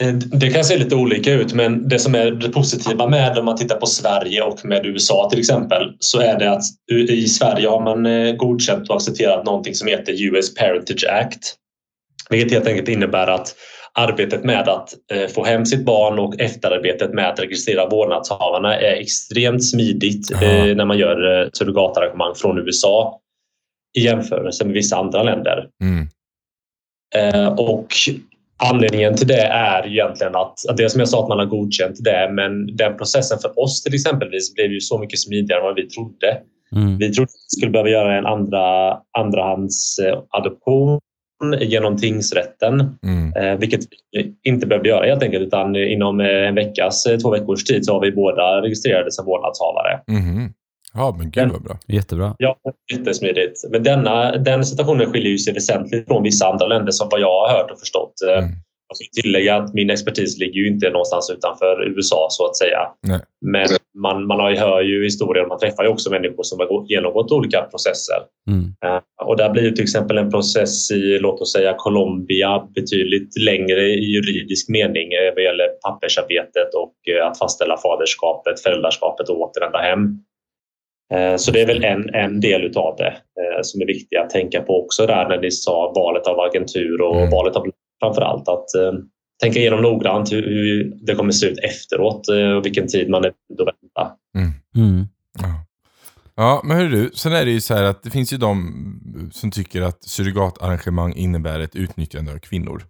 Eh, 0.00 0.14
det 0.14 0.50
kan 0.50 0.64
se 0.64 0.78
lite 0.78 0.94
olika 0.94 1.32
ut 1.32 1.52
men 1.52 1.88
det 1.88 1.98
som 1.98 2.14
är 2.14 2.30
det 2.30 2.48
positiva 2.48 3.08
med 3.08 3.38
om 3.38 3.44
man 3.44 3.56
tittar 3.56 3.76
på 3.76 3.86
Sverige 3.86 4.42
och 4.42 4.64
med 4.64 4.86
USA 4.86 5.28
till 5.30 5.38
exempel 5.38 5.92
så 5.98 6.20
är 6.20 6.38
det 6.38 6.50
att 6.50 6.62
i 6.90 7.26
Sverige 7.26 7.68
har 7.68 7.80
man 7.80 8.06
eh, 8.06 8.34
godkänt 8.34 8.90
och 8.90 8.96
accepterat 8.96 9.44
någonting 9.44 9.74
som 9.74 9.88
heter 9.88 10.22
US 10.22 10.54
Parentage 10.54 11.06
Act. 11.10 11.54
Vilket 12.30 12.52
helt 12.52 12.66
enkelt 12.66 12.88
innebär 12.88 13.26
att 13.26 13.54
arbetet 13.92 14.44
med 14.44 14.68
att 14.68 14.94
eh, 15.12 15.26
få 15.26 15.44
hem 15.44 15.66
sitt 15.66 15.84
barn 15.84 16.18
och 16.18 16.40
efterarbetet 16.40 17.14
med 17.14 17.28
att 17.28 17.40
registrera 17.40 17.88
vårdnadshavarna 17.88 18.76
är 18.76 19.00
extremt 19.00 19.64
smidigt 19.64 20.34
Aha. 20.34 20.64
när 20.74 20.84
man 20.84 20.98
gör 20.98 21.50
surrogatarrangemang 21.52 22.34
från 22.34 22.58
USA 22.58 23.20
i 23.98 24.00
jämförelse 24.00 24.64
med 24.64 24.74
vissa 24.74 24.96
andra 24.96 25.22
länder. 25.22 25.68
Mm. 25.82 26.08
Och 27.58 27.86
Anledningen 28.62 29.16
till 29.16 29.26
det 29.26 29.42
är 29.42 29.86
egentligen 29.86 30.36
att, 30.36 30.54
att 30.68 30.76
det 30.76 30.90
som 30.90 30.98
jag 30.98 31.08
sa 31.08 31.22
att 31.22 31.28
man 31.28 31.38
har 31.38 31.46
godkänt 31.46 31.96
det 32.04 32.30
men 32.32 32.76
den 32.76 32.96
processen 32.96 33.38
för 33.38 33.58
oss 33.58 33.82
till 33.82 33.94
exempelvis 33.94 34.54
blev 34.54 34.72
ju 34.72 34.80
så 34.80 34.98
mycket 34.98 35.18
smidigare 35.20 35.60
än 35.60 35.64
vad 35.64 35.74
vi 35.74 35.86
trodde. 35.86 36.38
Mm. 36.76 36.98
Vi 36.98 37.12
trodde 37.12 37.28
att 37.28 37.46
vi 37.50 37.56
skulle 37.56 37.70
behöva 37.70 37.90
göra 37.90 38.18
en 38.18 38.26
andra, 38.26 38.98
andrahandsadoption 39.18 41.00
genom 41.60 41.96
tingsrätten, 41.96 42.98
mm. 43.02 43.32
eh, 43.36 43.58
vilket 43.58 43.80
vi 44.12 44.34
inte 44.42 44.66
behövde 44.66 44.88
göra 44.88 45.06
helt 45.06 45.22
enkelt 45.22 45.46
utan 45.46 45.76
inom 45.76 46.20
en 46.20 46.54
veckas, 46.54 47.06
två 47.22 47.30
veckors 47.30 47.64
tid 47.64 47.84
så 47.84 47.92
har 47.92 48.00
vi 48.00 48.12
båda 48.12 48.62
registrerade 48.62 49.12
som 49.12 49.26
vårdnadshavare. 49.26 50.00
Mm. 50.08 50.52
Ja, 50.94 51.16
men 51.18 51.30
gud 51.30 51.48
vad 51.52 51.62
bra. 51.62 51.78
Jättebra. 51.88 52.34
Ja, 52.38 52.56
jättesmidigt. 52.92 53.64
Men 53.70 53.82
denna, 53.82 54.36
den 54.36 54.64
situationen 54.64 55.12
skiljer 55.12 55.36
sig 55.36 55.54
väsentligt 55.54 56.06
från 56.06 56.22
vissa 56.22 56.46
andra 56.46 56.66
länder 56.66 56.92
som 56.92 57.08
vad 57.10 57.20
jag 57.20 57.40
har 57.40 57.58
hört 57.58 57.70
och 57.70 57.78
förstått. 57.78 58.14
Eh, 58.28 58.38
mm. 58.38 58.50
Jag 58.88 58.96
ska 58.96 59.22
tillägga 59.22 59.56
att 59.56 59.74
min 59.74 59.90
expertis 59.90 60.38
ligger 60.38 60.60
ju 60.60 60.68
inte 60.68 60.90
någonstans 60.90 61.30
utanför 61.30 61.88
USA 61.96 62.26
så 62.30 62.46
att 62.46 62.56
säga. 62.56 62.78
Nej. 63.02 63.20
Men 63.40 63.66
man, 63.98 64.26
man 64.26 64.40
har 64.40 64.50
ju, 64.50 64.56
hör 64.56 64.80
ju 64.80 65.04
historier, 65.04 65.46
man 65.46 65.58
träffar 65.58 65.82
ju 65.82 65.88
också 65.88 66.10
människor 66.10 66.42
som 66.42 66.58
har 66.58 66.86
genomgått 66.88 67.32
olika 67.32 67.62
processer. 67.62 68.20
Mm. 68.50 68.64
Uh, 68.64 69.00
och 69.28 69.36
där 69.36 69.50
blir 69.50 69.62
ju 69.62 69.70
till 69.70 69.82
exempel 69.82 70.18
en 70.18 70.30
process 70.30 70.90
i, 70.90 71.18
låt 71.18 71.40
oss 71.40 71.52
säga 71.52 71.74
Colombia 71.78 72.68
betydligt 72.74 73.40
längre 73.40 73.82
i 73.82 74.04
juridisk 74.14 74.68
mening 74.68 75.08
uh, 75.18 75.34
vad 75.34 75.44
gäller 75.44 75.68
pappersarbetet 75.86 76.74
och 76.74 76.94
uh, 77.10 77.26
att 77.26 77.38
fastställa 77.38 77.76
faderskapet, 77.76 78.60
föräldraskapet 78.60 79.28
och 79.28 79.40
återvända 79.40 79.78
hem. 79.78 80.00
Eh, 81.14 81.36
så 81.36 81.50
det 81.50 81.60
är 81.60 81.66
väl 81.66 81.84
en, 81.84 82.14
en 82.14 82.40
del 82.40 82.64
utav 82.64 82.96
det 82.96 83.06
eh, 83.06 83.60
som 83.62 83.80
är 83.80 83.86
viktigt 83.86 84.18
att 84.18 84.30
tänka 84.30 84.60
på 84.60 84.84
också 84.84 85.06
där 85.06 85.28
när 85.28 85.40
ni 85.40 85.50
sa 85.50 85.92
valet 85.96 86.26
av 86.26 86.40
agentur 86.40 87.00
och 87.02 87.16
mm. 87.16 87.30
valet 87.30 87.56
av 87.56 87.66
framför 88.00 88.22
allt 88.22 88.48
att 88.48 88.74
eh, 88.74 88.92
tänka 89.42 89.58
igenom 89.58 89.82
noggrant 89.82 90.32
hur, 90.32 90.42
hur 90.42 90.92
det 91.06 91.14
kommer 91.14 91.32
se 91.32 91.46
ut 91.46 91.58
efteråt 91.58 92.28
och 92.56 92.66
vilken 92.66 92.86
tid 92.86 93.10
man 93.10 93.24
är 93.24 93.32
beredd 93.56 93.68
att 93.68 93.74
vänta. 93.82 94.16
Mm. 94.36 94.50
Mm. 94.76 95.06
Ja. 95.38 95.64
ja, 96.34 96.60
men 96.64 96.76
hör 96.76 96.88
du, 96.88 97.10
sen 97.14 97.32
är 97.32 97.44
det 97.44 97.50
ju 97.50 97.60
så 97.60 97.74
här 97.74 97.82
att 97.82 98.02
det 98.02 98.10
finns 98.10 98.32
ju 98.32 98.36
de 98.36 98.74
som 99.32 99.50
tycker 99.50 99.82
att 99.82 100.04
surrogatarrangemang 100.04 101.14
innebär 101.14 101.60
ett 101.60 101.76
utnyttjande 101.76 102.32
av 102.32 102.38
kvinnor. 102.38 102.82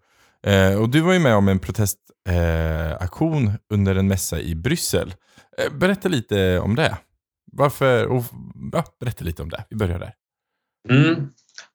Eh, 0.46 0.80
och 0.80 0.88
du 0.88 1.00
var 1.00 1.12
ju 1.12 1.18
med 1.18 1.34
om 1.34 1.48
en 1.48 1.58
protestaktion 1.58 3.46
eh, 3.46 3.54
under 3.70 3.94
en 3.94 4.08
mässa 4.08 4.40
i 4.40 4.54
Bryssel. 4.54 5.14
Eh, 5.58 5.72
berätta 5.72 6.08
lite 6.08 6.58
om 6.58 6.74
det. 6.74 6.96
Varför? 7.52 8.06
Och, 8.06 8.22
ja, 8.72 8.84
berätta 9.00 9.24
lite 9.24 9.42
om 9.42 9.48
det. 9.48 9.64
Vi 9.70 9.76
börjar 9.76 9.98
där. 9.98 10.12
Mm. 10.90 11.28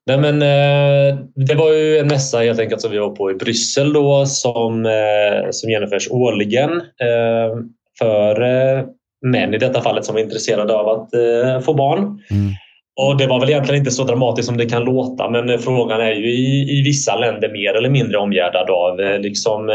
Nej, 0.06 0.18
men, 0.18 0.42
eh, 0.42 1.18
det 1.34 1.54
var 1.54 1.72
ju 1.72 1.98
en 1.98 2.08
mässa 2.08 2.38
helt 2.38 2.60
enkelt 2.60 2.80
som 2.80 2.90
vi 2.90 2.98
var 2.98 3.10
på 3.10 3.30
i 3.30 3.34
Bryssel 3.34 3.92
då 3.92 4.26
som, 4.26 4.86
eh, 4.86 5.50
som 5.50 5.70
genomförs 5.70 6.08
årligen 6.10 6.70
eh, 6.80 7.56
för 7.98 8.42
eh, 8.42 8.84
män 9.26 9.54
i 9.54 9.58
detta 9.58 9.82
fallet 9.82 10.04
som 10.04 10.16
är 10.16 10.20
intresserade 10.20 10.74
av 10.74 10.88
att 10.88 11.14
eh, 11.14 11.60
få 11.60 11.74
barn. 11.74 12.00
Mm. 12.30 12.52
Och 13.00 13.16
Det 13.16 13.26
var 13.26 13.40
väl 13.40 13.50
egentligen 13.50 13.78
inte 13.78 13.90
så 13.90 14.04
dramatiskt 14.04 14.46
som 14.48 14.56
det 14.56 14.66
kan 14.66 14.84
låta 14.84 15.30
men 15.30 15.58
frågan 15.58 16.00
är 16.00 16.12
ju 16.12 16.30
i, 16.30 16.78
i 16.78 16.82
vissa 16.82 17.16
länder 17.16 17.52
mer 17.52 17.74
eller 17.74 17.90
mindre 17.90 18.18
omgärdad 18.18 18.70
av 18.70 19.00
eh, 19.00 19.18
liksom, 19.18 19.68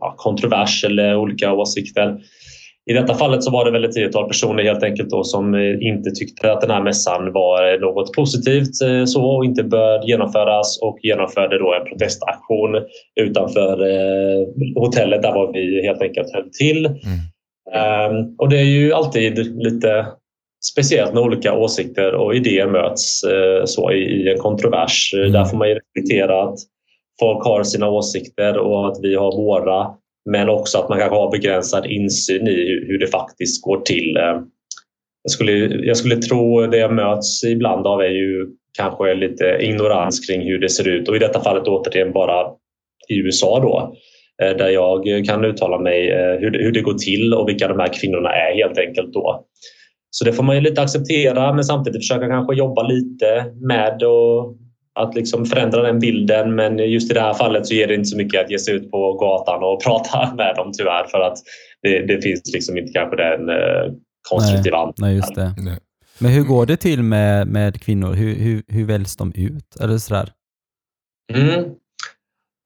ja, 0.00 0.14
kontrovers 0.16 0.84
eller 0.84 1.16
olika 1.16 1.52
åsikter. 1.52 2.18
I 2.90 2.92
detta 2.92 3.14
fallet 3.14 3.42
så 3.42 3.50
var 3.50 3.64
det 3.64 3.70
väl 3.70 3.84
ett 3.84 3.92
tiotal 3.92 4.28
personer 4.28 4.62
helt 4.62 4.82
enkelt 4.82 5.10
då 5.10 5.24
som 5.24 5.54
eh, 5.54 5.60
inte 5.80 6.10
tyckte 6.10 6.52
att 6.52 6.60
den 6.60 6.70
här 6.70 6.82
mässan 6.82 7.32
var 7.32 7.80
något 7.80 8.12
positivt 8.12 8.82
eh, 8.84 9.04
så 9.04 9.24
och 9.24 9.44
inte 9.44 9.64
bör 9.64 10.08
genomföras 10.08 10.78
och 10.82 10.98
genomförde 11.02 11.58
då 11.58 11.74
en 11.74 11.84
protestaktion 11.84 12.70
utanför 13.20 13.90
eh, 13.90 14.46
hotellet 14.74 15.22
där 15.22 15.32
var 15.32 15.52
vi 15.52 15.86
helt 15.86 16.02
enkelt 16.02 16.32
höll 16.32 16.50
till. 16.50 16.86
Mm. 16.86 17.00
Um, 17.74 18.34
och 18.38 18.48
det 18.48 18.58
är 18.58 18.64
ju 18.64 18.92
alltid 18.92 19.56
lite 19.56 20.06
speciellt 20.72 21.14
när 21.14 21.20
olika 21.20 21.54
åsikter 21.54 22.14
och 22.14 22.34
idéer 22.34 22.66
möts 22.66 23.20
så 23.64 23.92
i, 23.92 24.32
en 24.32 24.38
kontrovers. 24.38 25.14
Mm. 25.16 25.32
Där 25.32 25.44
får 25.44 25.56
man 25.56 25.68
ju 25.68 25.74
respektera 25.74 26.42
att 26.42 26.58
folk 27.20 27.44
har 27.44 27.62
sina 27.62 27.88
åsikter 27.88 28.58
och 28.58 28.88
att 28.88 28.98
vi 29.02 29.14
har 29.14 29.36
våra. 29.36 29.86
Men 30.30 30.48
också 30.48 30.78
att 30.78 30.88
man 30.88 30.98
kanske 30.98 31.16
har 31.16 31.30
begränsad 31.30 31.86
insyn 31.86 32.48
i 32.48 32.84
hur 32.88 32.98
det 32.98 33.06
faktiskt 33.06 33.64
går 33.64 33.80
till. 33.80 34.16
Eh, 34.16 34.40
jag 35.22 35.30
skulle, 35.30 35.52
jag 35.86 35.96
skulle 35.96 36.16
tro 36.16 36.66
det 36.66 36.78
jag 36.78 36.92
möts 36.92 37.44
ibland 37.44 37.86
av 37.86 38.00
är 38.00 38.10
ju 38.10 38.46
kanske 38.78 39.14
lite 39.14 39.44
ignorans 39.60 40.26
kring 40.26 40.42
hur 40.42 40.58
det 40.58 40.68
ser 40.68 40.88
ut 40.88 41.08
och 41.08 41.16
i 41.16 41.18
detta 41.18 41.40
fallet 41.40 41.68
återigen 41.68 42.12
bara 42.12 42.46
i 43.08 43.18
USA 43.18 43.60
då 43.60 43.96
eh, 44.42 44.56
där 44.56 44.68
jag 44.68 45.24
kan 45.26 45.44
uttala 45.44 45.78
mig 45.78 46.10
eh, 46.10 46.40
hur 46.40 46.50
det, 46.50 46.58
hur 46.58 46.72
det 46.72 46.80
går 46.80 46.94
till 46.94 47.34
och 47.34 47.48
vilka 47.48 47.68
de 47.68 47.78
här 47.78 47.92
kvinnorna 48.00 48.28
är 48.28 48.54
helt 48.54 48.78
enkelt 48.78 49.12
då. 49.12 49.46
Så 50.10 50.24
det 50.24 50.32
får 50.32 50.42
man 50.42 50.56
ju 50.56 50.60
lite 50.60 50.82
acceptera 50.82 51.52
men 51.52 51.64
samtidigt 51.64 52.00
försöka 52.00 52.28
kanske 52.28 52.54
jobba 52.54 52.82
lite 52.82 53.44
med 53.68 54.02
och 54.02 54.56
att 54.94 55.14
liksom 55.14 55.46
förändra 55.46 55.82
den 55.82 55.98
bilden 55.98 56.54
men 56.54 56.78
just 56.78 57.10
i 57.10 57.14
det 57.14 57.20
här 57.20 57.34
fallet 57.34 57.66
så 57.66 57.74
ger 57.74 57.86
det 57.86 57.94
inte 57.94 58.08
så 58.08 58.16
mycket 58.16 58.44
att 58.44 58.50
ge 58.50 58.58
sig 58.58 58.74
ut 58.74 58.90
på 58.90 59.12
gatan 59.12 59.62
och 59.62 59.82
prata 59.84 60.34
med 60.34 60.54
dem 60.56 60.72
tyvärr 60.78 61.06
för 61.06 61.20
att 61.20 61.38
det, 61.82 62.06
det 62.06 62.22
finns 62.22 62.52
liksom 62.52 62.78
inte 62.78 62.92
kanske 62.92 63.16
den 63.16 63.48
eh, 63.48 63.92
konstruktiva 64.28 64.84
nej, 64.84 64.94
nej, 64.98 65.16
just 65.16 65.34
det. 65.34 65.54
Nej. 65.58 65.78
Men 66.18 66.32
hur 66.32 66.42
går 66.42 66.66
det 66.66 66.76
till 66.76 67.02
med, 67.02 67.46
med 67.48 67.80
kvinnor? 67.80 68.12
Hur, 68.12 68.34
hur, 68.34 68.62
hur 68.68 68.84
väljs 68.84 69.16
de 69.16 69.32
ut? 69.36 69.76
Eller 69.80 69.98
sådär? 69.98 70.28
Mm. 71.32 71.64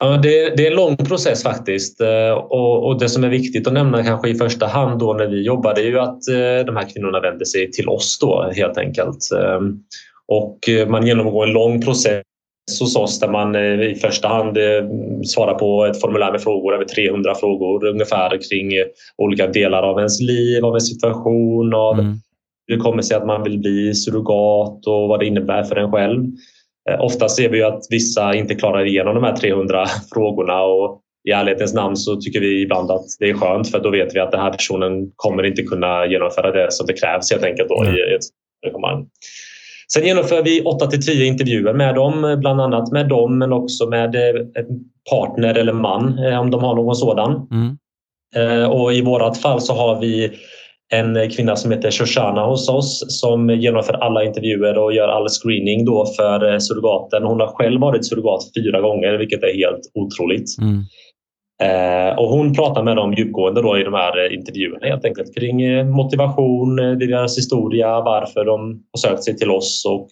Ja, 0.00 0.16
det, 0.16 0.56
det, 0.56 0.66
är 0.66 0.70
en 0.70 0.76
lång 0.76 0.96
process 0.96 1.42
faktiskt 1.42 2.00
eh, 2.00 2.30
och, 2.30 2.86
och, 2.86 2.98
det 2.98 3.08
som 3.08 3.24
är 3.24 3.28
viktigt 3.28 3.66
att 3.66 3.72
nämna 3.72 4.04
kanske 4.04 4.28
i 4.28 4.34
första 4.34 4.66
hand 4.66 5.00
då 5.00 5.12
när 5.12 5.26
vi 5.26 5.42
jobbar 5.42 5.74
det 5.74 5.80
är 5.80 5.86
ju 5.86 5.98
att 5.98 6.28
eh, 6.28 6.66
de 6.66 6.76
här 6.76 6.88
kvinnorna 6.92 7.20
vänder 7.20 7.44
sig 7.44 7.70
till 7.70 7.88
oss 7.88 8.18
då 8.20 8.50
helt 8.54 8.78
enkelt. 8.78 9.18
Och 10.28 10.68
eh, 10.68 10.88
man 10.88 11.06
genomgår 11.06 11.46
en 11.46 11.52
lång 11.52 11.80
process 11.80 12.22
hos 12.80 12.96
oss 12.96 13.20
där 13.20 13.28
man 13.28 13.54
eh, 13.54 13.80
i 13.80 13.94
första 13.94 14.28
hand 14.28 14.56
eh, 14.56 14.84
svarar 15.24 15.54
på 15.54 15.86
ett 15.86 16.00
formulär 16.00 16.32
med 16.32 16.42
frågor, 16.42 16.74
över 16.74 16.84
300 16.84 17.34
frågor 17.34 17.86
ungefär 17.86 18.30
kring 18.50 18.72
olika 19.18 19.46
delar 19.46 19.82
av 19.82 19.98
ens 19.98 20.20
liv, 20.20 20.64
av 20.64 20.74
en 20.74 20.80
situation, 20.80 21.74
av 21.74 21.98
mm. 21.98 22.20
hur 22.66 22.76
det 22.76 22.82
kommer 22.82 23.02
sig 23.02 23.16
att 23.16 23.26
man 23.26 23.42
vill 23.42 23.58
bli 23.58 23.94
surrogat 23.94 24.86
och 24.86 25.08
vad 25.08 25.20
det 25.20 25.26
innebär 25.26 25.62
för 25.62 25.76
en 25.76 25.92
själv. 25.92 26.24
Ofta 26.98 27.28
ser 27.28 27.48
vi 27.48 27.62
att 27.62 27.82
vissa 27.90 28.34
inte 28.34 28.54
klarar 28.54 28.86
igenom 28.86 29.14
de 29.14 29.24
här 29.24 29.36
300 29.36 29.86
frågorna 30.14 30.62
och 30.62 31.00
i 31.28 31.30
ärlighetens 31.30 31.74
namn 31.74 31.96
så 31.96 32.16
tycker 32.16 32.40
vi 32.40 32.62
ibland 32.62 32.90
att 32.90 33.06
det 33.18 33.30
är 33.30 33.34
skönt 33.34 33.70
för 33.70 33.80
då 33.80 33.90
vet 33.90 34.14
vi 34.14 34.20
att 34.20 34.30
den 34.30 34.40
här 34.40 34.52
personen 34.52 35.10
kommer 35.16 35.46
inte 35.46 35.62
kunna 35.62 36.06
genomföra 36.06 36.52
det 36.52 36.72
som 36.72 36.86
det 36.86 36.92
krävs 36.92 37.30
helt 37.30 37.44
enkelt 37.44 37.68
då 37.68 37.82
mm. 37.82 37.94
i 37.94 37.98
ett 37.98 38.20
engagemang. 38.66 39.06
Sen 39.92 40.06
genomför 40.06 40.42
vi 40.42 40.62
8 40.62 40.86
till 40.86 41.06
10 41.06 41.24
intervjuer 41.26 41.72
med 41.72 41.94
dem, 41.94 42.36
bland 42.40 42.60
annat 42.60 42.92
med 42.92 43.08
dem 43.08 43.38
men 43.38 43.52
också 43.52 43.86
med 43.86 44.14
eh, 44.14 44.64
partner 45.10 45.54
eller 45.54 45.72
man 45.72 46.18
eh, 46.18 46.40
om 46.40 46.50
de 46.50 46.64
har 46.64 46.74
någon 46.74 46.96
sådan. 46.96 47.48
Mm. 47.50 47.76
Eh, 48.36 48.70
och 48.70 48.92
I 48.92 49.02
vårat 49.02 49.38
fall 49.38 49.60
så 49.60 49.74
har 49.74 50.00
vi 50.00 50.30
en 50.94 51.30
kvinna 51.30 51.56
som 51.56 51.70
heter 51.70 51.90
Shoshana 51.90 52.46
hos 52.46 52.68
oss 52.68 53.20
som 53.20 53.50
genomför 53.50 53.94
alla 53.94 54.24
intervjuer 54.24 54.78
och 54.78 54.92
gör 54.92 55.08
all 55.08 55.28
screening 55.28 55.84
då 55.84 56.06
för 56.16 56.58
surrogaten. 56.58 57.22
Hon 57.22 57.40
har 57.40 57.46
själv 57.46 57.80
varit 57.80 58.08
surrogat 58.08 58.42
fyra 58.56 58.80
gånger 58.80 59.18
vilket 59.18 59.42
är 59.42 59.54
helt 59.54 59.80
otroligt. 59.94 60.58
Mm. 60.60 60.84
Eh, 61.62 62.18
och 62.18 62.28
hon 62.28 62.54
pratar 62.54 62.82
med 62.82 62.96
dem 62.96 63.14
djupgående 63.14 63.62
då 63.62 63.78
i 63.78 63.84
de 63.84 63.94
här 63.94 64.26
eh, 64.26 64.34
intervjuerna 64.34 64.86
helt 64.86 65.04
enkelt 65.04 65.34
kring 65.34 65.62
eh, 65.62 65.84
motivation, 65.86 66.76
deras 66.76 67.38
historia, 67.38 68.00
varför 68.00 68.44
de 68.44 68.82
har 68.92 68.98
sökt 68.98 69.24
sig 69.24 69.36
till 69.36 69.50
oss 69.50 69.84
och 69.88 70.08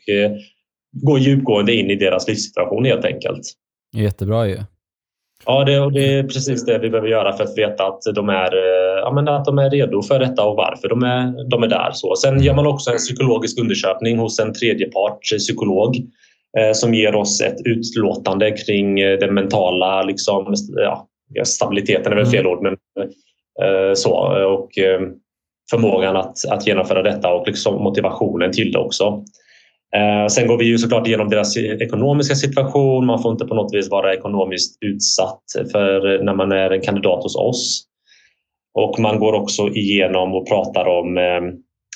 går 0.93 1.19
djupgående 1.19 1.75
in 1.75 1.91
i 1.91 1.97
deras 1.97 2.29
livssituation 2.29 2.85
helt 2.85 3.05
enkelt. 3.05 3.43
Jättebra 3.97 4.47
ju. 4.47 4.59
Ja, 5.47 5.65
det, 5.65 5.91
det 5.91 6.19
är 6.19 6.23
precis 6.23 6.65
det 6.65 6.79
vi 6.79 6.91
behöver 6.91 7.09
göra 7.09 7.33
för 7.33 7.45
att 7.45 7.59
veta 7.59 7.87
att 7.87 8.03
de 8.15 8.29
är, 8.29 8.57
ja, 8.97 9.13
men 9.15 9.29
att 9.29 9.45
de 9.45 9.59
är 9.59 9.71
redo 9.71 10.03
för 10.03 10.19
detta 10.19 10.45
och 10.45 10.57
varför 10.57 10.89
de 10.89 11.03
är, 11.03 11.51
de 11.51 11.63
är 11.63 11.69
där. 11.69 11.91
Så. 11.93 12.17
Sen 12.17 12.43
gör 12.43 12.55
man 12.55 12.67
också 12.67 12.91
en 12.91 12.97
psykologisk 12.97 13.61
undersökning 13.61 14.19
hos 14.19 14.41
en 14.41 14.53
tredjepart 14.53 15.21
psykolog 15.21 15.97
som 16.75 16.95
ger 16.95 17.15
oss 17.15 17.41
ett 17.41 17.59
utlåtande 17.65 18.51
kring 18.51 18.97
den 18.97 19.35
mentala 19.35 20.03
liksom, 20.03 20.55
ja, 20.69 21.09
stabiliteten 21.45 22.13
är 22.13 22.17
väl 22.17 22.27
fel 22.27 22.47
ord, 22.47 22.63
men 22.63 22.73
eh, 23.63 23.95
så. 23.95 24.13
Och 24.47 24.79
eh, 24.79 25.01
förmågan 25.71 26.17
att, 26.17 26.37
att 26.51 26.67
genomföra 26.67 27.03
detta 27.03 27.35
och 27.35 27.47
liksom 27.47 27.83
motivationen 27.83 28.53
till 28.53 28.73
det 28.73 28.79
också. 28.79 29.25
Eh, 29.97 30.27
sen 30.29 30.47
går 30.47 30.59
vi 30.59 30.65
ju 30.65 30.79
såklart 30.79 31.07
igenom 31.07 31.29
deras 31.29 31.57
ekonomiska 31.57 32.35
situation. 32.35 33.07
Man 33.07 33.23
får 33.23 33.33
inte 33.33 33.47
på 33.47 33.55
något 33.55 33.75
vis 33.75 33.91
vara 33.91 34.15
ekonomiskt 34.15 34.79
utsatt 34.81 35.43
för 35.73 36.23
när 36.23 36.35
man 36.35 36.53
är 36.53 36.71
en 36.71 36.81
kandidat 36.81 37.23
hos 37.23 37.37
oss. 37.37 37.83
Och 38.75 38.99
man 38.99 39.19
går 39.19 39.33
också 39.33 39.69
igenom 39.69 40.35
och 40.35 40.49
pratar 40.49 40.87
om 40.87 41.19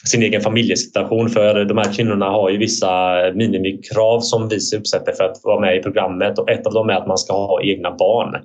sin 0.05 0.23
egen 0.23 0.41
familjesituation 0.41 1.29
för 1.29 1.65
de 1.65 1.79
här 1.79 1.93
kvinnorna 1.93 2.31
har 2.31 2.51
ju 2.51 2.59
vissa 2.59 3.17
minimikrav 3.35 4.21
som 4.21 4.49
vi 4.49 4.57
uppsätter 4.77 5.13
för 5.13 5.25
att 5.25 5.41
vara 5.45 5.61
med 5.61 5.77
i 5.77 5.83
programmet 5.83 6.39
och 6.39 6.51
ett 6.51 6.67
av 6.67 6.73
dem 6.73 6.91
är 6.91 6.95
att 6.95 7.07
man 7.07 7.19
ska 7.19 7.33
ha 7.33 7.63
egna 7.63 7.91
barn. 7.91 8.37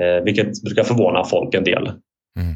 Eh, 0.00 0.24
vilket 0.24 0.62
brukar 0.62 0.82
förvåna 0.82 1.24
folk 1.24 1.54
en 1.54 1.64
del. 1.64 1.86
Mm. 2.38 2.54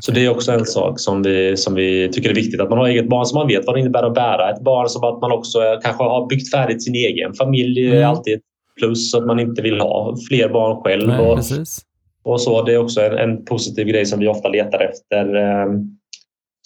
Så 0.00 0.12
det 0.12 0.24
är 0.24 0.30
också 0.30 0.52
en 0.52 0.64
sak 0.64 1.00
som 1.00 1.22
vi, 1.22 1.56
som 1.56 1.74
vi 1.74 2.08
tycker 2.12 2.30
är 2.30 2.34
viktigt, 2.34 2.60
att 2.60 2.70
man 2.70 2.78
har 2.78 2.88
eget 2.88 3.08
barn 3.08 3.26
så 3.26 3.36
man 3.36 3.46
vet 3.46 3.66
vad 3.66 3.76
det 3.76 3.80
innebär 3.80 4.02
att 4.02 4.14
bära 4.14 4.50
ett 4.50 4.62
barn. 4.62 4.88
Som 4.88 5.04
att 5.04 5.20
man 5.20 5.32
också 5.32 5.58
kanske 5.82 6.04
har 6.04 6.26
byggt 6.26 6.50
färdigt 6.50 6.84
sin 6.84 6.94
egen 6.94 7.34
familj 7.34 7.86
mm. 7.86 7.98
är 7.98 8.04
alltid 8.04 8.34
ett 8.34 8.42
plus. 8.80 9.14
Att 9.14 9.26
man 9.26 9.40
inte 9.40 9.62
vill 9.62 9.80
ha 9.80 10.16
fler 10.28 10.48
barn 10.48 10.82
själv. 10.82 11.08
Nej, 11.08 11.18
och, 11.18 11.38
och, 12.22 12.40
så. 12.40 12.62
Det 12.62 12.72
är 12.72 12.78
också 12.78 13.00
en, 13.00 13.18
en, 13.18 13.44
positiv 13.44 13.86
grej 13.86 14.06
som 14.06 14.20
vi 14.20 14.28
ofta 14.28 14.48
letar 14.48 14.80
efter. 14.80 15.34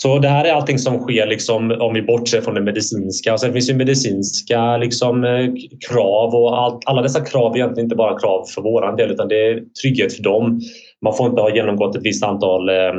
Så 0.02 0.18
det 0.18 0.28
här 0.28 0.44
är 0.44 0.52
allting 0.52 0.78
som 0.78 0.98
sker 0.98 1.26
liksom, 1.26 1.70
om 1.80 1.94
vi 1.94 2.02
bortser 2.02 2.40
från 2.40 2.54
det 2.54 2.60
medicinska. 2.60 3.38
Sen 3.38 3.52
finns 3.52 3.70
ju 3.70 3.74
medicinska 3.74 4.76
liksom, 4.76 5.24
eh, 5.24 5.46
krav 5.90 6.34
och 6.34 6.58
allt, 6.58 6.82
alla 6.86 7.02
dessa 7.02 7.20
krav 7.20 7.52
är 7.52 7.56
egentligen 7.56 7.86
inte 7.86 7.96
bara 7.96 8.18
krav 8.18 8.44
för 8.54 8.62
vår 8.62 8.96
del 8.96 9.10
utan 9.10 9.28
det 9.28 9.46
är 9.46 9.60
trygghet 9.82 10.12
för 10.12 10.22
dem. 10.22 10.60
Man 11.02 11.16
får 11.16 11.26
inte 11.26 11.42
ha 11.42 11.54
genomgått 11.54 11.96
ett 11.96 12.02
visst 12.04 12.24
antal 12.24 12.68
eh, 12.68 12.92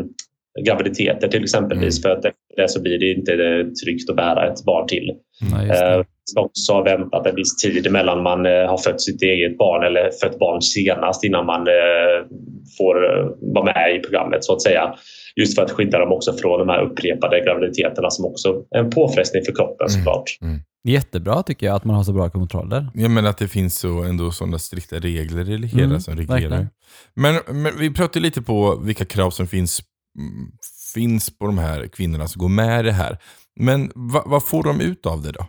graviditeter 0.65 1.27
till 1.27 1.43
exempelvis 1.43 1.97
mm. 1.97 2.01
för 2.01 2.09
att 2.09 2.25
efter 2.25 2.61
det 2.61 2.69
så 2.69 2.81
blir 2.81 2.99
det 2.99 3.11
inte 3.13 3.31
tryggt 3.85 4.09
att 4.09 4.15
bära 4.15 4.51
ett 4.51 4.65
barn 4.65 4.87
till. 4.87 5.11
Nej, 5.51 5.69
eh, 5.69 6.03
ska 6.25 6.41
också 6.41 6.73
ha 6.73 6.83
väntat 6.83 7.27
en 7.27 7.35
viss 7.35 7.55
tid 7.55 7.91
mellan 7.91 8.23
man 8.23 8.45
eh, 8.45 8.51
har 8.51 8.77
fött 8.77 9.01
sitt 9.01 9.21
eget 9.21 9.57
barn 9.57 9.83
eller 9.83 10.11
fött 10.21 10.39
barn 10.39 10.61
senast 10.61 11.23
innan 11.23 11.45
man 11.45 11.67
eh, 11.67 12.19
får 12.77 12.95
eh, 13.05 13.25
vara 13.53 13.65
med 13.65 13.95
i 13.95 13.99
programmet 13.99 14.43
så 14.43 14.53
att 14.53 14.61
säga. 14.61 14.95
Just 15.35 15.55
för 15.55 15.63
att 15.63 15.71
skydda 15.71 15.99
dem 15.99 16.11
också 16.11 16.33
från 16.33 16.59
de 16.59 16.69
här 16.69 16.81
upprepade 16.81 17.39
graviditeterna 17.39 18.09
som 18.09 18.25
också 18.25 18.63
är 18.75 18.79
en 18.79 18.89
påfrestning 18.89 19.43
för 19.45 19.55
kroppen 19.55 19.87
mm. 19.87 19.97
såklart. 19.97 20.37
Mm. 20.41 20.59
Jättebra 20.83 21.43
tycker 21.43 21.65
jag 21.65 21.75
att 21.75 21.83
man 21.83 21.95
har 21.95 22.03
så 22.03 22.13
bra 22.13 22.29
kontroller. 22.29 22.87
Ja, 22.93 23.09
men 23.09 23.25
att 23.25 23.37
det 23.37 23.47
finns 23.47 23.79
så 23.79 24.03
ändå 24.03 24.31
sådana 24.31 24.59
strikta 24.59 24.99
regler 24.99 25.49
i 25.49 25.57
det 25.57 25.67
hela 25.67 25.83
mm, 25.83 25.99
som 25.99 26.15
reglerar. 26.15 26.67
Men, 27.13 27.39
men, 27.47 27.71
vi 27.79 27.93
pratar 27.93 28.19
lite 28.19 28.41
på 28.41 28.75
vilka 28.75 29.05
krav 29.05 29.31
som 29.31 29.47
finns, 29.47 29.81
mm, 30.19 30.51
finns 30.93 31.37
på 31.37 31.45
de 31.45 31.57
här 31.57 31.87
kvinnorna 31.87 32.27
som 32.27 32.39
går 32.39 32.49
med 32.49 32.79
i 32.79 32.83
det 32.83 32.91
här. 32.91 33.17
Men 33.59 33.91
va, 33.95 34.23
vad 34.25 34.45
får 34.45 34.63
de 34.63 34.81
ut 34.81 35.05
av 35.05 35.21
det 35.21 35.31
då? 35.31 35.45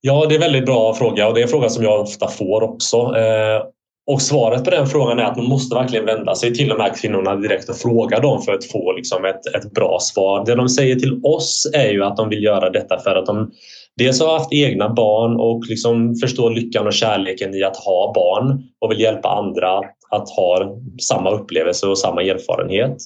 Ja, 0.00 0.26
det 0.28 0.34
är 0.34 0.36
en 0.36 0.40
väldigt 0.40 0.66
bra 0.66 0.94
fråga 0.94 1.28
och 1.28 1.34
det 1.34 1.40
är 1.40 1.42
en 1.42 1.48
fråga 1.48 1.68
som 1.68 1.84
jag 1.84 2.00
ofta 2.00 2.28
får 2.28 2.62
också. 2.62 2.96
Eh, 2.96 3.62
och 4.06 4.22
svaret 4.22 4.64
på 4.64 4.70
den 4.70 4.86
frågan 4.86 5.18
är 5.18 5.22
att 5.22 5.36
man 5.36 5.46
måste 5.46 5.74
verkligen 5.74 6.06
vända 6.06 6.34
sig 6.34 6.54
till 6.54 6.68
de 6.68 6.80
här 6.80 6.94
kvinnorna 6.94 7.36
direkt 7.36 7.68
och 7.68 7.76
fråga 7.76 8.20
dem 8.20 8.42
för 8.42 8.52
att 8.52 8.64
få 8.64 8.92
liksom 8.92 9.24
ett, 9.24 9.46
ett 9.46 9.72
bra 9.72 9.98
svar. 10.00 10.46
Det 10.46 10.54
de 10.54 10.68
säger 10.68 10.96
till 10.96 11.20
oss 11.24 11.70
är 11.74 11.90
ju 11.90 12.04
att 12.04 12.16
de 12.16 12.28
vill 12.28 12.44
göra 12.44 12.70
detta 12.70 12.98
för 12.98 13.16
att 13.16 13.26
de 13.26 13.50
dels 13.96 14.20
har 14.20 14.38
haft 14.38 14.52
egna 14.52 14.88
barn 14.88 15.40
och 15.40 15.62
liksom 15.68 16.14
förstår 16.14 16.50
lyckan 16.50 16.86
och 16.86 16.92
kärleken 16.92 17.54
i 17.54 17.62
att 17.62 17.76
ha 17.76 18.12
barn 18.14 18.62
och 18.80 18.90
vill 18.90 19.00
hjälpa 19.00 19.28
andra 19.28 19.78
att 20.10 20.30
ha 20.30 20.76
samma 21.02 21.30
upplevelse 21.30 21.86
och 21.86 21.98
samma 21.98 22.22
erfarenhet. 22.22 22.96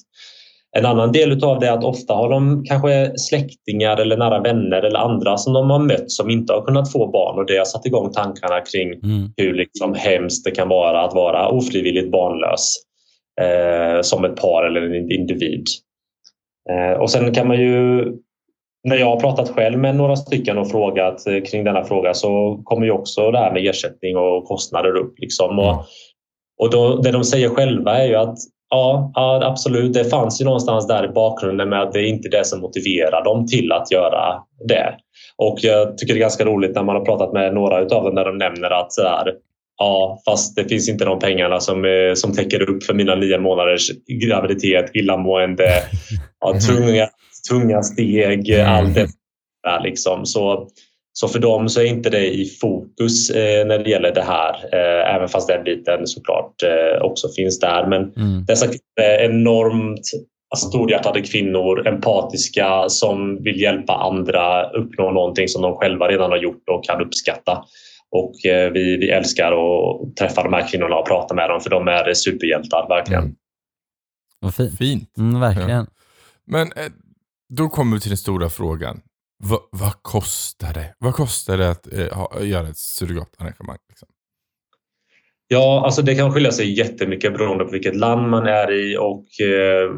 En 0.77 0.85
annan 0.85 1.11
del 1.11 1.43
av 1.43 1.59
det 1.59 1.67
är 1.67 1.71
att 1.71 1.83
ofta 1.83 2.13
har 2.13 2.29
de 2.29 2.63
kanske 2.65 3.17
släktingar 3.17 3.97
eller 3.97 4.17
nära 4.17 4.39
vänner 4.39 4.81
eller 4.81 4.99
andra 4.99 5.37
som 5.37 5.53
de 5.53 5.69
har 5.69 5.79
mött 5.79 6.11
som 6.11 6.29
inte 6.29 6.53
har 6.53 6.61
kunnat 6.61 6.91
få 6.91 7.07
barn 7.07 7.39
och 7.39 7.45
det 7.45 7.57
har 7.57 7.65
satt 7.65 7.85
igång 7.85 8.11
tankarna 8.11 8.61
kring 8.61 8.93
mm. 8.93 9.29
hur 9.37 9.53
liksom 9.53 9.93
hemskt 9.93 10.45
det 10.45 10.51
kan 10.51 10.69
vara 10.69 11.01
att 11.01 11.13
vara 11.13 11.49
ofrivilligt 11.49 12.11
barnlös 12.11 12.75
eh, 13.41 14.01
som 14.01 14.25
ett 14.25 14.35
par 14.35 14.63
eller 14.63 14.81
en 14.81 15.11
individ. 15.11 15.63
Eh, 16.69 16.99
och 16.99 17.11
sen 17.11 17.33
kan 17.33 17.47
man 17.47 17.59
ju 17.59 18.05
när 18.83 18.95
jag 18.95 19.05
har 19.05 19.19
pratat 19.19 19.49
själv 19.49 19.79
med 19.79 19.95
några 19.95 20.15
stycken 20.15 20.57
och 20.57 20.71
frågat 20.71 21.27
eh, 21.27 21.43
kring 21.43 21.63
denna 21.63 21.83
fråga 21.83 22.13
så 22.13 22.61
kommer 22.63 22.85
ju 22.85 22.91
också 22.91 23.31
det 23.31 23.39
här 23.39 23.53
med 23.53 23.65
ersättning 23.67 24.17
och 24.17 24.45
kostnader 24.45 24.95
upp. 24.95 25.19
Liksom. 25.19 25.59
Och, 25.59 25.73
mm. 25.73 25.83
och 26.59 26.69
då, 26.69 26.95
det 26.95 27.11
de 27.11 27.23
säger 27.23 27.49
själva 27.49 27.97
är 27.97 28.07
ju 28.07 28.15
att 28.15 28.37
Ja, 28.69 29.11
ja, 29.15 29.45
absolut. 29.45 29.93
Det 29.93 30.05
fanns 30.05 30.41
ju 30.41 30.45
någonstans 30.45 30.87
där 30.87 31.05
i 31.05 31.07
bakgrunden 31.07 31.69
med 31.69 31.81
att 31.81 31.93
det 31.93 31.99
är 31.99 32.07
inte 32.07 32.29
det 32.29 32.45
som 32.45 32.61
motiverar 32.61 33.23
dem 33.23 33.47
till 33.47 33.71
att 33.71 33.91
göra 33.91 34.43
det. 34.67 34.95
Och 35.37 35.59
jag 35.61 35.97
tycker 35.97 36.13
det 36.13 36.17
är 36.17 36.21
ganska 36.21 36.45
roligt 36.45 36.75
när 36.75 36.83
man 36.83 36.95
har 36.95 37.05
pratat 37.05 37.33
med 37.33 37.53
några 37.53 37.77
av 37.77 37.87
dem 37.87 38.15
när 38.15 38.25
de 38.25 38.37
nämner 38.37 38.69
att 38.69 38.93
så 38.93 39.01
här, 39.01 39.33
ja, 39.77 40.21
fast 40.25 40.55
det 40.55 40.69
finns 40.69 40.89
inte 40.89 41.05
de 41.05 41.19
pengarna 41.19 41.59
som, 41.59 41.85
eh, 41.85 42.13
som 42.13 42.33
täcker 42.33 42.69
upp 42.69 42.83
för 42.83 42.93
mina 42.93 43.15
nio 43.15 43.39
månaders 43.39 43.91
graviditet, 44.23 44.95
illamående, 44.95 45.69
ja, 46.39 46.53
tunga, 46.59 47.07
tunga 47.49 47.83
steg, 47.83 48.53
allt 48.53 48.95
det 48.95 49.07
där 49.63 49.81
liksom. 49.83 50.25
Så 50.25 50.67
så 51.19 51.27
för 51.27 51.39
dem 51.39 51.69
så 51.69 51.81
är 51.81 51.85
inte 51.85 52.09
det 52.09 52.33
i 52.33 52.45
fokus 52.45 53.29
eh, 53.29 53.67
när 53.67 53.79
det 53.79 53.89
gäller 53.89 54.13
det 54.13 54.21
här, 54.21 54.53
eh, 54.73 55.15
även 55.15 55.27
fast 55.27 55.47
den 55.47 55.63
biten 55.63 56.07
såklart 56.07 56.63
eh, 56.63 57.01
också 57.01 57.27
finns 57.35 57.59
där. 57.59 57.87
Men 57.87 58.01
mm. 58.01 58.45
dessa 58.45 58.65
enormt 59.19 60.01
storhjärtade 60.55 61.21
kvinnor, 61.21 61.87
empatiska, 61.87 62.89
som 62.89 63.43
vill 63.43 63.61
hjälpa 63.61 63.93
andra 63.93 64.69
uppnå 64.69 65.11
någonting 65.11 65.47
som 65.47 65.61
de 65.61 65.75
själva 65.75 66.07
redan 66.07 66.31
har 66.31 66.37
gjort 66.37 66.69
och 66.69 66.83
kan 66.83 67.01
uppskatta. 67.01 67.63
Och 68.11 68.45
eh, 68.45 68.71
vi, 68.71 68.97
vi 68.97 69.09
älskar 69.09 69.51
att 69.51 70.15
träffa 70.15 70.43
de 70.43 70.53
här 70.53 70.67
kvinnorna 70.67 70.95
och 70.95 71.07
prata 71.07 71.33
med 71.33 71.49
dem 71.49 71.61
för 71.61 71.69
de 71.69 71.87
är 71.87 72.13
superhjältar, 72.13 72.87
verkligen. 72.89 73.23
Mm. 73.23 73.35
Vad 74.39 74.55
fint. 74.55 74.77
fint. 74.77 75.17
Mm, 75.17 75.39
verkligen. 75.39 75.69
Ja. 75.69 75.85
Men 76.47 76.67
eh, 76.67 76.91
då 77.49 77.69
kommer 77.69 77.95
vi 77.95 78.01
till 78.01 78.09
den 78.09 78.17
stora 78.17 78.49
frågan. 78.49 79.01
Va, 79.43 79.59
vad 79.71 79.93
kostar 80.01 80.73
det? 80.73 80.95
Vad 80.99 81.13
kostar 81.13 81.57
det 81.57 81.69
att 81.69 81.93
eh, 81.93 82.17
ha, 82.17 82.41
göra 82.41 82.67
ett 82.67 82.77
surrogatarrangemang? 82.77 83.77
Liksom? 83.89 84.07
Ja, 85.47 85.81
alltså 85.85 86.01
det 86.01 86.15
kan 86.15 86.33
skilja 86.33 86.51
sig 86.51 86.77
jättemycket 86.77 87.33
beroende 87.33 87.65
på 87.65 87.71
vilket 87.71 87.95
land 87.95 88.29
man 88.29 88.47
är 88.47 88.71
i 88.71 88.97
och 88.97 89.25
eh, 89.41 89.91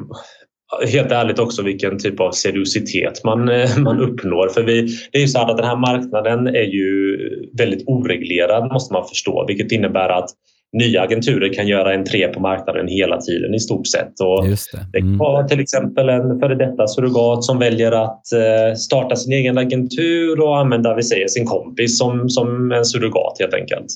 helt 0.88 1.12
ärligt 1.12 1.40
också 1.40 1.64
vilken 1.64 2.00
typ 2.00 2.20
av 2.20 2.32
seriositet 2.32 3.24
man, 3.24 3.50
eh, 3.50 3.78
man 3.78 4.00
uppnår. 4.00 4.50
För 4.50 4.64
vi, 4.64 4.82
det 5.12 5.18
är 5.18 5.22
ju 5.22 5.28
så 5.28 5.40
att 5.40 5.58
den 5.58 5.66
här 5.66 5.78
marknaden 5.78 6.48
är 6.48 6.74
ju 6.74 7.18
väldigt 7.58 7.88
oreglerad 7.88 8.72
måste 8.74 8.94
man 8.94 9.08
förstå, 9.08 9.46
vilket 9.48 9.72
innebär 9.72 10.10
att 10.10 10.30
nya 10.74 11.02
agenturer 11.02 11.54
kan 11.54 11.68
göra 11.68 11.94
entré 11.94 12.28
på 12.28 12.40
marknaden 12.40 12.88
hela 12.88 13.22
tiden 13.22 13.54
i 13.56 13.60
stort 13.60 13.88
sett. 13.88 14.20
Och 14.20 14.44
det. 14.44 14.78
Mm. 14.78 14.92
det 14.92 15.00
kan 15.00 15.18
vara 15.18 15.48
till 15.48 15.60
exempel 15.60 16.10
en 16.10 16.40
före 16.40 16.56
detta 16.56 16.88
surrogat 16.88 17.44
som 17.44 17.60
väljer 17.60 17.92
att 17.92 18.32
eh, 18.32 18.76
starta 18.76 19.16
sin 19.16 19.34
egen 19.34 19.58
agentur 19.58 20.42
och 20.42 20.58
använda 20.58 20.96
vi 20.96 21.04
säger, 21.04 21.28
sin 21.28 21.46
kompis 21.46 21.98
som, 21.98 22.30
som 22.30 22.72
en 22.72 22.86
surrogat 22.86 23.36
helt 23.40 23.54
enkelt. 23.54 23.88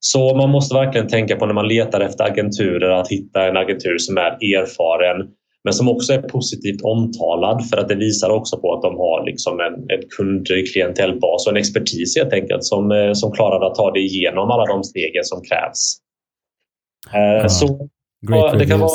Så 0.00 0.36
man 0.36 0.50
måste 0.50 0.74
verkligen 0.74 1.08
tänka 1.08 1.36
på 1.36 1.46
när 1.46 1.54
man 1.54 1.68
letar 1.68 2.00
efter 2.00 2.24
agenturer 2.24 2.90
att 2.90 3.08
hitta 3.08 3.48
en 3.48 3.56
agentur 3.56 3.98
som 3.98 4.16
är 4.16 4.30
erfaren 4.30 5.26
men 5.64 5.72
som 5.72 5.88
också 5.88 6.12
är 6.12 6.22
positivt 6.22 6.82
omtalad 6.82 7.68
för 7.68 7.76
att 7.76 7.88
det 7.88 7.94
visar 7.94 8.30
också 8.30 8.60
på 8.60 8.74
att 8.74 8.82
de 8.82 8.96
har 8.96 9.26
liksom 9.26 9.60
en, 9.60 9.74
en 9.74 10.08
kundklientellbas 10.16 11.46
och 11.46 11.52
en 11.52 11.56
expertis 11.56 12.16
helt 12.16 12.32
enkelt 12.32 12.64
som, 12.64 12.92
eh, 12.92 13.12
som 13.12 13.32
klarar 13.32 13.66
att 13.66 13.74
ta 13.74 13.90
det 13.90 14.00
igenom 14.00 14.50
alla 14.50 14.66
de 14.66 14.84
stegen 14.84 15.24
som 15.24 15.42
krävs. 15.42 15.96
Så 17.48 17.88
ja, 18.28 18.54
Det 18.58 18.66
kan 18.66 18.80
vara 18.80 18.90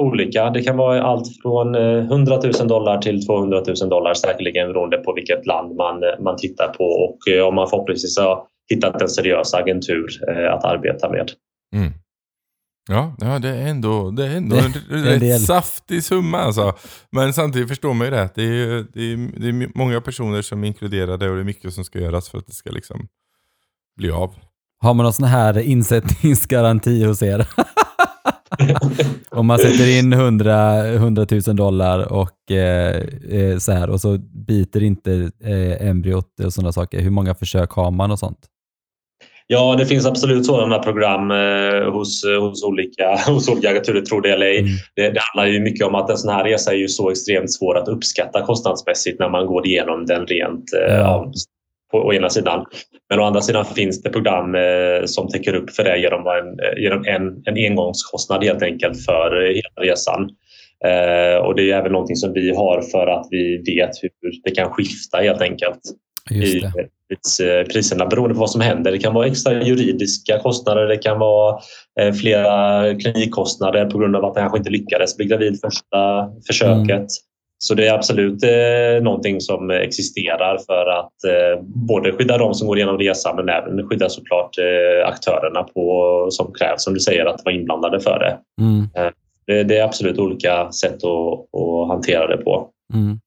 olika. 0.00 0.50
Det 0.50 0.62
kan 0.62 0.76
vara 0.76 1.02
allt 1.02 1.26
från 1.42 1.74
100 1.74 2.34
eh, 2.34 2.40
000 2.58 2.68
dollar 2.68 2.98
till 2.98 3.26
200 3.26 3.62
000 3.80 3.88
dollar 3.88 4.14
säkerligen 4.14 4.68
beroende 4.68 4.96
på 4.96 5.12
vilket 5.12 5.46
land 5.46 5.76
man, 5.76 6.02
man 6.20 6.36
tittar 6.36 6.68
på 6.68 6.84
och 6.84 7.48
om 7.48 7.54
man 7.54 7.68
förhoppningsvis 7.68 8.18
har 8.18 8.42
hittat 8.70 9.02
en 9.02 9.08
seriös 9.08 9.54
agentur 9.54 10.08
att 10.50 10.64
arbeta 10.64 11.10
med. 11.10 11.30
Mm. 11.76 11.92
Ja, 12.90 13.14
ja 13.20 13.38
det 13.38 13.48
är 13.48 13.66
ändå, 13.66 14.10
det 14.10 14.26
är 14.26 14.36
ändå 14.36 14.56
en, 14.56 14.72
en 14.90 15.20
rätt 15.20 15.42
saftig 15.42 16.04
summa 16.04 16.38
alltså. 16.38 16.74
Men 17.10 17.32
samtidigt 17.32 17.68
förstår 17.68 17.94
man 17.94 18.06
ju 18.06 18.10
det. 18.10 18.28
Det 18.34 18.42
är, 18.42 18.86
det, 18.92 19.12
är, 19.12 19.40
det 19.40 19.48
är 19.48 19.78
många 19.78 20.00
personer 20.00 20.42
som 20.42 20.64
är 20.64 20.68
inkluderade 20.68 21.28
och 21.28 21.34
det 21.34 21.42
är 21.42 21.44
mycket 21.44 21.74
som 21.74 21.84
ska 21.84 21.98
göras 21.98 22.28
för 22.28 22.38
att 22.38 22.46
det 22.46 22.52
ska 22.52 22.70
liksom 22.70 23.08
bli 23.96 24.10
av. 24.10 24.34
Har 24.80 24.94
man 24.94 25.04
någon 25.04 25.12
sån 25.12 25.26
här 25.26 25.58
insättningsgaranti 25.58 27.04
hos 27.04 27.22
er? 27.22 27.48
Om 29.30 29.46
man 29.46 29.58
sätter 29.58 29.98
in 29.98 30.12
100, 30.12 30.86
100 30.88 31.26
000 31.46 31.56
dollar 31.56 32.12
och 32.12 32.50
eh, 32.50 32.96
eh, 33.30 33.58
så 33.58 33.72
här 33.72 33.90
och 33.90 34.00
så 34.00 34.18
biter 34.18 34.82
inte 34.82 35.30
eh, 35.40 35.88
embryot 35.88 36.40
och 36.44 36.52
sådana 36.52 36.72
saker. 36.72 37.00
Hur 37.00 37.10
många 37.10 37.34
försök 37.34 37.70
har 37.70 37.90
man 37.90 38.10
och 38.10 38.18
sånt? 38.18 38.46
Ja, 39.52 39.74
det 39.78 39.86
finns 39.86 40.06
absolut 40.06 40.46
sådana 40.46 40.78
program 40.78 41.30
eh, 41.30 41.92
hos, 41.92 42.24
hos, 42.40 42.64
olika, 42.64 43.16
hos 43.26 43.48
olika 43.48 43.70
agenturer, 43.70 44.00
tror 44.00 44.22
det 44.22 44.32
eller 44.32 44.46
ej. 44.46 44.58
Mm. 44.58 44.72
Det, 44.96 45.10
det, 45.10 45.20
handlar 45.20 45.52
ju 45.52 45.60
mycket 45.60 45.86
om 45.86 45.94
att 45.94 46.10
en 46.10 46.16
sån 46.16 46.34
här 46.34 46.44
resa 46.44 46.72
är 46.72 46.76
ju 46.76 46.88
så 46.88 47.10
extremt 47.10 47.52
svår 47.52 47.78
att 47.78 47.88
uppskatta 47.88 48.42
kostnadsmässigt 48.42 49.18
när 49.18 49.28
man 49.28 49.46
går 49.46 49.66
igenom 49.66 50.06
den 50.06 50.26
rent 50.26 50.72
eh, 50.72 50.94
ja. 50.94 51.32
på, 51.90 51.98
å 51.98 52.12
ena 52.12 52.30
sidan. 52.30 52.64
Men 53.08 53.20
å 53.20 53.24
andra 53.24 53.40
sidan 53.40 53.64
finns 53.64 54.02
det 54.02 54.10
program 54.10 54.54
eh, 54.54 55.04
som 55.04 55.28
täcker 55.28 55.54
upp 55.54 55.70
för 55.70 55.84
det 55.84 55.98
genom 55.98 56.20
en, 56.20 56.60
eh, 56.60 56.82
genom 56.82 57.04
en, 57.06 57.42
en 57.44 57.70
engångskostnad 57.70 58.44
helt 58.44 58.62
enkelt 58.62 59.04
för 59.04 59.54
hela 59.54 59.90
resan. 59.92 60.30
Eh, 60.84 61.46
och 61.46 61.54
det 61.54 61.70
är 61.70 61.78
även 61.78 61.92
någonting 61.92 62.16
som 62.16 62.32
vi 62.32 62.54
har 62.56 62.82
för 62.82 63.06
att 63.06 63.26
vi 63.30 63.62
vet 63.66 63.90
hur 64.02 64.10
det 64.44 64.50
kan 64.50 64.70
skifta 64.70 65.18
helt 65.18 65.42
enkelt. 65.42 65.80
I, 66.30 66.62
eh, 66.64 67.66
priserna 67.66 68.06
beroende 68.06 68.34
på 68.34 68.40
vad 68.40 68.50
som 68.50 68.60
händer. 68.60 68.92
Det 68.92 68.98
kan 68.98 69.14
vara 69.14 69.26
extra 69.26 69.62
juridiska 69.62 70.38
kostnader, 70.38 70.86
det 70.86 70.96
kan 70.96 71.18
vara 71.18 71.60
eh, 72.00 72.12
flera 72.12 72.84
klinikkostnader 72.94 73.86
på 73.86 73.98
grund 73.98 74.16
av 74.16 74.24
att 74.24 74.34
man 74.34 74.42
kanske 74.42 74.58
inte 74.58 74.70
lyckades 74.70 75.16
bli 75.16 75.26
gravid 75.26 75.60
första 75.60 76.30
försöket. 76.46 76.90
Mm. 76.90 77.06
Så 77.62 77.74
det 77.74 77.86
är 77.86 77.94
absolut 77.94 78.44
eh, 78.44 79.02
någonting 79.02 79.40
som 79.40 79.70
existerar 79.70 80.58
för 80.66 80.86
att 80.86 81.24
eh, 81.24 81.62
både 81.64 82.12
skydda 82.12 82.38
de 82.38 82.54
som 82.54 82.66
går 82.66 82.76
igenom 82.76 82.98
resan 82.98 83.36
men 83.36 83.48
även 83.48 83.88
skydda 83.88 84.08
såklart 84.08 84.58
eh, 84.58 85.08
aktörerna 85.08 85.62
på, 85.62 86.26
som 86.30 86.52
krävs, 86.52 86.84
som 86.84 86.94
du 86.94 87.00
säger, 87.00 87.26
att 87.26 87.44
vara 87.44 87.54
inblandade 87.54 88.00
för 88.00 88.18
det. 88.18 88.38
Mm. 88.62 88.88
Eh, 88.96 89.12
det, 89.46 89.62
det, 89.62 89.78
är 89.78 89.84
absolut 89.84 90.18
olika 90.18 90.72
sätt 90.72 91.04
att, 91.04 91.60
att 91.60 91.88
hantera 91.88 92.26
det 92.26 92.36
på. 92.36 92.68
Mm. 92.94 93.20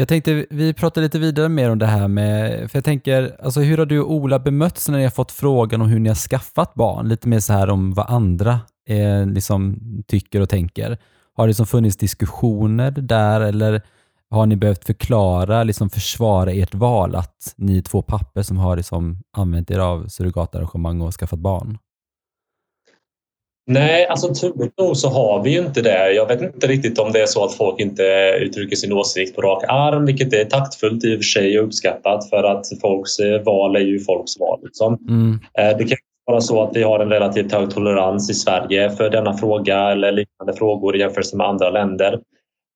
Jag 0.00 0.08
tänkte, 0.08 0.46
vi 0.50 0.74
pratar 0.74 1.02
lite 1.02 1.18
vidare 1.18 1.48
mer 1.48 1.70
om 1.70 1.78
det 1.78 1.86
här 1.86 2.08
med, 2.08 2.70
för 2.70 2.76
jag 2.76 2.84
tänker, 2.84 3.36
alltså 3.42 3.60
hur 3.60 3.78
har 3.78 3.86
du 3.86 4.00
och 4.00 4.12
Ola 4.12 4.38
bemötts 4.38 4.88
när 4.88 4.98
ni 4.98 5.04
har 5.04 5.10
fått 5.10 5.32
frågan 5.32 5.82
om 5.82 5.88
hur 5.88 5.98
ni 5.98 6.08
har 6.08 6.16
skaffat 6.16 6.74
barn? 6.74 7.08
Lite 7.08 7.28
mer 7.28 7.40
så 7.40 7.52
här 7.52 7.70
om 7.70 7.94
vad 7.94 8.10
andra 8.10 8.60
eh, 8.88 9.26
liksom 9.26 9.80
tycker 10.06 10.40
och 10.40 10.48
tänker. 10.48 10.98
Har 11.36 11.44
det 11.44 11.48
liksom 11.48 11.66
funnits 11.66 11.96
diskussioner 11.96 12.90
där 12.90 13.40
eller 13.40 13.82
har 14.30 14.46
ni 14.46 14.56
behövt 14.56 14.84
förklara, 14.84 15.64
liksom 15.64 15.90
försvara 15.90 16.52
ert 16.52 16.74
val 16.74 17.14
att 17.14 17.54
ni 17.56 17.78
är 17.78 17.82
två 17.82 18.02
papper 18.02 18.42
som 18.42 18.56
har 18.56 18.76
liksom 18.76 19.22
använt 19.36 19.70
er 19.70 19.78
av 19.78 20.06
surrogatarrangemang 20.08 21.00
och 21.00 21.14
skaffat 21.14 21.38
barn? 21.38 21.78
Nej, 23.66 24.06
alltså 24.06 24.34
turligt 24.34 24.78
nog 24.78 24.96
så 24.96 25.08
har 25.08 25.42
vi 25.42 25.50
ju 25.50 25.58
inte 25.58 25.82
det. 25.82 26.12
Jag 26.12 26.26
vet 26.26 26.42
inte 26.42 26.66
riktigt 26.66 26.98
om 26.98 27.12
det 27.12 27.22
är 27.22 27.26
så 27.26 27.44
att 27.44 27.54
folk 27.54 27.80
inte 27.80 28.02
uttrycker 28.40 28.76
sin 28.76 28.92
åsikt 28.92 29.36
på 29.36 29.42
rak 29.42 29.64
arm, 29.68 30.06
vilket 30.06 30.32
är 30.32 30.44
taktfullt 30.44 31.04
i 31.04 31.14
och 31.14 31.18
för 31.18 31.22
sig 31.22 31.58
och 31.58 31.66
uppskattat 31.66 32.30
för 32.30 32.44
att 32.44 32.66
folks 32.80 33.18
eh, 33.18 33.42
val 33.42 33.76
är 33.76 33.80
ju 33.80 34.00
folks 34.00 34.40
val. 34.40 34.60
Liksom. 34.62 34.98
Mm. 35.08 35.40
Eh, 35.58 35.78
det 35.78 35.84
kan 35.84 35.98
vara 36.24 36.40
så 36.40 36.62
att 36.62 36.76
vi 36.76 36.82
har 36.82 37.00
en 37.00 37.10
relativt 37.10 37.52
hög 37.52 37.70
tolerans 37.70 38.30
i 38.30 38.34
Sverige 38.34 38.90
för 38.90 39.10
denna 39.10 39.36
fråga 39.36 39.78
eller 39.78 40.12
liknande 40.12 40.52
frågor 40.52 40.96
i 40.96 40.98
jämförelse 40.98 41.36
med 41.36 41.46
andra 41.46 41.70
länder. 41.70 42.20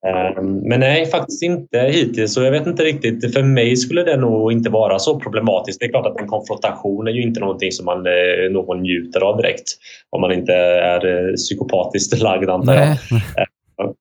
Ehm, 0.05 0.59
men 0.69 0.79
nej, 0.79 1.05
faktiskt 1.05 1.43
inte 1.43 1.79
hittills. 1.79 2.33
Så 2.33 2.41
jag 2.41 2.51
vet 2.51 2.67
inte 2.67 2.83
riktigt. 2.83 3.33
För 3.33 3.43
mig 3.43 3.75
skulle 3.75 4.03
det 4.03 4.17
nog 4.17 4.51
inte 4.51 4.69
vara 4.69 4.99
så 4.99 5.19
problematiskt. 5.19 5.79
Det 5.79 5.85
är 5.85 5.89
klart 5.89 6.05
att 6.05 6.21
en 6.21 6.27
konfrontation 6.27 7.07
är 7.07 7.11
ju 7.11 7.21
inte 7.21 7.39
någonting 7.39 7.71
som 7.71 7.85
man, 7.85 8.05
eh, 8.05 8.51
någon 8.51 8.81
njuter 8.81 9.21
av 9.21 9.37
direkt. 9.37 9.63
Om 10.09 10.21
man 10.21 10.31
inte 10.31 10.53
är 10.53 11.05
eh, 11.05 11.33
psykopatiskt 11.33 12.21
lagd 12.21 12.49
antar 12.49 12.73
jag. 12.73 12.87
Ehm, 12.87 13.47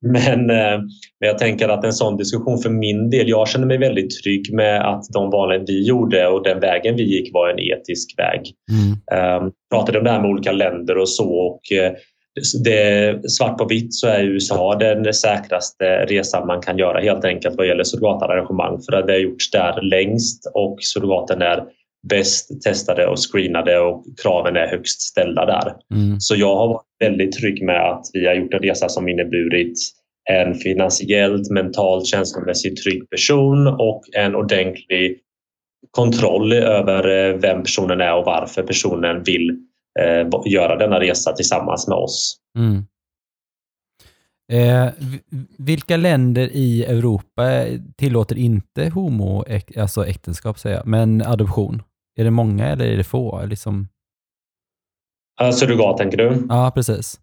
men, 0.00 0.50
eh, 0.50 0.78
men 1.20 1.28
jag 1.28 1.38
tänker 1.38 1.68
att 1.68 1.84
en 1.84 1.92
sån 1.92 2.16
diskussion 2.16 2.58
för 2.58 2.70
min 2.70 3.10
del, 3.10 3.28
jag 3.28 3.48
känner 3.48 3.66
mig 3.66 3.78
väldigt 3.78 4.22
trygg 4.22 4.54
med 4.54 4.88
att 4.88 5.04
de 5.12 5.30
valen 5.30 5.64
vi 5.66 5.86
gjorde 5.86 6.26
och 6.26 6.44
den 6.44 6.60
vägen 6.60 6.96
vi 6.96 7.02
gick 7.02 7.34
var 7.34 7.48
en 7.48 7.58
etisk 7.58 8.18
väg. 8.18 8.40
Mm. 8.70 9.42
Um, 9.42 9.52
pratade 9.70 9.98
om 9.98 10.04
det 10.04 10.10
här 10.10 10.20
med 10.20 10.30
olika 10.30 10.52
länder 10.52 10.98
och 10.98 11.08
så 11.08 11.34
och 11.34 11.60
det, 12.64 13.30
svart 13.30 13.58
på 13.58 13.64
vitt 13.64 13.94
så 13.94 14.06
är 14.06 14.24
USA 14.24 14.74
den 14.74 15.14
säkraste 15.14 16.06
resan 16.08 16.46
man 16.46 16.60
kan 16.60 16.78
göra 16.78 17.00
helt 17.00 17.24
enkelt 17.24 17.56
vad 17.56 17.66
gäller 17.66 17.84
surrogatarrangemang 17.84 18.80
för 18.82 18.92
att 18.92 19.06
det 19.06 19.12
har 19.12 19.20
gjorts 19.20 19.50
där 19.50 19.82
längst 19.82 20.50
och 20.54 20.78
surrogaten 20.80 21.42
är 21.42 21.64
bäst 22.08 22.62
testade 22.62 23.06
och 23.06 23.18
screenade 23.32 23.80
och 23.80 24.04
kraven 24.22 24.56
är 24.56 24.66
högst 24.66 25.00
ställda 25.00 25.46
där. 25.46 25.74
Mm. 25.94 26.20
Så 26.20 26.36
jag 26.36 26.56
har 26.56 26.68
varit 26.68 26.84
väldigt 27.00 27.32
trygg 27.32 27.64
med 27.64 27.90
att 27.90 28.06
vi 28.12 28.26
har 28.26 28.34
gjort 28.34 28.54
en 28.54 28.60
resa 28.60 28.88
som 28.88 29.08
inneburit 29.08 29.78
en 30.30 30.54
finansiellt, 30.54 31.50
mentalt, 31.50 32.06
känslomässigt 32.06 32.82
trygg 32.82 33.10
person 33.10 33.66
och 33.66 34.02
en 34.16 34.34
ordentlig 34.34 35.18
kontroll 35.90 36.52
över 36.52 37.28
eh, 37.28 37.36
vem 37.36 37.62
personen 37.62 38.00
är 38.00 38.14
och 38.14 38.24
varför 38.24 38.62
personen 38.62 39.22
vill 39.22 39.58
eh, 40.00 40.52
göra 40.52 40.76
denna 40.76 41.00
resa 41.00 41.32
tillsammans 41.32 41.88
med 41.88 41.96
oss. 41.96 42.36
Mm. 42.58 42.86
Eh, 44.52 44.92
vilka 45.58 45.96
länder 45.96 46.48
i 46.52 46.84
Europa 46.84 47.64
tillåter 47.96 48.38
inte 48.38 48.88
homo, 48.88 49.44
alltså 49.78 50.06
äktenskap 50.06 50.58
säger 50.58 50.76
jag, 50.76 50.86
men 50.86 51.22
adoption? 51.22 51.82
Är 52.16 52.24
det 52.24 52.30
många 52.30 52.66
eller 52.66 52.86
är 52.86 52.96
det 52.96 53.04
få? 53.04 53.42
Liksom... 53.46 53.88
Surrogat 55.52 55.98
tänker 55.98 56.16
du? 56.16 56.46
Ja, 56.48 56.72
precis. 56.74 57.20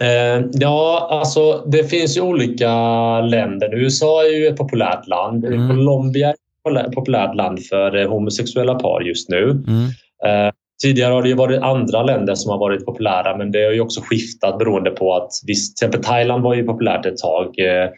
Eh, 0.00 0.46
ja, 0.52 1.08
alltså 1.10 1.64
det 1.66 1.84
finns 1.84 2.16
ju 2.16 2.20
olika 2.20 2.70
länder. 3.20 3.74
USA 3.74 4.24
är 4.24 4.38
ju 4.38 4.46
ett 4.46 4.56
populärt 4.56 5.06
land. 5.06 5.44
Mm. 5.44 5.68
Colombia 5.68 6.28
är 6.68 6.86
ett 6.86 6.92
populärt 6.92 7.34
land 7.34 7.66
för 7.66 7.96
eh, 7.96 8.08
homosexuella 8.08 8.74
par 8.74 9.00
just 9.00 9.28
nu. 9.28 9.50
Mm. 9.50 9.84
Eh, 10.24 10.52
Tidigare 10.84 11.12
har 11.12 11.22
det 11.22 11.28
ju 11.28 11.34
varit 11.34 11.62
andra 11.62 12.02
länder 12.02 12.34
som 12.34 12.50
har 12.50 12.58
varit 12.58 12.86
populära 12.86 13.36
men 13.36 13.52
det 13.52 13.64
har 13.64 13.72
ju 13.72 13.80
också 13.80 14.00
skiftat 14.00 14.58
beroende 14.58 14.90
på 14.90 15.14
att 15.14 15.30
visst, 15.46 15.76
till 15.76 15.86
exempel 15.86 16.04
Thailand 16.04 16.42
var 16.42 16.54
ju 16.54 16.66
populärt 16.66 17.06
ett 17.06 17.18
tag 17.18 17.58
eh, 17.58 17.88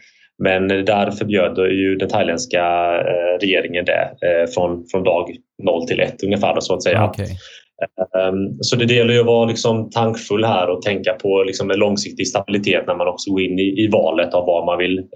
men 0.43 0.67
där 0.67 1.11
förbjöd 1.11 1.57
ju 1.57 1.95
den 1.95 2.09
thailändska 2.09 2.63
eh, 2.99 3.39
regeringen 3.41 3.85
det 3.85 4.01
eh, 4.21 4.49
från, 4.53 4.85
från 4.91 5.03
dag 5.03 5.35
0 5.63 5.87
till 5.87 5.99
1 5.99 6.23
ungefär 6.23 6.59
så 6.59 6.73
att 6.73 6.83
säga. 6.83 7.09
Okay. 7.09 7.27
Ehm, 8.17 8.57
så 8.61 8.75
det 8.75 8.93
gäller 8.93 9.13
ju 9.13 9.19
att 9.19 9.25
vara 9.25 9.45
liksom 9.45 9.89
tankfull 9.89 10.45
här 10.45 10.69
och 10.69 10.81
tänka 10.81 11.13
på 11.13 11.43
liksom 11.43 11.71
en 11.71 11.79
långsiktig 11.79 12.27
stabilitet 12.27 12.87
när 12.87 12.95
man 12.95 13.07
också 13.07 13.31
går 13.31 13.41
in 13.41 13.59
i, 13.59 13.83
i 13.83 13.89
valet 13.91 14.33
av 14.33 14.45
vad 14.45 14.65
man 14.65 14.77
vill 14.77 15.07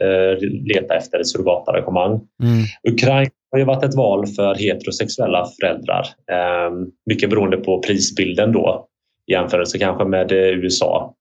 leta 0.65 0.95
efter 0.95 1.19
ett 1.19 1.27
surrogatarrangemang. 1.27 2.11
Mm. 2.11 2.93
Ukraina 2.93 3.29
har 3.51 3.59
ju 3.59 3.65
varit 3.65 3.83
ett 3.83 3.95
val 3.95 4.27
för 4.27 4.55
heterosexuella 4.55 5.47
föräldrar. 5.61 6.07
Eh, 6.31 6.71
mycket 7.05 7.29
beroende 7.29 7.57
på 7.57 7.81
prisbilden 7.81 8.51
då 8.51 8.87
i 9.27 9.31
jämförelse 9.31 9.77
kanske 9.77 10.05
med 10.05 10.31
USA. 10.31 11.15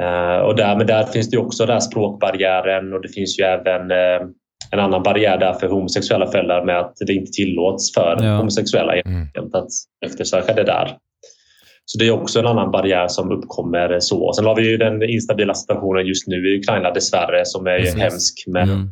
Eh, 0.00 0.38
och 0.38 0.56
där, 0.56 0.76
men 0.76 0.86
där 0.86 1.04
finns 1.04 1.30
det 1.30 1.38
också 1.38 1.66
den 1.66 1.80
språkbarriären 1.80 2.92
och 2.92 3.00
det 3.02 3.08
finns 3.08 3.38
ju 3.38 3.44
även 3.44 3.90
eh, 3.90 4.28
en 4.70 4.80
annan 4.80 5.02
barriär 5.02 5.38
där 5.38 5.52
för 5.52 5.68
homosexuella 5.68 6.26
föräldrar 6.26 6.64
med 6.64 6.78
att 6.78 6.94
det 7.06 7.12
inte 7.12 7.32
tillåts 7.32 7.94
för 7.94 8.18
ja. 8.22 8.36
homosexuella 8.36 8.96
mm. 8.96 9.28
att 9.52 9.68
eftersöka 10.06 10.54
det 10.54 10.64
där. 10.64 10.96
Så 11.84 11.98
det 11.98 12.06
är 12.06 12.10
också 12.10 12.38
en 12.38 12.46
annan 12.46 12.70
barriär 12.70 13.08
som 13.08 13.32
uppkommer 13.32 14.00
så. 14.00 14.32
Sen 14.32 14.44
har 14.44 14.56
vi 14.56 14.70
ju 14.70 14.76
den 14.76 15.02
instabila 15.02 15.54
situationen 15.54 16.06
just 16.06 16.28
nu 16.28 16.36
i 16.36 16.58
Ukraina 16.58 16.90
dessvärre 16.90 17.44
som 17.44 17.66
är 17.66 17.78
Precis. 17.78 18.00
hemsk 18.00 18.44
med 18.46 18.68
mm 18.68 18.90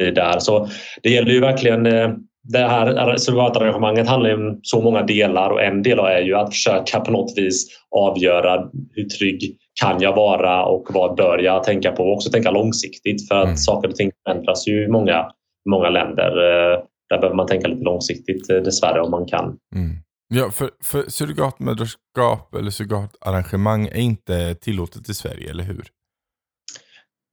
blir 0.00 0.12
där. 0.12 0.38
Så 0.38 0.68
det 1.02 1.10
gäller 1.10 1.30
ju 1.30 1.40
verkligen 1.40 1.86
eh, 1.86 2.10
det 2.42 2.58
här 2.58 3.16
surrogatarrangemanget 3.16 4.08
handlar 4.08 4.34
om 4.34 4.60
så 4.62 4.82
många 4.82 5.02
delar 5.02 5.50
och 5.50 5.62
en 5.62 5.82
del 5.82 5.98
är 5.98 6.20
ju 6.20 6.34
att 6.34 6.48
försöka 6.48 7.00
på 7.00 7.10
något 7.10 7.32
vis 7.36 7.66
avgöra 7.96 8.70
hur 8.94 9.04
trygg 9.04 9.56
kan 9.80 10.00
jag 10.00 10.16
vara 10.16 10.64
och 10.64 10.86
vad 10.90 11.16
bör 11.16 11.38
jag 11.38 11.64
tänka 11.64 11.92
på 11.92 12.02
och 12.02 12.12
också 12.12 12.30
tänka 12.30 12.50
långsiktigt 12.50 13.28
för 13.28 13.34
att 13.34 13.44
mm. 13.44 13.56
saker 13.56 13.88
och 13.88 13.96
ting 13.96 14.10
ändras 14.30 14.68
ju 14.68 14.84
i 14.84 14.88
många, 14.88 15.26
många 15.70 15.90
länder. 15.90 16.30
Eh, 16.30 16.78
där 17.10 17.18
behöver 17.18 17.36
man 17.36 17.46
tänka 17.46 17.68
lite 17.68 17.84
långsiktigt 17.84 18.50
eh, 18.50 18.56
dessvärre 18.56 19.00
om 19.00 19.10
man 19.10 19.26
kan. 19.26 19.44
Mm. 19.74 19.96
Ja, 20.34 20.50
för, 20.50 20.70
för 20.82 21.02
surrogatmödraskap 21.08 22.54
eller 22.54 22.70
surrogatarrangemang 22.70 23.86
är 23.86 24.00
inte 24.00 24.54
tillåtet 24.54 25.08
i 25.08 25.14
Sverige, 25.14 25.50
eller 25.50 25.64
hur? 25.64 25.84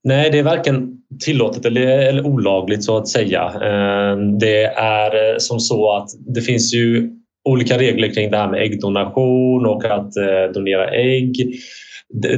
Nej, 0.04 0.30
det 0.30 0.38
är 0.38 0.42
varken 0.42 0.98
tillåtet 1.24 1.64
eller, 1.64 2.26
olagligt 2.26 2.84
så 2.84 2.96
att 2.96 3.08
säga. 3.08 3.42
Ehm, 3.42 4.38
det 4.38 4.64
är 4.64 5.32
eh, 5.32 5.38
som 5.38 5.60
så 5.60 5.96
att 5.96 6.08
det 6.34 6.40
finns 6.40 6.74
ju 6.74 7.10
olika 7.48 7.78
regler 7.78 8.14
kring 8.14 8.30
det 8.30 8.36
här 8.36 8.50
med 8.50 8.62
äggdonation 8.62 9.66
och 9.66 9.84
att 9.84 10.16
eh, 10.16 10.52
donera 10.54 10.90
ägg. 10.90 11.34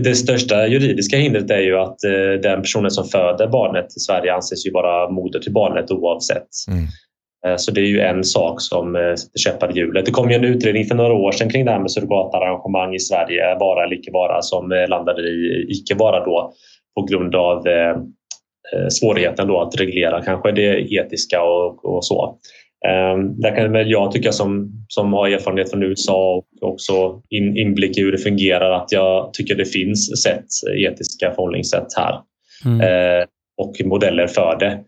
Det 0.00 0.14
största 0.14 0.66
juridiska 0.66 1.16
hindret 1.16 1.50
är 1.50 1.60
ju 1.60 1.76
att 1.76 2.04
eh, 2.04 2.40
den 2.42 2.62
personen 2.62 2.90
som 2.90 3.04
föder 3.04 3.46
barnet 3.46 3.86
i 3.96 4.00
Sverige 4.00 4.34
anses 4.34 4.66
ju 4.66 4.70
vara 4.70 5.10
moder 5.10 5.38
till 5.38 5.52
barnet 5.52 5.90
oavsett. 5.90 6.48
Mm. 6.68 6.84
Så 7.58 7.70
det 7.70 7.80
är 7.80 7.86
ju 7.86 8.00
en 8.00 8.24
sak 8.24 8.60
som 8.60 8.92
sätter 8.94 9.38
käppar 9.38 9.70
i 9.70 9.78
hjulet. 9.78 10.06
Det 10.06 10.10
kom 10.10 10.30
ju 10.30 10.36
en 10.36 10.44
utredning 10.44 10.84
för 10.84 10.94
några 10.94 11.12
år 11.12 11.32
sedan 11.32 11.50
kring 11.50 11.64
det 11.64 11.70
här 11.70 11.78
med 11.78 11.90
surrogatarrangemang 11.90 12.94
i 12.94 12.98
Sverige, 12.98 13.56
vara 13.60 13.84
eller 13.84 13.96
icke 13.96 14.10
vara, 14.12 14.42
som 14.42 14.86
landade 14.88 15.22
i 15.22 15.66
icke 15.68 15.94
vara 15.94 16.24
då 16.24 16.52
på 16.94 17.02
grund 17.02 17.34
av 17.34 17.66
eh, 17.66 17.96
eh, 18.74 18.88
svårigheten 18.88 19.48
då 19.48 19.60
att 19.60 19.80
reglera 19.80 20.22
kanske 20.22 20.52
det 20.52 20.92
etiska 20.94 21.42
och, 21.42 21.84
och 21.84 22.04
så. 22.04 22.38
Um, 23.14 23.40
där 23.40 23.56
kan 23.56 23.72
väl 23.72 23.90
jag 23.90 24.12
tycka 24.12 24.32
som, 24.32 24.72
som 24.88 25.12
har 25.12 25.28
erfarenhet 25.28 25.70
från 25.70 25.82
USA 25.82 26.42
och 26.60 26.72
också 26.72 27.22
in, 27.28 27.56
inblick 27.56 27.98
i 27.98 28.00
hur 28.00 28.12
det 28.12 28.18
fungerar 28.18 28.70
att 28.70 28.92
jag 28.92 29.34
tycker 29.34 29.54
det 29.54 29.64
finns 29.64 30.22
sätt, 30.22 30.46
etiska 30.76 31.30
förhållningssätt 31.30 31.86
här. 31.96 32.20
Mm. 32.64 33.26
Och 33.56 33.72
modeller 33.84 34.26
för 34.26 34.56
det 34.58 34.84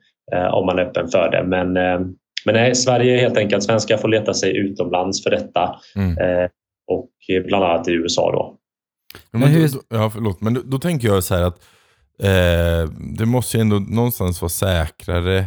om 0.52 0.66
man 0.66 0.78
är 0.78 0.82
öppen 0.82 1.08
för 1.08 1.30
det. 1.30 1.44
Men, 1.44 1.72
men 2.44 2.54
nej, 2.54 2.74
Sverige 2.74 3.16
helt 3.16 3.38
enkelt, 3.38 3.62
svenskar 3.62 3.96
får 3.96 4.08
leta 4.08 4.34
sig 4.34 4.56
utomlands 4.56 5.22
för 5.22 5.30
detta. 5.30 5.76
Mm. 5.96 6.48
och 6.86 7.10
bland 7.46 7.64
annat 7.64 7.88
i 7.88 7.92
USA 7.92 8.32
då. 8.32 8.58
Men 9.30 9.48
hur... 9.48 9.68
då, 9.68 9.78
ja, 9.88 10.10
förlåt, 10.10 10.40
men 10.40 10.54
då, 10.54 10.60
då, 10.64 10.78
tänker 10.78 11.08
jag 11.08 11.24
så 11.24 11.34
här 11.34 11.42
att 11.42 11.60
Eh, 12.22 12.88
det 13.16 13.26
måste 13.26 13.56
ju 13.56 13.60
ändå 13.60 13.78
någonstans 13.78 14.42
vara 14.42 14.48
säkrare 14.48 15.46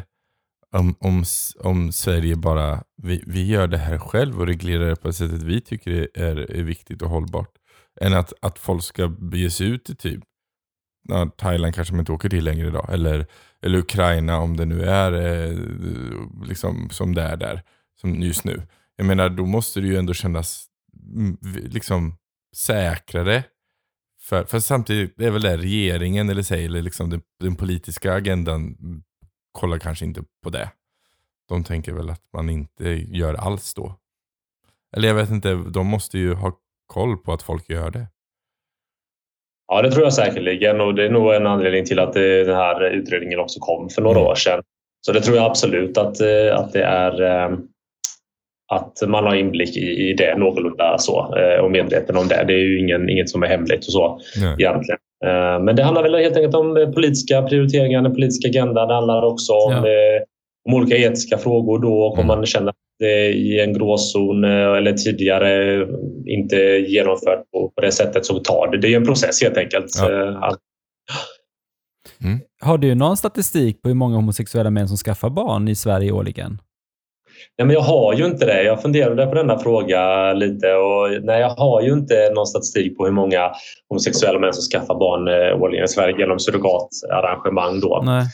om, 0.72 0.96
om, 1.00 1.24
om 1.60 1.92
Sverige 1.92 2.36
bara, 2.36 2.84
vi, 3.02 3.24
vi 3.28 3.46
gör 3.46 3.68
det 3.68 3.78
här 3.78 3.98
själv 3.98 4.40
och 4.40 4.48
reglerar 4.48 4.90
det 4.90 4.96
på 4.96 5.10
ett 5.10 5.16
sättet 5.16 5.42
vi 5.42 5.62
tycker 5.62 6.10
är, 6.14 6.52
är 6.52 6.64
viktigt 6.64 7.02
och 7.02 7.10
hållbart. 7.10 7.52
Än 8.02 8.14
att, 8.14 8.34
att 8.42 8.60
folk 8.60 8.84
ska 8.84 9.08
bege 9.08 9.50
sig 9.52 9.68
ut 9.68 9.90
i 9.90 9.96
typ, 9.96 10.24
ja, 11.10 11.30
Thailand 11.38 11.76
kanske 11.76 11.94
man 11.94 12.00
inte 12.00 12.12
åker 12.12 12.30
till 12.30 12.44
längre 12.44 12.68
idag. 12.68 12.90
Eller, 12.94 13.26
eller 13.62 13.78
Ukraina 13.78 14.40
om 14.40 14.58
det 14.58 14.66
nu 14.66 14.84
är 14.84 15.12
eh, 15.12 15.58
liksom 16.48 16.90
som 16.90 17.16
det 17.16 17.22
är 17.22 17.38
där, 17.38 17.64
som 18.02 18.22
just 18.22 18.44
nu. 18.44 18.62
Jag 18.96 19.08
menar, 19.08 19.30
då 19.30 19.46
måste 19.46 19.82
det 19.82 19.88
ju 19.88 19.98
ändå 19.98 20.14
kännas 20.14 20.66
mm, 21.16 21.38
liksom 21.44 22.18
säkrare. 22.56 23.44
För, 24.30 24.44
för 24.44 24.60
samtidigt, 24.60 25.22
är 25.22 25.32
väl 25.32 25.42
det 25.42 25.58
regeringen 25.58 26.30
eller, 26.30 26.42
säg, 26.42 26.66
eller 26.66 26.82
liksom 26.82 27.10
den, 27.10 27.22
den 27.40 27.56
politiska 27.56 28.14
agendan 28.14 28.76
kollar 29.52 29.78
kanske 29.78 30.06
inte 30.06 30.24
på 30.44 30.50
det. 30.50 30.70
De 31.50 31.64
tänker 31.64 31.94
väl 31.94 32.10
att 32.10 32.22
man 32.34 32.50
inte 32.50 32.90
gör 32.90 33.34
alls 33.34 33.74
då. 33.74 33.96
Eller 34.98 35.08
jag 35.08 35.16
vet 35.16 35.30
inte, 35.30 35.54
de 35.54 35.88
måste 35.88 36.18
ju 36.18 36.34
ha 36.34 36.52
koll 36.88 37.18
på 37.18 37.34
att 37.34 37.42
folk 37.42 37.70
gör 37.70 37.92
det. 37.92 38.08
Ja, 39.68 39.82
det 39.82 39.92
tror 39.92 40.04
jag 40.04 40.14
säkerligen 40.14 40.82
och 40.82 40.96
det 40.96 41.06
är 41.06 41.10
nog 41.10 41.34
en 41.34 41.48
anledning 41.48 41.86
till 41.86 42.00
att 42.00 42.14
den 42.14 42.56
här 42.56 42.90
utredningen 42.90 43.40
också 43.40 43.60
kom 43.60 43.90
för 43.90 44.02
några 44.02 44.20
mm. 44.20 44.32
år 44.32 44.36
sedan. 44.36 44.64
Så 45.02 45.12
det 45.12 45.22
tror 45.22 45.38
jag 45.38 45.46
absolut 45.46 45.98
att, 45.98 46.22
eh, 46.22 46.60
att 46.60 46.74
det 46.74 46.84
är 46.84 47.22
eh, 47.22 47.58
att 48.74 49.10
man 49.10 49.24
har 49.24 49.36
inblick 49.36 49.78
i, 49.78 50.10
i 50.10 50.14
det 50.14 50.38
någorlunda 50.38 50.98
så 50.98 51.38
eh, 51.38 51.64
och 51.64 51.72
medveten 51.72 52.18
om 52.18 52.28
det. 52.28 52.44
Det 52.48 52.54
är 52.54 52.58
ju 52.58 52.80
ingen, 52.80 53.10
inget 53.10 53.30
som 53.30 53.44
är 53.44 53.48
hemligt 53.48 53.86
och 53.86 53.94
så 53.94 54.20
Nej. 54.42 54.56
egentligen. 54.60 55.00
Eh, 55.26 55.64
men 55.64 55.76
det 55.76 55.84
handlar 55.84 56.04
väl 56.04 56.16
helt 56.16 56.38
enkelt 56.38 56.56
om 56.56 56.78
eh, 56.78 56.90
politiska 56.90 57.42
prioriteringar, 57.42 58.02
den 58.02 58.14
politiska 58.14 58.50
agendan. 58.50 58.88
Det 58.88 58.94
handlar 58.94 59.26
också 59.26 59.54
om, 59.54 59.74
ja. 59.74 59.86
Om 60.70 60.74
olika 60.74 60.98
etiska 60.98 61.38
frågor 61.38 61.80
då 61.80 62.02
och 62.02 62.14
om 62.14 62.26
mm. 62.26 62.28
man 62.28 62.46
känner 62.46 62.70
att 62.70 62.76
det 63.00 63.28
är 63.28 63.32
i 63.32 63.60
en 63.62 63.74
gråzon 63.74 64.44
eller 64.44 64.94
tidigare 64.94 65.82
inte 66.26 66.56
genomfört 66.88 67.52
på, 67.52 67.72
på 67.76 67.82
det 67.82 67.92
sättet 67.92 68.26
så 68.26 68.40
tar 68.40 68.72
det. 68.72 68.78
Det 68.78 68.94
är 68.94 68.98
en 68.98 69.06
process 69.06 69.44
helt 69.44 69.58
enkelt. 69.58 69.86
Ja. 70.00 70.56
Mm. 72.24 72.40
Har 72.62 72.78
du 72.78 72.96
någon 72.96 73.18
statistik 73.18 73.82
på 73.82 73.90
hur 73.90 73.96
många 73.96 74.16
homosexuella 74.16 74.70
män 74.70 74.88
som 74.88 74.98
skaffar 74.98 75.30
barn 75.30 75.68
i 75.68 75.76
Sverige 75.76 76.12
årligen? 76.12 76.58
Nej, 77.58 77.68
men 77.68 77.74
jag 77.74 77.82
har 77.82 78.14
ju 78.14 78.26
inte 78.26 78.46
det. 78.46 78.64
Jag 78.64 78.82
funderade 78.82 79.26
på 79.26 79.36
denna 79.36 79.60
fråga 79.60 80.34
lite 80.34 80.74
och 80.74 81.24
nej, 81.24 81.42
jag 81.42 81.50
har 81.50 81.82
ju 81.82 81.94
inte 81.94 82.32
någon 82.36 82.48
statistik 82.48 82.98
på 82.98 83.06
hur 83.06 83.12
många 83.12 83.52
homosexuella 83.90 84.40
män 84.40 84.54
som 84.54 84.62
skaffar 84.62 84.96
barn 84.96 85.28
eh, 85.28 85.62
årligen 85.62 85.86
i 85.86 85.88
Sverige 85.88 86.18
genom 86.18 86.40
surrogatarrangemang. 86.40 87.80
Då. 87.80 88.04
Nej. 88.06 88.26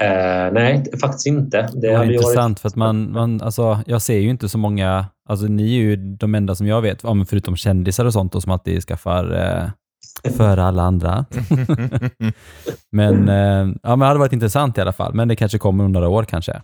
Eh, 0.00 0.52
nej, 0.52 0.84
faktiskt 1.00 1.26
inte. 1.26 1.68
Det, 1.72 1.80
det 1.80 1.88
är 1.88 2.04
intressant 2.04 2.36
varit... 2.36 2.60
för 2.60 2.68
att 2.68 2.76
man, 2.76 3.12
man 3.12 3.42
alltså, 3.42 3.78
jag 3.86 4.02
ser 4.02 4.18
ju 4.18 4.30
inte 4.30 4.48
så 4.48 4.58
många, 4.58 5.06
alltså 5.28 5.46
ni 5.46 5.62
är 5.62 5.82
ju 5.82 5.96
de 5.96 6.34
enda 6.34 6.54
som 6.54 6.66
jag 6.66 6.82
vet, 6.82 7.00
förutom 7.00 7.56
kändisar 7.56 8.04
och 8.04 8.12
sånt 8.12 8.34
och 8.34 8.42
som 8.42 8.52
alltid 8.52 8.82
skaffar 8.82 9.32
eh, 9.32 10.30
före 10.36 10.64
alla 10.64 10.82
andra. 10.82 11.24
men, 12.92 13.28
eh, 13.28 13.74
ja, 13.82 13.88
men 13.88 13.98
det 13.98 14.06
hade 14.06 14.18
varit 14.18 14.32
intressant 14.32 14.78
i 14.78 14.80
alla 14.80 14.92
fall, 14.92 15.14
men 15.14 15.28
det 15.28 15.36
kanske 15.36 15.58
kommer 15.58 15.84
om 15.84 15.92
några 15.92 16.08
år 16.08 16.24
kanske. 16.24 16.62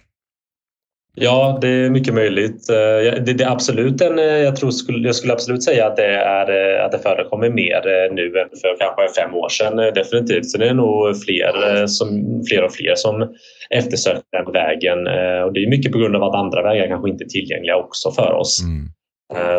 Ja, 1.14 1.58
det 1.60 1.68
är 1.68 1.90
mycket 1.90 2.14
möjligt. 2.14 2.70
Eh, 2.70 3.22
det, 3.22 3.42
är 3.42 3.50
absolut 3.50 4.00
en, 4.00 4.18
eh, 4.18 4.24
jag, 4.24 4.56
tror, 4.56 4.72
jag 4.88 5.14
skulle 5.14 5.32
absolut 5.32 5.62
säga 5.62 5.86
att 5.86 5.96
det, 5.96 6.14
är, 6.16 6.76
eh, 6.78 6.84
att 6.84 6.92
det 6.92 6.98
förekommer 6.98 7.50
mer 7.50 8.10
nu 8.14 8.40
än 8.40 8.48
för 8.60 8.78
kanske 8.78 9.22
fem 9.22 9.34
år 9.34 9.48
sedan. 9.48 9.76
Definitivt. 9.76 10.46
Så 10.46 10.58
det 10.58 10.68
är 10.68 10.74
nog 10.74 11.22
fler, 11.24 11.86
som, 11.86 12.08
fler 12.48 12.64
och 12.64 12.72
fler 12.72 12.94
som 12.94 13.34
eftersöker 13.70 14.22
den 14.32 14.52
vägen. 14.52 14.98
Och 15.46 15.52
det 15.52 15.60
är 15.64 15.70
mycket 15.70 15.92
på 15.92 15.98
grund 15.98 16.16
av 16.16 16.22
att 16.22 16.34
andra 16.34 16.62
vägar 16.62 16.88
kanske 16.88 17.10
inte 17.10 17.24
är 17.24 17.28
tillgängliga 17.28 17.76
också 17.76 18.10
för 18.10 18.32
oss. 18.32 18.62
Mm. 18.62 18.88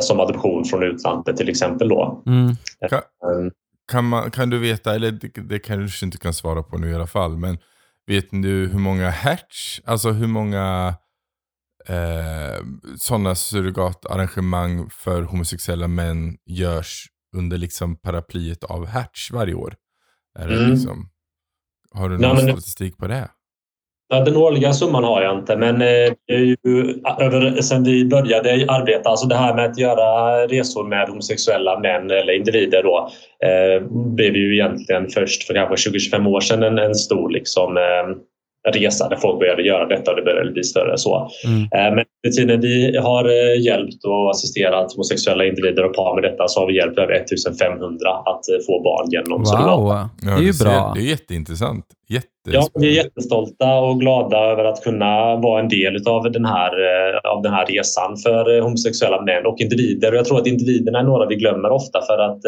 Som 0.02 0.20
adoption 0.20 0.66
från 0.66 0.84
utlandet 0.84 1.38
till 1.38 1.50
exempel. 1.50 1.90
Då. 1.90 2.24
Mm. 2.28 2.56
Kan, 2.90 3.02
kan, 3.92 4.06
man, 4.06 4.32
kan 4.32 4.50
du 4.50 4.60
veta, 4.60 4.96
eller 4.96 5.12
det, 5.12 5.42
det 5.50 5.60
kanske 5.60 6.06
du 6.06 6.06
inte 6.06 6.18
kan 6.18 6.34
svara 6.34 6.64
på 6.64 6.78
nu 6.78 6.92
i 6.92 6.96
alla 6.96 7.08
fall, 7.08 7.38
men 7.38 7.58
vet 8.08 8.32
du 8.32 8.68
hur 8.68 8.80
många 8.80 9.10
hertz, 9.10 9.82
alltså 9.86 10.10
hur 10.10 10.28
många 10.28 10.96
eh, 11.88 12.65
sådana 12.98 13.36
surrogatarrangemang 13.36 14.89
för 14.89 15.22
homosexuella 15.22 15.88
män 15.88 16.38
görs 16.46 17.06
under 17.36 17.58
liksom 17.58 17.96
paraplyet 17.96 18.63
av 18.63 18.86
Hertz 18.86 19.32
varje 19.32 19.54
år? 19.54 19.76
Är 20.39 20.48
det 20.48 20.56
mm. 20.56 20.72
liksom, 20.72 21.10
har 21.94 22.10
du 22.10 22.17
någon 22.17 22.36
Nej, 22.36 22.52
statistik 22.52 22.98
på 22.98 23.08
det? 23.08 23.30
Den 24.10 24.38
årliga 24.38 24.74
summan 24.74 25.04
har 25.04 25.22
jag 25.22 25.39
inte, 25.39 25.58
men 25.58 25.82
eh, 25.82 26.13
ju, 26.30 26.56
över, 27.20 27.62
sen 27.62 27.84
vi 27.84 28.06
började 28.06 28.65
arbeta, 28.67 29.10
alltså 29.10 29.28
det 29.28 29.36
här 29.36 29.56
med 29.56 29.65
att 29.65 29.78
göra 29.78 30.48
resor 30.48 30.88
med 30.88 31.10
homosexuella 31.10 31.80
män 31.80 32.12
eller 32.12 32.36
individer 32.36 32.84
då, 32.84 33.10
eh, 33.48 33.88
blev 33.89 34.36
ju 34.36 34.54
egentligen 34.54 35.10
först 35.10 35.44
för 35.44 35.54
kanske 35.54 35.89
20-25 35.89 36.28
år 36.28 36.39
sedan 36.39 36.63
en, 36.63 36.78
en 36.78 36.96
stor 36.96 37.30
liksom, 37.30 37.78
eh, 37.78 38.17
resa 38.67 39.10
där 39.10 39.15
folk 39.15 39.39
började 39.39 39.62
göra 39.62 39.86
detta 39.86 40.12
och 40.12 40.17
det 40.17 40.24
började 40.24 40.52
bli 40.52 40.63
större. 40.63 40.97
Så. 40.97 41.30
Mm. 41.45 41.62
Eh, 41.62 41.95
men 41.95 42.06
under 42.26 42.38
tiden 42.38 42.62
vi 42.62 42.97
har 42.97 43.26
eh, 43.26 43.62
hjälpt 43.62 44.04
och 44.04 44.30
assisterat 44.30 44.93
homosexuella 44.93 45.45
individer 45.45 45.86
och 45.86 45.95
par 45.95 46.15
med 46.15 46.32
detta 46.32 46.47
så 46.47 46.60
har 46.60 46.67
vi 46.67 46.76
hjälpt 46.76 47.00
över 47.00 47.13
1500 47.13 48.10
att 48.10 48.50
eh, 48.50 48.65
få 48.67 48.84
barn 48.84 49.10
genom 49.12 49.38
wow. 49.38 49.45
surrogat. 49.45 50.10
Ja, 50.21 50.30
det 50.30 50.43
är 50.43 50.54
ju 50.54 50.63
bra. 50.63 50.91
Det 50.95 51.02
är 51.02 51.10
jätteintressant. 51.10 51.86
Ja, 52.52 52.67
vi 52.74 52.88
är 52.88 53.04
jättestolta 53.04 53.80
och 53.80 54.00
glada 54.00 54.38
över 54.38 54.65
att 54.65 54.84
kunna 54.84 55.36
vara 55.36 55.62
en 55.62 55.69
del 55.69 56.08
av 56.08 56.32
den 56.32 56.45
här, 56.45 56.71
av 57.28 57.41
den 57.41 57.54
här 57.54 57.65
resan 57.65 58.17
för 58.17 58.62
homosexuella 58.62 59.21
män 59.21 59.45
och 59.45 59.56
individer. 59.60 60.12
Och 60.12 60.17
jag 60.17 60.26
tror 60.26 60.39
att 60.39 60.47
individerna 60.47 61.00
är 61.00 61.04
några 61.04 61.26
vi 61.26 61.36
glömmer 61.36 61.69
ofta 61.69 62.02
för 62.02 62.17
att 62.17 62.39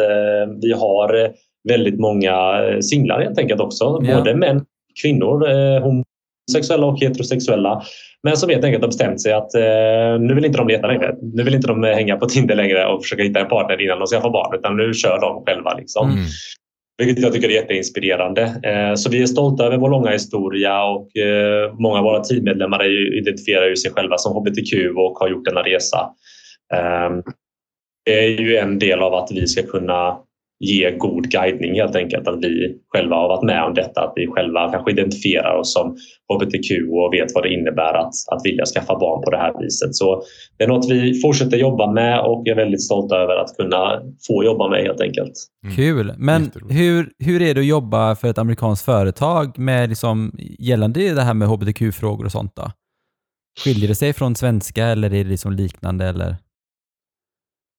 vi 0.62 0.72
har 0.72 1.30
väldigt 1.68 2.00
många 2.00 2.34
singlar 2.82 3.20
helt 3.20 3.38
enkelt 3.38 3.60
också. 3.60 4.00
Ja. 4.02 4.18
Både 4.18 4.34
män 4.34 4.64
kvinnor, 5.02 5.50
eh, 5.50 5.82
homosexuella 5.82 6.86
och 6.86 7.00
heterosexuella. 7.00 7.82
Men 8.22 8.36
som 8.36 8.50
helt 8.50 8.64
enkelt 8.64 8.82
har 8.82 8.88
bestämt 8.88 9.22
sig 9.22 9.32
att 9.32 9.54
eh, 9.54 10.20
nu 10.20 10.34
vill 10.34 10.44
inte 10.44 10.58
de 10.58 10.68
leta 10.68 10.86
längre. 10.86 11.14
Nu 11.22 11.42
vill 11.42 11.54
inte 11.54 11.68
de 11.68 11.82
hänga 11.82 12.16
på 12.16 12.26
Tinder 12.26 12.54
längre 12.54 12.86
och 12.86 13.02
försöka 13.02 13.22
hitta 13.22 13.40
en 13.40 13.48
partner 13.48 13.80
innan 13.80 13.98
de 13.98 14.06
skaffar 14.06 14.30
barn 14.30 14.58
utan 14.58 14.76
nu 14.76 14.94
kör 14.94 15.20
de 15.20 15.44
själva. 15.44 15.74
Liksom. 15.74 16.10
Mm. 16.10 16.24
Vilket 16.98 17.22
jag 17.22 17.32
tycker 17.32 17.48
är 17.48 17.52
jätteinspirerande. 17.52 18.42
Eh, 18.42 18.94
så 18.94 19.10
vi 19.10 19.22
är 19.22 19.26
stolta 19.26 19.64
över 19.64 19.76
vår 19.76 19.90
långa 19.90 20.10
historia 20.10 20.84
och 20.84 21.16
eh, 21.16 21.74
många 21.78 21.98
av 21.98 22.04
våra 22.04 22.20
teammedlemmar 22.20 22.84
identifierar 23.18 23.68
ju 23.68 23.76
sig 23.76 23.90
själva 23.90 24.18
som 24.18 24.32
hbtq 24.32 24.72
och 24.96 25.18
har 25.18 25.28
gjort 25.28 25.44
denna 25.44 25.62
resa. 25.62 26.10
Eh, 26.74 27.10
det 28.04 28.24
är 28.24 28.40
ju 28.40 28.56
en 28.56 28.78
del 28.78 29.00
av 29.00 29.14
att 29.14 29.32
vi 29.32 29.46
ska 29.46 29.62
kunna 29.62 30.18
ge 30.64 30.90
god 30.98 31.30
guidning 31.30 31.74
helt 31.74 31.96
enkelt. 31.96 32.28
Att 32.28 32.38
vi 32.44 32.78
själva 32.88 33.16
har 33.16 33.28
varit 33.28 33.44
med 33.44 33.62
om 33.64 33.74
detta, 33.74 34.00
att 34.00 34.12
vi 34.16 34.26
själva 34.26 34.72
kanske 34.72 34.90
identifierar 34.90 35.56
oss 35.56 35.72
som 35.72 35.96
hbtq 36.32 36.68
och 36.92 37.12
vet 37.12 37.34
vad 37.34 37.44
det 37.44 37.52
innebär 37.54 37.94
att, 37.94 38.14
att 38.32 38.40
vilja 38.44 38.64
skaffa 38.64 38.98
barn 38.98 39.22
på 39.24 39.30
det 39.30 39.36
här 39.36 39.52
viset. 39.60 39.94
Så 39.94 40.22
det 40.56 40.64
är 40.64 40.68
något 40.68 40.90
vi 40.90 41.20
fortsätter 41.20 41.56
jobba 41.56 41.92
med 41.92 42.20
och 42.20 42.48
är 42.48 42.54
väldigt 42.54 42.82
stolta 42.82 43.16
över 43.16 43.36
att 43.36 43.56
kunna 43.56 44.02
få 44.26 44.44
jobba 44.44 44.68
med 44.68 44.82
helt 44.82 45.00
enkelt. 45.00 45.32
Mm. 45.64 45.76
Kul! 45.76 46.14
Men 46.18 46.50
hur, 46.70 47.10
hur 47.18 47.42
är 47.42 47.54
det 47.54 47.60
att 47.60 47.66
jobba 47.66 48.16
för 48.16 48.28
ett 48.28 48.38
amerikanskt 48.38 48.84
företag 48.84 49.58
med 49.58 49.88
liksom, 49.88 50.32
gällande 50.58 51.14
det 51.14 51.22
här 51.22 51.34
med 51.34 51.48
hbtq-frågor 51.48 52.24
och 52.24 52.32
sånt? 52.32 52.56
Då? 52.56 52.70
Skiljer 53.64 53.88
det 53.88 53.94
sig 53.94 54.12
från 54.12 54.34
svenska 54.34 54.86
eller 54.86 55.14
är 55.14 55.24
det 55.24 55.30
liksom 55.30 55.52
liknande? 55.52 56.04
Eller? 56.04 56.36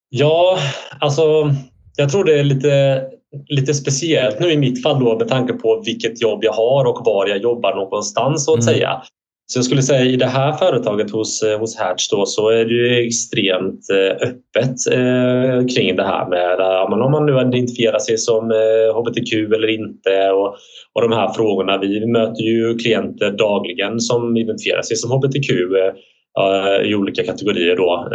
Ja, 0.09 0.57
alltså 0.99 1.51
jag 1.97 2.09
tror 2.09 2.23
det 2.23 2.39
är 2.39 2.43
lite, 2.43 3.03
lite 3.47 3.73
speciellt 3.73 4.39
nu 4.39 4.51
i 4.51 4.57
mitt 4.57 4.83
fall 4.83 4.99
då 4.99 5.17
med 5.17 5.27
tanke 5.27 5.53
på 5.53 5.83
vilket 5.85 6.21
jobb 6.21 6.43
jag 6.43 6.53
har 6.53 6.85
och 6.85 7.05
var 7.05 7.27
jag 7.27 7.37
jobbar 7.37 7.75
någonstans 7.75 8.45
så 8.45 8.53
att 8.53 8.63
mm. 8.63 8.73
säga. 8.73 9.01
Så 9.47 9.57
jag 9.57 9.65
skulle 9.65 9.81
säga 9.81 10.05
i 10.05 10.15
det 10.15 10.25
här 10.25 10.51
företaget 10.51 11.11
hos, 11.11 11.43
eh, 11.43 11.59
hos 11.59 11.77
Hertz 11.77 12.09
då, 12.09 12.25
så 12.25 12.49
är 12.49 12.65
det 12.65 13.05
extremt 13.07 13.89
eh, 13.89 14.27
öppet 14.27 14.75
eh, 14.91 15.75
kring 15.75 15.95
det 15.95 16.03
här 16.03 16.29
med 16.29 16.55
ja, 16.59 17.05
om 17.05 17.11
man 17.11 17.25
nu 17.25 17.41
identifierar 17.41 17.99
sig 17.99 18.17
som 18.17 18.51
eh, 18.51 18.97
hbtq 18.97 19.33
eller 19.33 19.67
inte 19.67 20.31
och, 20.31 20.55
och 20.93 21.01
de 21.01 21.11
här 21.11 21.33
frågorna. 21.33 21.77
Vi 21.77 22.07
möter 22.07 22.43
ju 22.43 22.77
klienter 22.77 23.31
dagligen 23.31 23.99
som 23.99 24.37
identifierar 24.37 24.81
sig 24.81 24.97
som 24.97 25.11
hbtq 25.11 25.51
uh, 25.51 26.89
i 26.89 26.95
olika 26.95 27.23
kategorier. 27.23 27.75
Då. 27.75 28.09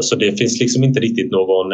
Så 0.00 0.16
det 0.16 0.38
finns 0.38 0.60
liksom 0.60 0.84
inte 0.84 1.00
riktigt 1.00 1.30
någon 1.30 1.72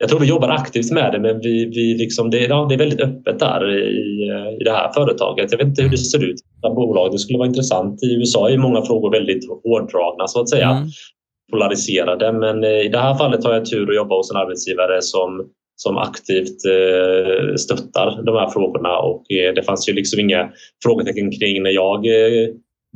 jag 0.00 0.08
tror 0.08 0.20
vi 0.20 0.26
jobbar 0.26 0.48
aktivt 0.48 0.90
med 0.90 1.12
det 1.12 1.20
men 1.20 1.40
vi, 1.40 1.64
vi 1.64 1.94
liksom, 1.94 2.30
det, 2.30 2.38
ja, 2.38 2.66
det 2.68 2.74
är 2.74 2.78
väldigt 2.78 3.00
öppet 3.00 3.38
där 3.38 3.70
i, 3.70 4.60
i 4.60 4.64
det 4.64 4.70
här 4.70 4.92
företaget. 4.92 5.52
Jag 5.52 5.58
vet 5.58 5.66
inte 5.66 5.82
hur 5.82 5.90
det 5.90 5.98
ser 5.98 6.24
ut 6.24 6.36
i 6.36 6.74
bolag. 6.74 7.12
Det 7.12 7.18
skulle 7.18 7.38
vara 7.38 7.48
intressant. 7.48 8.02
I 8.02 8.14
USA 8.14 8.50
är 8.50 8.58
många 8.58 8.82
frågor 8.82 9.10
väldigt 9.10 9.48
hårdragna 9.64 10.26
så 10.26 10.40
att 10.40 10.48
säga. 10.48 10.70
Mm. 10.70 10.88
Polariserade 11.52 12.32
men 12.32 12.64
i 12.64 12.88
det 12.88 12.98
här 12.98 13.14
fallet 13.14 13.44
har 13.44 13.52
jag 13.54 13.70
tur 13.70 13.90
att 13.90 13.96
jobba 13.96 14.16
hos 14.16 14.30
en 14.30 14.36
arbetsgivare 14.36 15.02
som 15.02 15.50
som 15.82 15.98
aktivt 15.98 16.64
eh, 16.64 17.54
stöttar 17.54 18.22
de 18.22 18.36
här 18.36 18.50
frågorna 18.50 18.98
och 18.98 19.32
eh, 19.32 19.54
det 19.54 19.62
fanns 19.62 19.88
ju 19.88 19.92
liksom 19.92 20.20
inga 20.20 20.50
frågetecken 20.84 21.30
kring 21.30 21.62
när 21.62 21.70
jag 21.70 22.06
eh, 22.06 22.48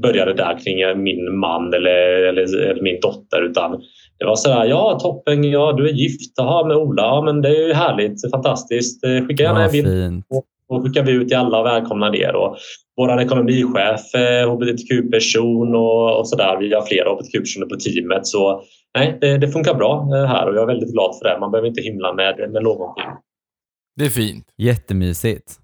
började 0.03 0.35
där 0.35 0.59
kring 0.65 1.03
min 1.03 1.39
man 1.39 1.75
eller, 1.75 2.23
eller, 2.29 2.71
eller 2.71 2.83
min 2.83 3.01
dotter 3.01 3.43
utan 3.43 3.83
det 4.19 4.25
var 4.25 4.37
sådär, 4.37 4.65
ja 4.65 4.99
toppen, 5.03 5.45
ja 5.45 5.73
du 5.73 5.89
är 5.89 5.93
gift, 5.93 6.33
jaha 6.37 6.67
med 6.67 6.77
Ola, 6.77 7.03
ja 7.03 7.23
men 7.23 7.43
det 7.43 7.49
är 7.49 7.67
ju 7.67 7.73
härligt, 7.73 8.31
fantastiskt, 8.31 9.05
skicka 9.29 9.43
gärna 9.43 9.61
ja, 9.61 9.67
en 9.67 9.73
bild 9.73 10.23
och 10.69 10.85
skickar 10.85 11.03
vi 11.03 11.12
ut 11.12 11.29
till 11.29 11.37
alla 11.37 11.61
och 11.61 11.67
välkomnar 11.67 12.17
er. 12.17 12.35
Och 12.35 12.57
vår 12.97 13.21
ekonomichef, 13.21 14.01
hbtq-person 14.47 15.75
och, 15.75 16.19
och 16.19 16.29
sådär, 16.29 16.57
vi 16.61 16.75
har 16.75 16.83
flera 16.83 17.11
hbtq-personer 17.11 17.67
på 17.67 17.77
teamet 17.77 18.27
så 18.27 18.62
nej, 18.99 19.19
det, 19.21 19.39
det, 19.39 19.49
funkar 19.49 19.75
bra 19.75 20.09
eh, 20.15 20.25
här 20.25 20.49
och 20.49 20.57
jag 20.57 20.62
är 20.62 20.67
väldigt 20.67 20.93
glad 20.93 21.19
för 21.19 21.29
det. 21.29 21.41
Man 21.41 21.51
behöver 21.51 21.69
inte 21.69 21.81
himla 21.81 22.12
med, 22.12 22.51
med 22.53 22.62
någonting. 22.62 23.05
Det 23.97 24.05
är 24.05 24.11
fint. 24.11 24.47
Jättemysigt. 24.59 25.61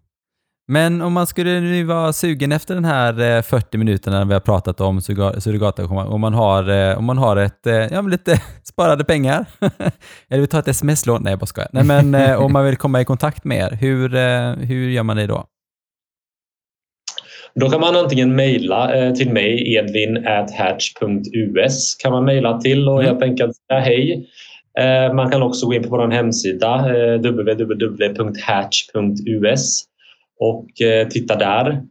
Men 0.70 1.02
om 1.02 1.12
man 1.12 1.26
skulle 1.26 1.60
nu 1.60 1.84
vara 1.84 2.12
sugen 2.12 2.52
efter 2.52 2.74
den 2.74 2.84
här 2.84 3.42
40 3.42 3.66
eh, 3.72 3.78
minuterna 3.78 4.24
vi 4.24 4.32
har 4.32 4.40
pratat 4.40 4.80
om 4.80 5.02
surrogatengagemang, 5.02 6.06
om 6.06 6.20
man 6.20 6.34
har, 6.34 6.68
eh, 6.68 6.98
om 6.98 7.04
man 7.04 7.18
har 7.18 7.36
ett, 7.36 7.66
ja, 7.90 8.00
lite 8.00 8.40
sparade 8.62 9.04
pengar, 9.04 9.46
eller 10.28 10.40
vill 10.40 10.48
ta 10.48 10.58
ett 10.58 10.68
sms-lån, 10.68 11.22
nej 11.22 11.32
jag 11.32 11.38
bara 11.38 11.46
skojar. 11.46 11.70
Nej 11.72 11.84
men 11.84 12.36
om 12.36 12.52
man 12.52 12.64
vill 12.64 12.76
komma 12.76 13.00
i 13.00 13.04
kontakt 13.04 13.44
med 13.44 13.58
er, 13.58 13.78
hur, 13.80 14.08
hur 14.64 14.90
gör 14.90 15.02
man 15.02 15.16
det 15.16 15.26
då? 15.26 15.44
Då 17.54 17.70
kan 17.70 17.80
man 17.80 17.96
antingen 17.96 18.36
mejla 18.36 18.94
eh, 18.94 19.12
till 19.12 19.32
mig, 19.32 19.74
edvin.hatch.us 19.74 21.94
kan 21.94 22.12
man 22.12 22.24
mejla 22.24 22.60
till 22.60 22.88
och 22.88 23.02
mm. 23.02 23.06
helt 23.06 23.22
enkelt 23.22 23.56
säga 23.56 23.80
hej. 23.80 24.28
Eh, 24.78 25.14
man 25.14 25.30
kan 25.30 25.42
också 25.42 25.66
gå 25.66 25.74
in 25.74 25.82
på 25.82 25.88
vår 25.88 26.10
hemsida 26.10 26.74
eh, 26.76 27.18
www.hatch.us 27.18 28.50
och 30.41 30.66
titta 31.11 31.36
där. 31.36 31.82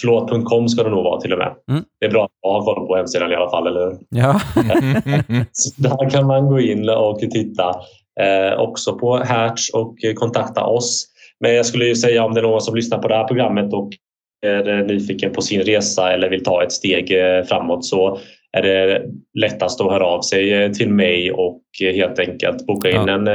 Förlåt.com 0.00 0.68
ska 0.68 0.82
det 0.82 0.90
nog 0.90 1.04
vara 1.04 1.20
till 1.20 1.32
och 1.32 1.38
med. 1.38 1.54
Mm. 1.70 1.84
Det 2.00 2.06
är 2.06 2.10
bra 2.10 2.24
att 2.24 2.30
ha 2.42 2.64
koll 2.64 2.86
på 2.86 2.96
hemsidan 2.96 3.32
i 3.32 3.34
alla 3.34 3.50
fall, 3.50 3.66
eller 3.66 3.80
hur? 3.80 3.98
Ja. 4.08 4.40
där 5.76 6.10
kan 6.10 6.26
man 6.26 6.46
gå 6.46 6.60
in 6.60 6.88
och 6.88 7.18
titta 7.18 7.74
också 8.58 8.98
på 8.98 9.16
Hatch 9.16 9.70
och 9.74 9.96
kontakta 10.16 10.64
oss. 10.64 11.06
Men 11.40 11.54
jag 11.54 11.66
skulle 11.66 11.84
ju 11.84 11.94
säga 11.94 12.24
om 12.24 12.34
det 12.34 12.40
är 12.40 12.42
någon 12.42 12.60
som 12.60 12.74
lyssnar 12.74 12.98
på 12.98 13.08
det 13.08 13.14
här 13.14 13.24
programmet 13.24 13.72
och 13.72 13.90
är 14.46 14.84
nyfiken 14.84 15.32
på 15.32 15.42
sin 15.42 15.62
resa 15.62 16.12
eller 16.12 16.30
vill 16.30 16.44
ta 16.44 16.62
ett 16.62 16.72
steg 16.72 17.10
eh, 17.10 17.44
framåt 17.44 17.84
så 17.84 18.18
är 18.52 18.62
det 18.62 19.04
lättast 19.38 19.80
att 19.80 19.90
höra 19.90 20.06
av 20.06 20.20
sig 20.20 20.52
eh, 20.52 20.70
till 20.70 20.90
mig 20.90 21.32
och 21.32 21.62
eh, 21.82 21.94
helt 21.94 22.18
enkelt 22.18 22.66
boka 22.66 22.90
in 22.90 22.96
ja. 23.06 23.14
en, 23.14 23.28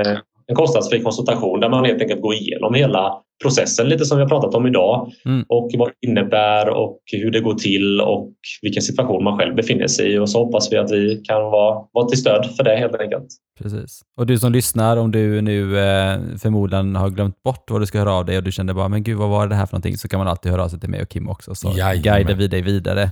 en 0.48 0.56
kostnadsfri 0.56 1.02
konsultation 1.02 1.60
där 1.60 1.70
man 1.70 1.86
helt 1.86 2.02
enkelt 2.02 2.22
går 2.22 2.34
igenom 2.34 2.74
hela 2.74 3.22
processen 3.44 3.89
lite 3.89 4.06
som 4.06 4.18
vi 4.18 4.24
har 4.24 4.30
pratat 4.30 4.56
om 4.56 4.68
idag 4.68 5.12
mm. 5.26 5.46
och 5.50 5.72
vad 5.78 5.88
det 5.88 6.08
innebär 6.08 6.70
och 6.70 7.00
hur 7.12 7.32
det 7.32 7.39
går 7.39 7.54
till 7.54 8.02
och 8.02 8.34
vilken 8.62 8.82
situation 8.82 9.24
man 9.24 9.38
själv 9.38 9.56
befinner 9.56 9.88
sig 9.88 10.14
i 10.14 10.18
och 10.18 10.30
så 10.30 10.46
hoppas 10.46 10.72
vi 10.72 10.78
att 10.78 10.91
vi 10.91 11.24
kan 11.28 11.41
vara, 11.41 11.86
vara 11.94 12.08
till 12.08 12.20
stöd 12.20 12.50
för 12.58 12.64
det 12.64 12.76
helt 12.76 12.96
enkelt. 12.96 13.28
Precis. 13.62 14.02
Och 14.18 14.26
du 14.26 14.39
som 14.39 14.52
lyssnar, 14.52 14.98
om 14.98 15.12
du 15.12 15.41
nu 15.41 15.80
eh, 15.80 16.20
förmodligen 16.41 16.96
har 16.96 17.10
glömt 17.10 17.44
bort 17.44 17.72
vad 17.72 17.82
du 17.82 17.86
ska 17.86 18.00
höra 18.00 18.14
av 18.14 18.26
dig 18.26 18.38
och 18.38 18.44
du 18.44 18.52
kände 18.52 18.74
bara, 18.74 18.88
men 18.88 19.04
gud 19.04 19.18
vad 19.18 19.30
var 19.30 19.48
det 19.48 19.56
här 19.56 19.66
för 19.66 19.74
någonting? 19.74 19.98
Så 19.98 20.08
kan 20.08 20.18
man 20.18 20.28
alltid 20.28 20.52
höra 20.52 20.64
av 20.64 20.70
sig 20.70 20.80
till 20.80 20.89
mig 20.89 21.02
och 21.02 21.10
Kim 21.10 21.30
också 21.30 21.56
så 21.56 21.68
Jajamän. 21.78 22.02
guidar 22.02 22.34
vi 22.34 22.48
dig 22.48 22.62
vidare 22.62 23.12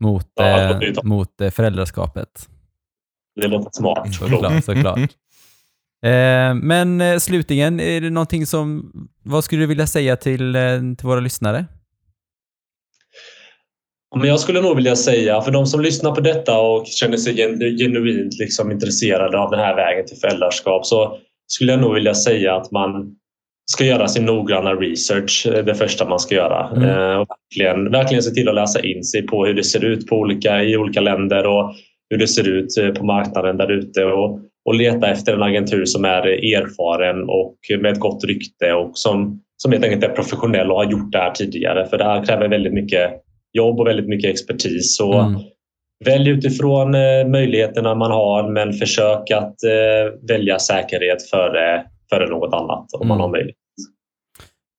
mot, 0.00 0.26
ja, 0.34 0.70
eh, 0.70 0.92
mot 1.02 1.40
eh, 1.40 1.50
föräldraskapet. 1.50 2.48
Det 3.40 3.48
låter 3.48 3.70
smart. 3.72 4.14
Såklart, 4.14 4.64
såklart. 4.64 5.10
Eh, 6.04 6.54
men 6.54 7.00
eh, 7.00 7.18
slutligen, 7.18 7.80
är 7.80 8.00
det 8.00 8.10
någonting 8.10 8.46
som, 8.46 8.92
vad 9.24 9.44
skulle 9.44 9.62
du 9.62 9.66
vilja 9.66 9.86
säga 9.86 10.16
till, 10.16 10.56
eh, 10.56 10.78
till 10.98 11.06
våra 11.06 11.20
lyssnare? 11.20 11.64
Men 14.16 14.28
jag 14.28 14.40
skulle 14.40 14.60
nog 14.60 14.76
vilja 14.76 14.96
säga, 14.96 15.40
för 15.40 15.50
de 15.50 15.66
som 15.66 15.80
lyssnar 15.80 16.14
på 16.14 16.20
detta 16.20 16.58
och 16.58 16.86
känner 16.86 17.16
sig 17.16 17.36
genuint 17.78 18.38
liksom 18.38 18.72
intresserade 18.72 19.38
av 19.38 19.50
den 19.50 19.60
här 19.60 19.76
vägen 19.76 20.06
till 20.06 20.16
föräldraskap 20.16 20.86
så 20.86 21.18
skulle 21.46 21.72
jag 21.72 21.80
nog 21.80 21.94
vilja 21.94 22.14
säga 22.14 22.56
att 22.56 22.70
man 22.70 23.16
ska 23.70 23.84
göra 23.84 24.08
sin 24.08 24.24
noggranna 24.24 24.74
research, 24.74 25.46
det 25.64 25.74
första 25.74 26.08
man 26.08 26.18
ska 26.18 26.34
göra. 26.34 26.68
Mm. 26.68 27.20
Och 27.20 27.26
verkligen, 27.28 27.90
verkligen 27.92 28.22
se 28.22 28.30
till 28.30 28.48
att 28.48 28.54
läsa 28.54 28.80
in 28.80 29.04
sig 29.04 29.26
på 29.26 29.46
hur 29.46 29.54
det 29.54 29.64
ser 29.64 29.84
ut 29.84 30.06
på 30.06 30.16
olika, 30.16 30.62
i 30.62 30.76
olika 30.76 31.00
länder 31.00 31.46
och 31.46 31.74
hur 32.10 32.18
det 32.18 32.28
ser 32.28 32.48
ut 32.48 32.98
på 32.98 33.04
marknaden 33.04 33.56
där 33.56 33.72
ute. 33.72 34.04
Och 34.04 34.40
och 34.68 34.74
leta 34.74 35.10
efter 35.10 35.34
en 35.34 35.42
agentur 35.42 35.84
som 35.84 36.04
är 36.04 36.26
erfaren 36.26 37.28
och 37.28 37.82
med 37.82 37.92
ett 37.92 38.00
gott 38.00 38.24
rykte 38.24 38.72
och 38.72 38.90
som, 38.98 39.40
som 39.56 39.72
helt 39.72 39.84
enkelt 39.84 40.04
är 40.04 40.08
professionell 40.08 40.70
och 40.70 40.76
har 40.76 40.90
gjort 40.90 41.12
det 41.12 41.18
här 41.18 41.30
tidigare. 41.30 41.86
För 41.86 41.98
det 41.98 42.04
här 42.04 42.24
kräver 42.24 42.48
väldigt 42.48 42.72
mycket 42.72 43.10
jobb 43.52 43.80
och 43.80 43.86
väldigt 43.86 44.08
mycket 44.08 44.30
expertis. 44.30 44.96
Så 44.96 45.12
mm. 45.12 45.40
Välj 46.04 46.30
utifrån 46.30 46.94
eh, 46.94 47.28
möjligheterna 47.30 47.94
man 47.94 48.10
har 48.10 48.52
men 48.52 48.72
försök 48.72 49.30
att 49.30 49.62
eh, 49.64 50.28
välja 50.28 50.58
säkerhet 50.58 51.30
före, 51.30 51.84
före 52.10 52.28
något 52.28 52.54
annat 52.54 52.92
om 52.92 53.00
mm. 53.00 53.08
man 53.08 53.20
har 53.20 53.28
möjlighet. 53.28 53.56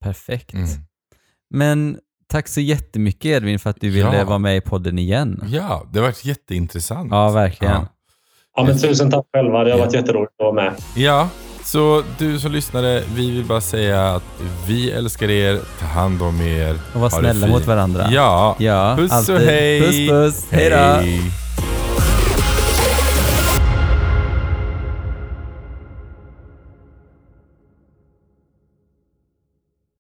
Perfekt. 0.03 0.53
Mm. 0.53 0.67
Men 1.53 1.97
tack 2.27 2.47
så 2.47 2.61
jättemycket 2.61 3.25
Edvin 3.25 3.59
för 3.59 3.69
att 3.69 3.81
du 3.81 3.89
ville 3.89 4.17
ja. 4.17 4.25
vara 4.25 4.37
med 4.37 4.57
i 4.57 4.61
podden 4.61 4.99
igen. 4.99 5.43
Ja, 5.51 5.83
det 5.93 5.99
har 5.99 6.05
varit 6.05 6.25
jätteintressant. 6.25 7.11
Ja, 7.11 7.31
verkligen. 7.31 7.73
Ja. 7.73 7.87
Ja, 8.59 8.65
men 8.65 8.79
tusen 8.79 9.11
tack 9.11 9.25
själva. 9.33 9.63
Det 9.63 9.71
har 9.71 9.79
varit 9.79 9.93
jätteroligt 9.93 10.31
att 10.39 10.43
vara 10.43 10.53
med. 10.53 10.73
Ja, 10.95 11.29
så 11.63 12.03
du 12.17 12.39
som 12.39 12.51
lyssnade, 12.51 13.03
vi 13.15 13.31
vill 13.31 13.45
bara 13.45 13.61
säga 13.61 14.09
att 14.09 14.23
vi 14.67 14.91
älskar 14.91 15.29
er, 15.29 15.59
ta 15.79 15.85
hand 15.85 16.21
om 16.21 16.41
er. 16.41 16.75
Och 16.93 17.01
var 17.01 17.09
snälla 17.09 17.47
mot 17.47 17.67
varandra. 17.67 18.07
Ja. 18.11 18.55
ja 18.59 18.95
puss 18.97 19.11
alltid. 19.11 19.35
och 19.35 19.41
hej. 19.41 19.81
Puss 19.81 20.09
puss. 20.09 20.45
Hej 20.51 20.69
då. 20.69 21.48